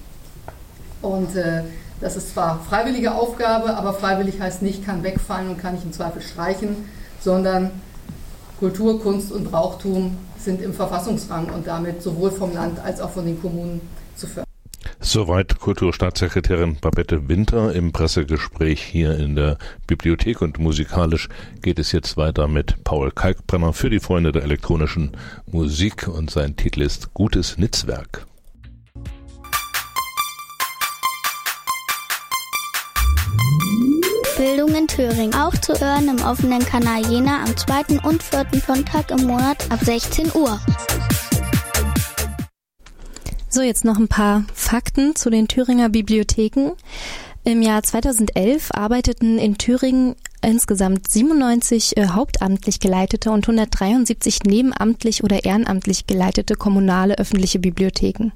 Und 1.01 1.35
äh, 1.35 1.63
das 1.99 2.15
ist 2.15 2.33
zwar 2.33 2.59
freiwillige 2.59 3.15
Aufgabe, 3.15 3.75
aber 3.75 3.93
freiwillig 3.93 4.39
heißt 4.39 4.61
nicht, 4.61 4.85
kann 4.85 5.03
wegfallen 5.03 5.49
und 5.49 5.57
kann 5.57 5.75
ich 5.75 5.83
im 5.83 5.93
Zweifel 5.93 6.21
streichen, 6.21 6.89
sondern 7.19 7.71
Kultur, 8.59 9.01
Kunst 9.01 9.31
und 9.31 9.51
Brauchtum 9.51 10.17
sind 10.37 10.61
im 10.61 10.73
Verfassungsrang 10.73 11.47
und 11.47 11.67
damit 11.67 12.03
sowohl 12.03 12.31
vom 12.31 12.53
Land 12.53 12.79
als 12.79 13.01
auch 13.01 13.09
von 13.09 13.25
den 13.25 13.41
Kommunen 13.41 13.81
zu 14.15 14.27
fördern. 14.27 14.52
Soweit 15.05 15.59
Kulturstaatssekretärin 15.59 16.77
Babette 16.79 17.27
Winter 17.27 17.75
im 17.75 17.91
Pressegespräch 17.91 18.81
hier 18.81 19.17
in 19.19 19.35
der 19.35 19.57
Bibliothek 19.85 20.41
und 20.41 20.59
musikalisch 20.59 21.27
geht 21.61 21.77
es 21.77 21.91
jetzt 21.91 22.15
weiter 22.15 22.47
mit 22.47 22.85
Paul 22.85 23.11
Kalkbrenner 23.11 23.73
für 23.73 23.89
die 23.89 23.99
Freunde 23.99 24.31
der 24.31 24.43
elektronischen 24.43 25.11
Musik 25.51 26.07
und 26.07 26.31
sein 26.31 26.55
Titel 26.55 26.81
ist 26.81 27.13
Gutes 27.13 27.57
Netzwerk. 27.57 28.25
Bildung 34.37 34.73
in 34.73 34.87
Thüringen. 34.87 35.35
Auch 35.35 35.53
zu 35.53 35.73
hören 35.79 36.07
im 36.09 36.25
offenen 36.25 36.65
Kanal 36.65 37.05
Jena 37.05 37.43
am 37.43 37.55
zweiten 37.57 37.99
und 37.99 38.23
vierten 38.23 38.61
Sonntag 38.61 39.11
im 39.11 39.27
Monat 39.27 39.69
ab 39.69 39.79
16 39.83 40.31
Uhr. 40.33 40.59
So, 43.53 43.61
jetzt 43.61 43.85
noch 43.85 43.99
ein 43.99 44.07
paar 44.07 44.45
Fakten 44.55 45.15
zu 45.15 45.29
den 45.29 45.47
Thüringer 45.47 45.89
Bibliotheken. 45.89 46.71
Im 47.43 47.61
Jahr 47.61 47.83
2011 47.83 48.71
arbeiteten 48.73 49.37
in 49.37 49.59
Thüringen 49.59 50.15
insgesamt 50.41 51.07
97 51.07 51.95
äh, 51.97 52.07
hauptamtlich 52.07 52.79
geleitete 52.79 53.29
und 53.29 53.43
173 53.47 54.39
nebenamtlich 54.47 55.23
oder 55.23 55.43
ehrenamtlich 55.45 56.07
geleitete 56.07 56.55
kommunale 56.55 57.19
öffentliche 57.19 57.59
Bibliotheken. 57.59 58.31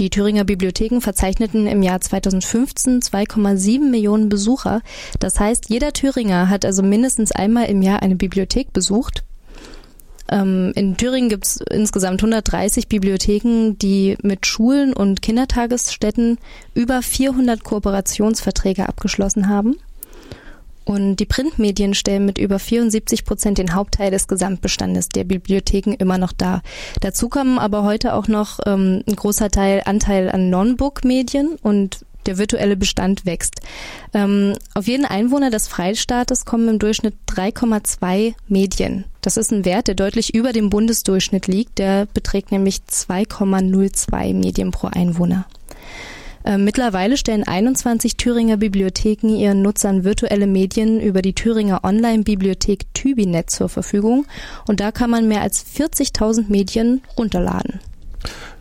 Die 0.00 0.10
Thüringer 0.10 0.42
Bibliotheken 0.42 1.00
verzeichneten 1.00 1.68
im 1.68 1.84
Jahr 1.84 2.00
2015 2.00 3.02
2,7 3.02 3.88
Millionen 3.88 4.28
Besucher. 4.28 4.82
Das 5.20 5.38
heißt, 5.38 5.70
jeder 5.70 5.92
Thüringer 5.92 6.48
hat 6.48 6.64
also 6.64 6.82
mindestens 6.82 7.30
einmal 7.30 7.66
im 7.66 7.80
Jahr 7.80 8.02
eine 8.02 8.16
Bibliothek 8.16 8.72
besucht. 8.72 9.22
Ähm, 10.30 10.72
in 10.74 10.96
Thüringen 10.96 11.28
gibt 11.28 11.46
es 11.46 11.56
insgesamt 11.70 12.22
130 12.22 12.88
Bibliotheken, 12.88 13.76
die 13.78 14.16
mit 14.22 14.46
Schulen 14.46 14.92
und 14.92 15.22
Kindertagesstätten 15.22 16.38
über 16.74 17.02
400 17.02 17.62
Kooperationsverträge 17.62 18.88
abgeschlossen 18.88 19.48
haben. 19.48 19.76
Und 20.84 21.16
die 21.16 21.26
Printmedien 21.26 21.94
stellen 21.94 22.24
mit 22.26 22.38
über 22.38 22.60
74 22.60 23.24
Prozent 23.24 23.58
den 23.58 23.74
Hauptteil 23.74 24.12
des 24.12 24.28
Gesamtbestandes 24.28 25.08
der 25.08 25.24
Bibliotheken 25.24 25.94
immer 25.98 26.16
noch 26.16 26.32
dar. 26.32 26.62
Dazu 27.00 27.28
kommen 27.28 27.58
aber 27.58 27.82
heute 27.82 28.14
auch 28.14 28.28
noch 28.28 28.60
ähm, 28.66 29.02
ein 29.06 29.16
großer 29.16 29.50
Teil 29.50 29.82
Anteil 29.84 30.30
an 30.30 30.48
Non-Book-Medien 30.48 31.58
und 31.60 32.06
der 32.26 32.38
virtuelle 32.38 32.76
Bestand 32.76 33.26
wächst. 33.26 33.60
Ähm, 34.14 34.54
auf 34.74 34.86
jeden 34.86 35.06
Einwohner 35.06 35.50
des 35.50 35.66
Freistaates 35.66 36.44
kommen 36.44 36.68
im 36.68 36.78
Durchschnitt 36.78 37.14
3,2 37.28 38.34
Medien. 38.46 39.04
Das 39.26 39.36
ist 39.36 39.50
ein 39.50 39.64
Wert, 39.64 39.88
der 39.88 39.96
deutlich 39.96 40.36
über 40.36 40.52
dem 40.52 40.70
Bundesdurchschnitt 40.70 41.48
liegt. 41.48 41.78
Der 41.78 42.06
beträgt 42.06 42.52
nämlich 42.52 42.82
2,02 42.88 44.32
Medien 44.34 44.70
pro 44.70 44.86
Einwohner. 44.86 45.46
Ähm, 46.44 46.62
mittlerweile 46.62 47.16
stellen 47.16 47.42
21 47.42 48.16
Thüringer 48.16 48.56
Bibliotheken 48.56 49.36
ihren 49.36 49.62
Nutzern 49.62 50.04
virtuelle 50.04 50.46
Medien 50.46 51.00
über 51.00 51.22
die 51.22 51.32
Thüringer 51.32 51.82
Online-Bibliothek 51.82 52.94
Tübinet 52.94 53.50
zur 53.50 53.68
Verfügung 53.68 54.26
und 54.68 54.78
da 54.78 54.92
kann 54.92 55.10
man 55.10 55.26
mehr 55.26 55.42
als 55.42 55.66
40.000 55.76 56.44
Medien 56.46 57.02
runterladen. 57.18 57.80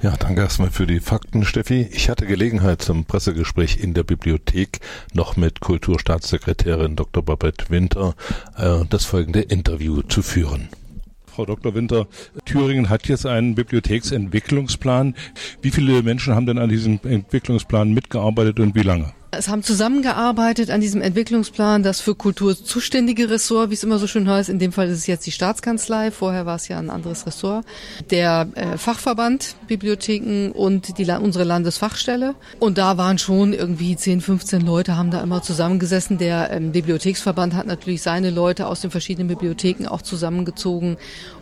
Ja, 0.01 0.15
danke 0.17 0.41
erstmal 0.41 0.71
für 0.71 0.85
die 0.85 0.99
Fakten, 0.99 1.45
Steffi. 1.45 1.87
Ich 1.91 2.09
hatte 2.09 2.25
Gelegenheit 2.25 2.81
zum 2.81 3.05
Pressegespräch 3.05 3.77
in 3.77 3.93
der 3.93 4.03
Bibliothek 4.03 4.79
noch 5.13 5.35
mit 5.35 5.61
Kulturstaatssekretärin 5.61 6.95
Dr. 6.95 7.23
Babette 7.23 7.69
Winter 7.69 8.15
äh, 8.57 8.85
das 8.89 9.05
folgende 9.05 9.41
Interview 9.41 10.01
zu 10.01 10.21
führen. 10.21 10.69
Frau 11.25 11.45
Dr. 11.45 11.75
Winter, 11.75 12.07
Thüringen 12.45 12.89
hat 12.89 13.07
jetzt 13.07 13.25
einen 13.25 13.55
Bibliotheksentwicklungsplan. 13.55 15.15
Wie 15.61 15.71
viele 15.71 16.01
Menschen 16.01 16.33
haben 16.33 16.45
denn 16.45 16.59
an 16.59 16.69
diesem 16.69 16.99
Entwicklungsplan 17.03 17.93
mitgearbeitet 17.93 18.59
und 18.59 18.73
wie 18.73 18.83
lange? 18.83 19.13
Es 19.37 19.49
haben 19.49 19.63
zusammengearbeitet 19.63 20.69
an 20.69 20.81
diesem 20.81 21.01
Entwicklungsplan 21.01 21.83
das 21.83 21.99
für 21.99 22.15
Kultur 22.15 22.55
zuständige 22.55 23.29
Ressort, 23.29 23.69
wie 23.69 23.73
es 23.73 23.83
immer 23.83 23.99
so 23.99 24.07
schön 24.07 24.29
heißt. 24.29 24.49
In 24.49 24.59
dem 24.59 24.71
Fall 24.71 24.87
ist 24.87 24.99
es 24.99 25.07
jetzt 25.07 25.25
die 25.25 25.31
Staatskanzlei. 25.31 26.11
Vorher 26.11 26.45
war 26.45 26.55
es 26.55 26.67
ja 26.67 26.79
ein 26.79 26.89
anderes 26.89 27.25
Ressort. 27.25 27.65
Der 28.11 28.47
äh, 28.55 28.77
Fachverband 28.77 29.55
Bibliotheken 29.67 30.51
und 30.51 30.97
die, 30.97 31.05
unsere 31.05 31.43
Landesfachstelle. 31.43 32.35
Und 32.59 32.77
da 32.77 32.97
waren 32.97 33.17
schon 33.17 33.53
irgendwie 33.53 33.95
10, 33.95 34.21
15 34.21 34.61
Leute 34.61 34.97
haben 34.97 35.11
da 35.11 35.21
immer 35.21 35.41
zusammengesessen. 35.41 36.17
Der 36.17 36.51
ähm, 36.51 36.71
Bibliotheksverband 36.71 37.53
hat 37.53 37.67
natürlich 37.67 38.01
seine 38.01 38.29
Leute 38.29 38.67
aus 38.67 38.81
den 38.81 38.91
verschiedenen 38.91 39.27
Bibliotheken 39.27 39.87
auch 39.87 40.01
zusammengezogen, 40.01 40.97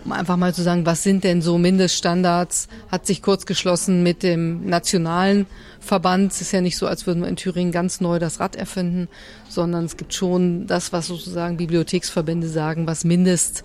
um 0.05 0.11
einfach 0.11 0.37
mal 0.37 0.53
zu 0.53 0.63
sagen, 0.63 0.85
was 0.85 1.03
sind 1.03 1.23
denn 1.23 1.41
so 1.41 1.57
Mindeststandards? 1.57 2.67
Hat 2.91 3.05
sich 3.05 3.21
kurz 3.21 3.45
geschlossen 3.45 4.03
mit 4.03 4.23
dem 4.23 4.65
nationalen 4.65 5.45
Verband. 5.83 6.31
Es 6.31 6.41
ist 6.41 6.51
ja 6.51 6.61
nicht 6.61 6.77
so, 6.77 6.87
als 6.87 7.05
würden 7.05 7.21
wir 7.21 7.29
in 7.29 7.35
Thüringen 7.35 7.71
ganz 7.71 8.01
neu 8.01 8.19
das 8.19 8.39
Rad 8.39 8.55
erfinden, 8.55 9.09
sondern 9.49 9.85
es 9.85 9.97
gibt 9.97 10.13
schon 10.13 10.65
das, 10.67 10.93
was 10.93 11.07
sozusagen 11.07 11.57
Bibliotheksverbände 11.57 12.47
sagen, 12.47 12.87
was 12.87 13.03
Mindest 13.03 13.63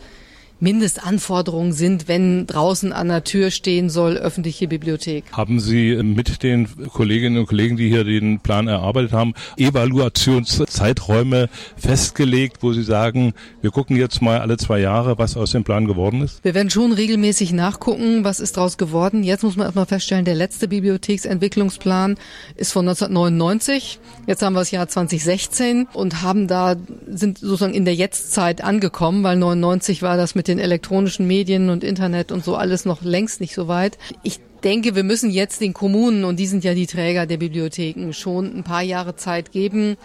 Mindestanforderungen 0.60 1.72
sind, 1.72 2.08
wenn 2.08 2.46
draußen 2.46 2.92
an 2.92 3.08
der 3.08 3.22
Tür 3.22 3.50
stehen 3.50 3.90
soll, 3.90 4.16
öffentliche 4.16 4.66
Bibliothek. 4.66 5.24
Haben 5.32 5.60
Sie 5.60 5.94
mit 6.02 6.42
den 6.42 6.68
Kolleginnen 6.88 7.38
und 7.38 7.46
Kollegen, 7.46 7.76
die 7.76 7.88
hier 7.88 8.02
den 8.02 8.40
Plan 8.40 8.66
erarbeitet 8.66 9.12
haben, 9.12 9.34
Evaluationszeiträume 9.56 11.48
festgelegt, 11.76 12.58
wo 12.60 12.72
Sie 12.72 12.82
sagen, 12.82 13.34
wir 13.62 13.70
gucken 13.70 13.96
jetzt 13.96 14.20
mal 14.20 14.40
alle 14.40 14.56
zwei 14.56 14.80
Jahre, 14.80 15.18
was 15.18 15.36
aus 15.36 15.52
dem 15.52 15.62
Plan 15.62 15.86
geworden 15.86 16.22
ist? 16.22 16.42
Wir 16.42 16.54
werden 16.54 16.70
schon 16.70 16.92
regelmäßig 16.92 17.52
nachgucken, 17.52 18.24
was 18.24 18.40
ist 18.40 18.56
daraus 18.56 18.78
geworden. 18.78 19.22
Jetzt 19.22 19.44
muss 19.44 19.56
man 19.56 19.66
erstmal 19.66 19.86
feststellen, 19.86 20.24
der 20.24 20.34
letzte 20.34 20.66
Bibliotheksentwicklungsplan 20.66 22.16
ist 22.56 22.72
von 22.72 22.88
1999. 22.88 24.00
Jetzt 24.26 24.42
haben 24.42 24.54
wir 24.54 24.60
das 24.60 24.72
Jahr 24.72 24.88
2016 24.88 25.86
und 25.92 26.22
haben 26.22 26.48
da, 26.48 26.74
sind 27.06 27.38
sozusagen 27.38 27.74
in 27.74 27.84
der 27.84 27.94
Jetztzeit 27.94 28.64
angekommen, 28.64 29.22
weil 29.22 29.36
99 29.36 30.02
war 30.02 30.16
das 30.16 30.34
mit 30.34 30.47
den 30.48 30.58
elektronischen 30.58 31.26
Medien 31.26 31.70
und 31.70 31.84
Internet 31.84 32.32
und 32.32 32.44
so 32.44 32.56
alles 32.56 32.84
noch 32.84 33.02
längst 33.02 33.40
nicht 33.40 33.54
so 33.54 33.68
weit. 33.68 33.98
Ich 34.22 34.40
denke, 34.64 34.94
wir 34.94 35.04
müssen 35.04 35.30
jetzt 35.30 35.60
den 35.60 35.74
Kommunen, 35.74 36.24
und 36.24 36.38
die 36.38 36.46
sind 36.46 36.64
ja 36.64 36.74
die 36.74 36.86
Träger 36.86 37.26
der 37.26 37.36
Bibliotheken, 37.36 38.12
schon 38.12 38.56
ein 38.56 38.64
paar 38.64 38.82
Jahre 38.82 39.16
Zeit 39.16 39.52
geben. 39.52 39.96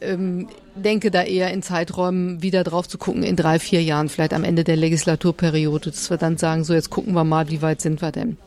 Ähm, 0.00 0.48
denke 0.74 1.10
da 1.10 1.22
eher 1.22 1.52
in 1.52 1.62
Zeiträumen 1.62 2.42
wieder 2.42 2.64
drauf 2.64 2.88
zu 2.88 2.96
gucken, 2.96 3.22
in 3.22 3.36
drei, 3.36 3.58
vier 3.58 3.82
Jahren, 3.82 4.08
vielleicht 4.08 4.32
am 4.32 4.44
Ende 4.44 4.64
der 4.64 4.76
Legislaturperiode, 4.76 5.90
dass 5.90 6.08
wir 6.08 6.16
dann 6.16 6.38
sagen, 6.38 6.64
so 6.64 6.72
jetzt 6.72 6.90
gucken 6.90 7.12
wir 7.12 7.24
mal, 7.24 7.50
wie 7.50 7.60
weit 7.60 7.80
sind 7.80 8.00
wir 8.00 8.12
denn. 8.12 8.38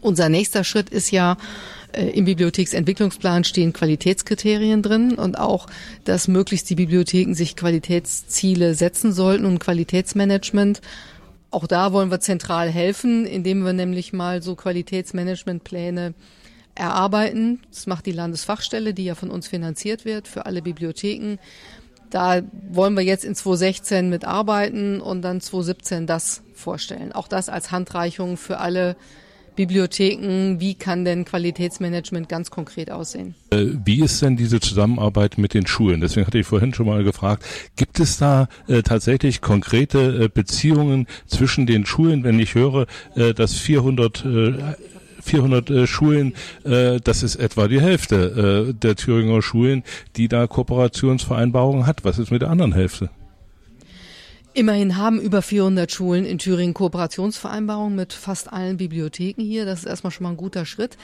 Unser 0.00 0.30
nächster 0.30 0.64
Schritt 0.64 0.88
ist 0.88 1.10
ja, 1.10 1.36
im 1.92 2.24
Bibliotheksentwicklungsplan 2.24 3.44
stehen 3.44 3.72
Qualitätskriterien 3.72 4.82
drin 4.82 5.14
und 5.14 5.38
auch, 5.38 5.66
dass 6.04 6.28
möglichst 6.28 6.70
die 6.70 6.74
Bibliotheken 6.74 7.34
sich 7.34 7.56
Qualitätsziele 7.56 8.74
setzen 8.74 9.12
sollten 9.12 9.44
und 9.44 9.58
Qualitätsmanagement. 9.58 10.80
Auch 11.50 11.66
da 11.66 11.92
wollen 11.92 12.10
wir 12.10 12.20
zentral 12.20 12.68
helfen, 12.70 13.26
indem 13.26 13.64
wir 13.64 13.72
nämlich 13.72 14.12
mal 14.12 14.42
so 14.42 14.54
Qualitätsmanagementpläne 14.54 16.14
erarbeiten. 16.74 17.60
Das 17.70 17.86
macht 17.86 18.06
die 18.06 18.12
Landesfachstelle, 18.12 18.94
die 18.94 19.04
ja 19.04 19.14
von 19.14 19.30
uns 19.30 19.48
finanziert 19.48 20.04
wird 20.04 20.28
für 20.28 20.46
alle 20.46 20.62
Bibliotheken. 20.62 21.38
Da 22.10 22.42
wollen 22.70 22.94
wir 22.94 23.04
jetzt 23.04 23.24
in 23.24 23.34
2016 23.34 24.10
mitarbeiten 24.10 25.00
und 25.00 25.22
dann 25.22 25.40
2017 25.40 26.06
das 26.06 26.42
vorstellen. 26.54 27.12
Auch 27.12 27.28
das 27.28 27.48
als 27.48 27.70
Handreichung 27.70 28.36
für 28.36 28.58
alle 28.58 28.96
Bibliotheken, 29.56 30.60
wie 30.60 30.74
kann 30.74 31.04
denn 31.04 31.24
Qualitätsmanagement 31.24 32.28
ganz 32.28 32.50
konkret 32.50 32.90
aussehen? 32.90 33.34
Äh, 33.50 33.66
wie 33.84 34.02
ist 34.02 34.22
denn 34.22 34.36
diese 34.36 34.60
Zusammenarbeit 34.60 35.38
mit 35.38 35.54
den 35.54 35.66
Schulen? 35.66 36.00
Deswegen 36.00 36.26
hatte 36.26 36.38
ich 36.38 36.46
vorhin 36.46 36.74
schon 36.74 36.86
mal 36.86 37.04
gefragt, 37.04 37.44
gibt 37.76 38.00
es 38.00 38.18
da 38.18 38.48
äh, 38.68 38.82
tatsächlich 38.82 39.40
konkrete 39.40 40.24
äh, 40.24 40.28
Beziehungen 40.28 41.06
zwischen 41.26 41.66
den 41.66 41.86
Schulen, 41.86 42.24
wenn 42.24 42.38
ich 42.38 42.54
höre, 42.54 42.86
äh, 43.14 43.34
dass 43.34 43.54
400 43.54 44.24
400 45.22 45.70
äh, 45.70 45.86
Schulen, 45.86 46.34
äh, 46.64 46.98
das 47.02 47.22
ist 47.22 47.36
etwa 47.36 47.68
die 47.68 47.80
Hälfte 47.80 48.70
äh, 48.70 48.74
der 48.74 48.96
Thüringer 48.96 49.42
Schulen, 49.42 49.84
die 50.16 50.28
da 50.28 50.46
Kooperationsvereinbarungen 50.46 51.86
hat. 51.86 52.04
Was 52.04 52.18
ist 52.18 52.30
mit 52.30 52.42
der 52.42 52.50
anderen 52.50 52.72
Hälfte? 52.72 53.10
Immerhin 54.52 54.96
haben 54.96 55.20
über 55.20 55.42
400 55.42 55.92
Schulen 55.92 56.24
in 56.24 56.38
Thüringen 56.38 56.74
Kooperationsvereinbarungen 56.74 57.94
mit 57.94 58.12
fast 58.12 58.52
allen 58.52 58.78
Bibliotheken 58.78 59.42
hier. 59.42 59.64
Das 59.64 59.80
ist 59.80 59.84
erstmal 59.86 60.10
schon 60.10 60.24
mal 60.24 60.30
ein 60.30 60.36
guter 60.36 60.66
Schritt, 60.66 60.96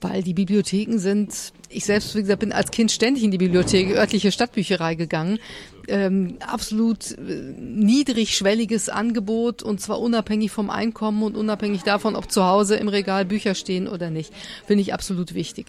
weil 0.00 0.22
die 0.22 0.32
Bibliotheken 0.32 0.98
sind, 0.98 1.52
ich 1.68 1.84
selbst, 1.84 2.14
wie 2.14 2.22
gesagt, 2.22 2.40
bin 2.40 2.52
als 2.52 2.70
Kind 2.70 2.90
ständig 2.90 3.22
in 3.22 3.30
die 3.30 3.36
Bibliothek, 3.36 3.90
örtliche 3.90 4.32
Stadtbücherei 4.32 4.94
gegangen. 4.94 5.38
Ähm, 5.86 6.38
absolut 6.40 7.12
äh, 7.12 7.52
niedrigschwelliges 7.58 8.88
Angebot 8.88 9.62
und 9.62 9.82
zwar 9.82 10.00
unabhängig 10.00 10.50
vom 10.50 10.70
Einkommen 10.70 11.22
und 11.22 11.36
unabhängig 11.36 11.82
davon, 11.82 12.16
ob 12.16 12.32
zu 12.32 12.46
Hause 12.46 12.76
im 12.76 12.88
Regal 12.88 13.26
Bücher 13.26 13.54
stehen 13.54 13.86
oder 13.86 14.08
nicht. 14.08 14.32
Finde 14.66 14.80
ich 14.80 14.94
absolut 14.94 15.34
wichtig. 15.34 15.66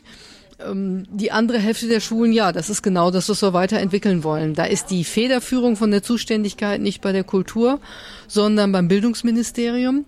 Ähm, 0.59 1.05
die 1.09 1.31
andere 1.31 1.57
Hälfte 1.57 1.87
der 1.87 1.99
Schulen, 1.99 2.31
ja, 2.31 2.51
das 2.51 2.69
ist 2.69 2.81
genau 2.81 3.11
das, 3.11 3.27
was 3.29 3.41
wir 3.41 3.53
weiterentwickeln 3.53 4.23
wollen. 4.23 4.53
Da 4.53 4.65
ist 4.65 4.89
die 4.89 5.03
Federführung 5.03 5.75
von 5.75 5.91
der 5.91 6.03
Zuständigkeit 6.03 6.81
nicht 6.81 7.01
bei 7.01 7.11
der 7.11 7.23
Kultur, 7.23 7.79
sondern 8.27 8.71
beim 8.71 8.87
Bildungsministerium. 8.87 10.05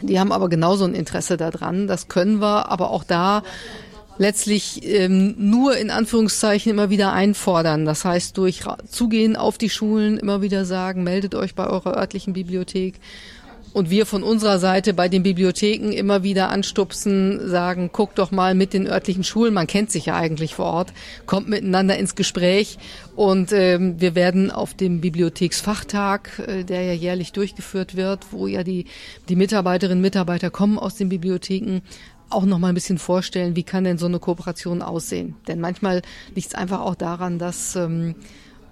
Die 0.00 0.18
haben 0.18 0.32
aber 0.32 0.48
genauso 0.48 0.84
ein 0.84 0.94
Interesse 0.94 1.36
daran. 1.36 1.86
Das 1.86 2.08
können 2.08 2.40
wir, 2.40 2.70
aber 2.70 2.90
auch 2.90 3.04
da 3.04 3.42
letztlich 4.18 4.84
ähm, 4.84 5.34
nur 5.38 5.76
in 5.76 5.90
Anführungszeichen 5.90 6.70
immer 6.70 6.90
wieder 6.90 7.12
einfordern. 7.12 7.84
Das 7.84 8.04
heißt, 8.04 8.36
durch 8.36 8.62
Zugehen 8.88 9.36
auf 9.36 9.58
die 9.58 9.70
Schulen 9.70 10.18
immer 10.18 10.42
wieder 10.42 10.64
sagen, 10.64 11.04
meldet 11.04 11.34
euch 11.34 11.54
bei 11.54 11.66
eurer 11.66 11.96
örtlichen 11.96 12.32
Bibliothek 12.32 13.00
und 13.72 13.90
wir 13.90 14.06
von 14.06 14.22
unserer 14.22 14.58
Seite 14.58 14.94
bei 14.94 15.08
den 15.08 15.22
Bibliotheken 15.22 15.92
immer 15.92 16.22
wieder 16.22 16.50
anstupsen, 16.50 17.48
sagen, 17.48 17.90
guckt 17.92 18.18
doch 18.18 18.30
mal 18.30 18.54
mit 18.54 18.72
den 18.72 18.86
örtlichen 18.86 19.24
Schulen, 19.24 19.54
man 19.54 19.66
kennt 19.66 19.90
sich 19.90 20.06
ja 20.06 20.16
eigentlich 20.16 20.54
vor 20.54 20.66
Ort, 20.66 20.92
kommt 21.26 21.48
miteinander 21.48 21.96
ins 21.96 22.14
Gespräch. 22.14 22.78
Und 23.16 23.52
ähm, 23.52 24.00
wir 24.00 24.14
werden 24.14 24.50
auf 24.50 24.74
dem 24.74 25.00
Bibliotheksfachtag, 25.00 26.38
äh, 26.46 26.64
der 26.64 26.82
ja 26.82 26.92
jährlich 26.92 27.32
durchgeführt 27.32 27.96
wird, 27.96 28.26
wo 28.32 28.46
ja 28.46 28.62
die, 28.62 28.86
die 29.28 29.36
Mitarbeiterinnen 29.36 29.98
und 29.98 30.02
Mitarbeiter 30.02 30.50
kommen 30.50 30.78
aus 30.78 30.94
den 30.94 31.08
Bibliotheken, 31.08 31.80
auch 32.30 32.44
noch 32.44 32.58
mal 32.58 32.68
ein 32.68 32.74
bisschen 32.74 32.98
vorstellen, 32.98 33.56
wie 33.56 33.62
kann 33.62 33.84
denn 33.84 33.98
so 33.98 34.06
eine 34.06 34.18
Kooperation 34.18 34.82
aussehen. 34.82 35.36
Denn 35.46 35.60
manchmal 35.60 36.02
liegt 36.34 36.48
es 36.48 36.54
einfach 36.54 36.80
auch 36.80 36.94
daran, 36.94 37.38
dass 37.38 37.74
ähm, 37.74 38.14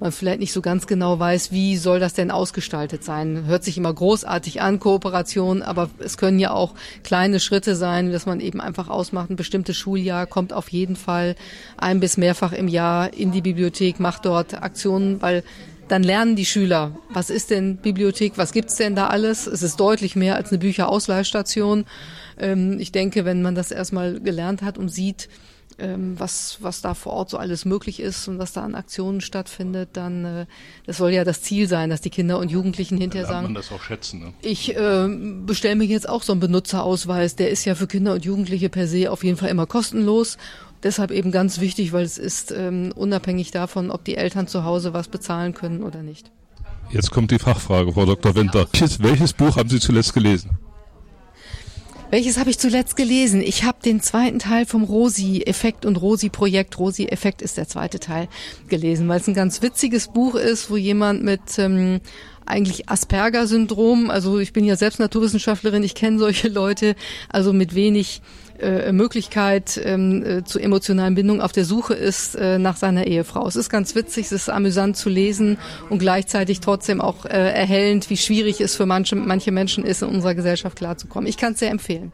man 0.01 0.13
vielleicht 0.13 0.41
nicht 0.41 0.53
so 0.53 0.63
ganz 0.63 0.87
genau 0.87 1.19
weiß, 1.19 1.53
wie 1.53 1.77
soll 1.77 2.01
das 2.01 2.15
denn 2.15 2.31
ausgestaltet 2.31 3.05
sein. 3.05 3.45
Hört 3.47 3.65
sich 3.65 3.79
immer 3.79 3.93
großartig 3.93 4.61
an, 4.61 4.79
Kooperation, 4.79 5.63
aber 5.63 5.91
es 5.99 6.19
können 6.19 6.39
ja 6.39 6.53
auch 6.53 6.75
kleine 7.03 7.41
Schritte 7.41 7.77
sein, 7.77 8.13
dass 8.13 8.27
man 8.27 8.41
eben 8.41 8.61
einfach 8.61 8.89
ausmacht, 8.89 9.31
ein 9.31 9.37
bestimmtes 9.37 9.77
Schuljahr 9.77 10.27
kommt 10.27 10.53
auf 10.53 10.69
jeden 10.69 10.97
Fall 10.97 11.37
ein 11.77 12.01
bis 12.01 12.17
mehrfach 12.17 12.53
im 12.53 12.69
Jahr 12.69 13.13
in 13.13 13.33
die 13.33 13.43
Bibliothek, 13.43 14.01
macht 14.01 14.25
dort 14.27 14.63
Aktionen, 14.63 15.23
weil 15.23 15.43
dann 15.89 16.03
lernen 16.03 16.37
die 16.37 16.47
Schüler, 16.47 16.99
was 17.11 17.31
ist 17.31 17.51
denn 17.51 17.77
Bibliothek, 17.77 18.33
was 18.37 18.53
gibt's 18.53 18.77
denn 18.77 18.97
da 18.97 19.07
alles? 19.07 19.47
Es 19.47 19.63
ist 19.63 19.79
deutlich 19.79 20.17
mehr 20.17 20.35
als 20.35 20.51
eine 20.51 20.59
Bücherausleihstation. 20.59 21.85
Ähm, 22.39 22.79
ich 22.81 22.93
denke, 22.93 23.25
wenn 23.25 23.43
man 23.43 23.55
das 23.55 23.71
erstmal 23.71 24.21
gelernt 24.21 24.63
hat 24.63 24.79
und 24.79 24.89
sieht, 24.89 25.29
was, 25.79 26.59
was 26.61 26.81
da 26.81 26.95
vor 26.95 27.13
Ort 27.13 27.31
so 27.31 27.37
alles 27.37 27.65
möglich 27.65 28.01
ist 28.01 28.29
und 28.29 28.39
was 28.39 28.53
da 28.53 28.65
an 28.65 28.75
Aktionen 28.75 29.21
stattfindet, 29.21 29.91
dann 29.93 30.25
äh, 30.25 30.47
das 30.87 30.97
soll 30.97 31.11
ja 31.11 31.25
das 31.25 31.43
Ziel 31.43 31.69
sein, 31.69 31.91
dass 31.91 32.01
die 32.01 32.11
Kinder 32.11 32.39
und 32.39 32.51
Jugendlichen 32.51 32.99
hinterher 32.99 33.27
sagen. 33.27 33.45
man 33.45 33.55
das 33.55 33.71
auch 33.71 33.83
schätzen. 33.83 34.21
Ne? 34.21 34.33
Ich 34.43 34.75
äh, 34.75 35.09
bestelle 35.45 35.77
mir 35.77 35.85
jetzt 35.85 36.09
auch 36.09 36.23
so 36.23 36.33
einen 36.33 36.41
Benutzerausweis, 36.41 37.37
der 37.37 37.51
ist 37.51 37.65
ja 37.65 37.75
für 37.75 37.87
Kinder 37.87 38.15
und 38.15 38.25
Jugendliche 38.25 38.69
per 38.69 38.89
se 38.89 39.11
auf 39.11 39.23
jeden 39.23 39.37
Fall 39.37 39.51
immer 39.51 39.67
kostenlos. 39.67 40.39
Deshalb 40.83 41.11
eben 41.11 41.33
ganz 41.33 41.61
wichtig, 41.61 41.93
weil 41.93 42.05
es 42.05 42.19
ist 42.19 42.53
ähm, 42.53 42.93
unabhängig 42.95 43.51
davon, 43.51 43.91
ob 43.91 44.05
die 44.05 44.17
Eltern 44.17 44.47
zu 44.47 44.65
Hause 44.65 44.93
was 44.93 45.09
bezahlen 45.09 45.53
können 45.53 45.83
oder 45.83 46.03
nicht. 46.03 46.31
Jetzt 46.91 47.11
kommt 47.11 47.31
die 47.31 47.39
Fachfrage, 47.39 47.93
Frau 47.93 48.07
Dr. 48.07 48.35
Winter. 48.35 48.67
Welches 48.73 49.33
Buch 49.33 49.57
haben 49.57 49.69
Sie 49.69 49.81
zuletzt 49.81 50.15
gelesen? 50.15 50.59
Welches 52.17 52.39
habe 52.39 52.49
ich 52.49 52.59
zuletzt 52.59 52.97
gelesen? 52.97 53.43
Ich 53.43 53.65
habe 53.65 53.77
den 53.85 54.01
zweiten 54.01 54.39
Teil 54.39 54.65
vom 54.65 54.85
Rosi-Effekt 54.85 55.85
und 55.85 55.97
Rosi-Projekt, 55.97 56.79
Rosi-Effekt 56.79 57.43
ist 57.43 57.59
der 57.59 57.69
zweite 57.69 58.01
Teil, 58.01 58.29
gelesen, 58.69 59.07
weil 59.07 59.21
es 59.21 59.29
ein 59.29 59.35
ganz 59.35 59.61
witziges 59.61 60.09
Buch 60.09 60.35
ist, 60.35 60.71
wo 60.71 60.79
jemand 60.79 61.23
mit 61.23 61.59
ähm, 61.59 62.01
eigentlich 62.47 62.89
Asperger-Syndrom, 62.89 64.09
also 64.09 64.39
ich 64.39 64.55
bin 64.55 64.65
ja 64.65 64.77
selbst 64.77 64.99
Naturwissenschaftlerin, 64.99 65.83
ich 65.83 65.95
kenne 65.95 66.19
solche 66.19 66.49
Leute, 66.49 66.97
also 67.29 67.53
mit 67.53 67.75
wenig 67.75 68.23
äh, 68.61 68.93
Möglichkeit 68.93 69.81
ähm, 69.85 70.25
äh, 70.25 70.45
zu 70.45 70.59
emotionalen 70.59 71.15
Bindung 71.15 71.41
auf 71.41 71.53
der 71.53 71.65
Suche 71.65 71.95
ist 71.95 72.35
äh, 72.35 72.59
nach 72.59 72.77
seiner 72.77 73.07
Ehefrau. 73.07 73.47
Es 73.47 73.57
ist 73.57 73.71
ganz 73.71 73.95
witzig, 73.95 74.27
es 74.27 74.33
ist 74.33 74.49
amüsant 74.49 74.97
zu 74.97 75.09
lesen 75.09 75.59
und 75.91 75.99
gleichzeitig 75.99 76.61
trotzdem 76.61 77.01
auch 77.01 77.25
äh, 77.25 77.29
erhellend, 77.29 78.11
wie 78.11 78.17
schwierig 78.17 78.61
es 78.61 78.77
für 78.77 78.87
manche, 78.87 79.17
manche 79.17 79.53
Menschen 79.53 79.85
ist, 79.85 80.03
in 80.03 80.09
unserer 80.09 80.35
Gesellschaft 80.35 80.77
klarzukommen. 80.77 81.29
Ich 81.29 81.37
kann 81.37 81.53
es 81.55 81.59
sehr 81.59 81.71
empfehlen. 81.71 82.13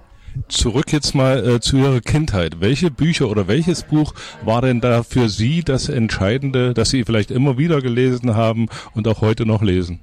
Zurück 0.49 0.93
jetzt 0.93 1.14
mal 1.14 1.47
äh, 1.47 1.61
zu 1.61 1.76
Ihrer 1.76 2.01
Kindheit. 2.01 2.61
Welche 2.61 2.90
Bücher 2.90 3.28
oder 3.28 3.49
welches 3.49 3.82
Buch 3.82 4.14
war 4.45 4.62
denn 4.62 4.80
da 4.80 5.03
für 5.03 5.28
Sie 5.28 5.62
das 5.62 5.88
Entscheidende, 5.88 6.72
das 6.74 6.90
Sie 6.90 7.05
vielleicht 7.05 7.30
immer 7.30 7.59
wieder 7.59 7.80
gelesen 7.80 8.34
haben 8.34 8.68
und 8.95 9.07
auch 9.09 9.20
heute 9.20 9.45
noch 9.45 9.62
lesen? 9.62 10.01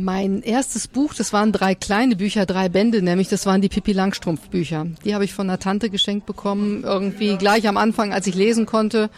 Mein 0.00 0.42
erstes 0.42 0.86
Buch, 0.86 1.12
das 1.12 1.32
waren 1.32 1.50
drei 1.50 1.74
kleine 1.74 2.14
Bücher, 2.14 2.46
drei 2.46 2.68
Bände, 2.68 3.02
nämlich 3.02 3.26
das 3.26 3.46
waren 3.46 3.60
die 3.60 3.68
Pippi 3.68 3.90
Langstrumpf 3.90 4.48
Bücher. 4.48 4.86
Die 5.04 5.12
habe 5.12 5.24
ich 5.24 5.34
von 5.34 5.50
einer 5.50 5.58
Tante 5.58 5.90
geschenkt 5.90 6.24
bekommen, 6.24 6.84
irgendwie 6.84 7.36
gleich 7.36 7.66
am 7.66 7.76
Anfang, 7.76 8.12
als 8.12 8.28
ich 8.28 8.36
lesen 8.36 8.64
konnte. 8.64 9.10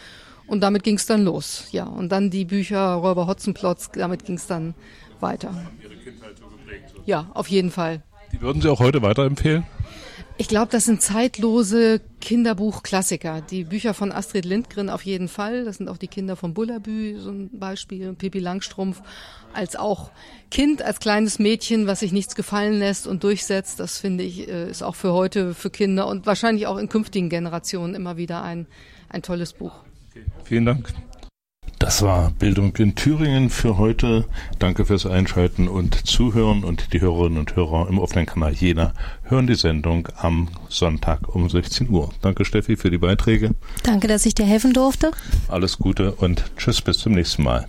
Und 0.47 0.61
damit 0.61 0.81
ging 0.81 0.95
es 0.95 1.05
dann 1.05 1.23
los. 1.23 1.67
Ja, 1.71 1.83
und 1.83 2.11
dann 2.11 2.31
die 2.31 2.45
Bücher 2.45 2.93
Räuber 2.93 3.27
Hotzenplotz, 3.27 3.91
damit 3.93 4.25
ging 4.25 4.37
es 4.37 4.47
dann 4.47 4.73
weiter. 5.19 5.53
Ja, 7.05 7.29
auf 7.35 7.47
jeden 7.47 7.69
Fall. 7.69 8.01
Die 8.31 8.41
würden 8.41 8.59
Sie 8.59 8.69
auch 8.69 8.79
heute 8.79 9.03
weiterempfehlen? 9.03 9.63
Ich 10.41 10.47
glaube, 10.47 10.71
das 10.71 10.85
sind 10.85 11.03
zeitlose 11.03 12.01
Kinderbuchklassiker. 12.19 13.41
Die 13.41 13.63
Bücher 13.63 13.93
von 13.93 14.11
Astrid 14.11 14.43
Lindgren 14.43 14.89
auf 14.89 15.05
jeden 15.05 15.27
Fall. 15.27 15.65
Das 15.65 15.77
sind 15.77 15.87
auch 15.87 15.99
die 15.99 16.07
Kinder 16.07 16.35
von 16.35 16.55
Bullabü, 16.55 17.19
so 17.19 17.29
ein 17.29 17.51
Beispiel. 17.59 18.13
Pippi 18.13 18.39
Langstrumpf 18.39 19.03
als 19.53 19.75
auch 19.75 20.09
Kind, 20.49 20.81
als 20.81 20.99
kleines 20.99 21.37
Mädchen, 21.37 21.85
was 21.85 21.99
sich 21.99 22.11
nichts 22.11 22.33
gefallen 22.33 22.79
lässt 22.79 23.05
und 23.05 23.23
durchsetzt. 23.23 23.79
Das 23.79 23.99
finde 23.99 24.23
ich, 24.23 24.47
äh, 24.47 24.67
ist 24.67 24.81
auch 24.81 24.95
für 24.95 25.13
heute, 25.13 25.53
für 25.53 25.69
Kinder 25.69 26.07
und 26.07 26.25
wahrscheinlich 26.25 26.65
auch 26.65 26.77
in 26.77 26.89
künftigen 26.89 27.29
Generationen 27.29 27.93
immer 27.93 28.17
wieder 28.17 28.41
ein, 28.41 28.65
ein 29.09 29.21
tolles 29.21 29.53
Buch. 29.53 29.73
Vielen 30.43 30.65
Dank. 30.65 30.91
Das 31.81 32.03
war 32.03 32.29
Bildung 32.37 32.75
in 32.75 32.93
Thüringen 32.93 33.49
für 33.49 33.79
heute. 33.79 34.25
Danke 34.59 34.85
fürs 34.85 35.07
Einschalten 35.07 35.67
und 35.67 35.95
Zuhören 36.07 36.63
und 36.63 36.93
die 36.93 37.01
Hörerinnen 37.01 37.39
und 37.39 37.55
Hörer 37.55 37.89
im 37.89 37.97
offenen 37.97 38.27
Kanal 38.27 38.53
Jena 38.53 38.93
hören 39.23 39.47
die 39.47 39.55
Sendung 39.55 40.07
am 40.15 40.49
Sonntag 40.69 41.33
um 41.33 41.49
16 41.49 41.89
Uhr. 41.89 42.11
Danke 42.21 42.45
Steffi 42.45 42.77
für 42.77 42.91
die 42.91 42.99
Beiträge. 42.99 43.55
Danke, 43.81 44.07
dass 44.07 44.27
ich 44.27 44.35
dir 44.35 44.45
helfen 44.45 44.73
durfte. 44.73 45.09
Alles 45.47 45.79
Gute 45.79 46.11
und 46.11 46.51
tschüss 46.55 46.83
bis 46.83 46.99
zum 46.99 47.13
nächsten 47.13 47.41
Mal. 47.41 47.67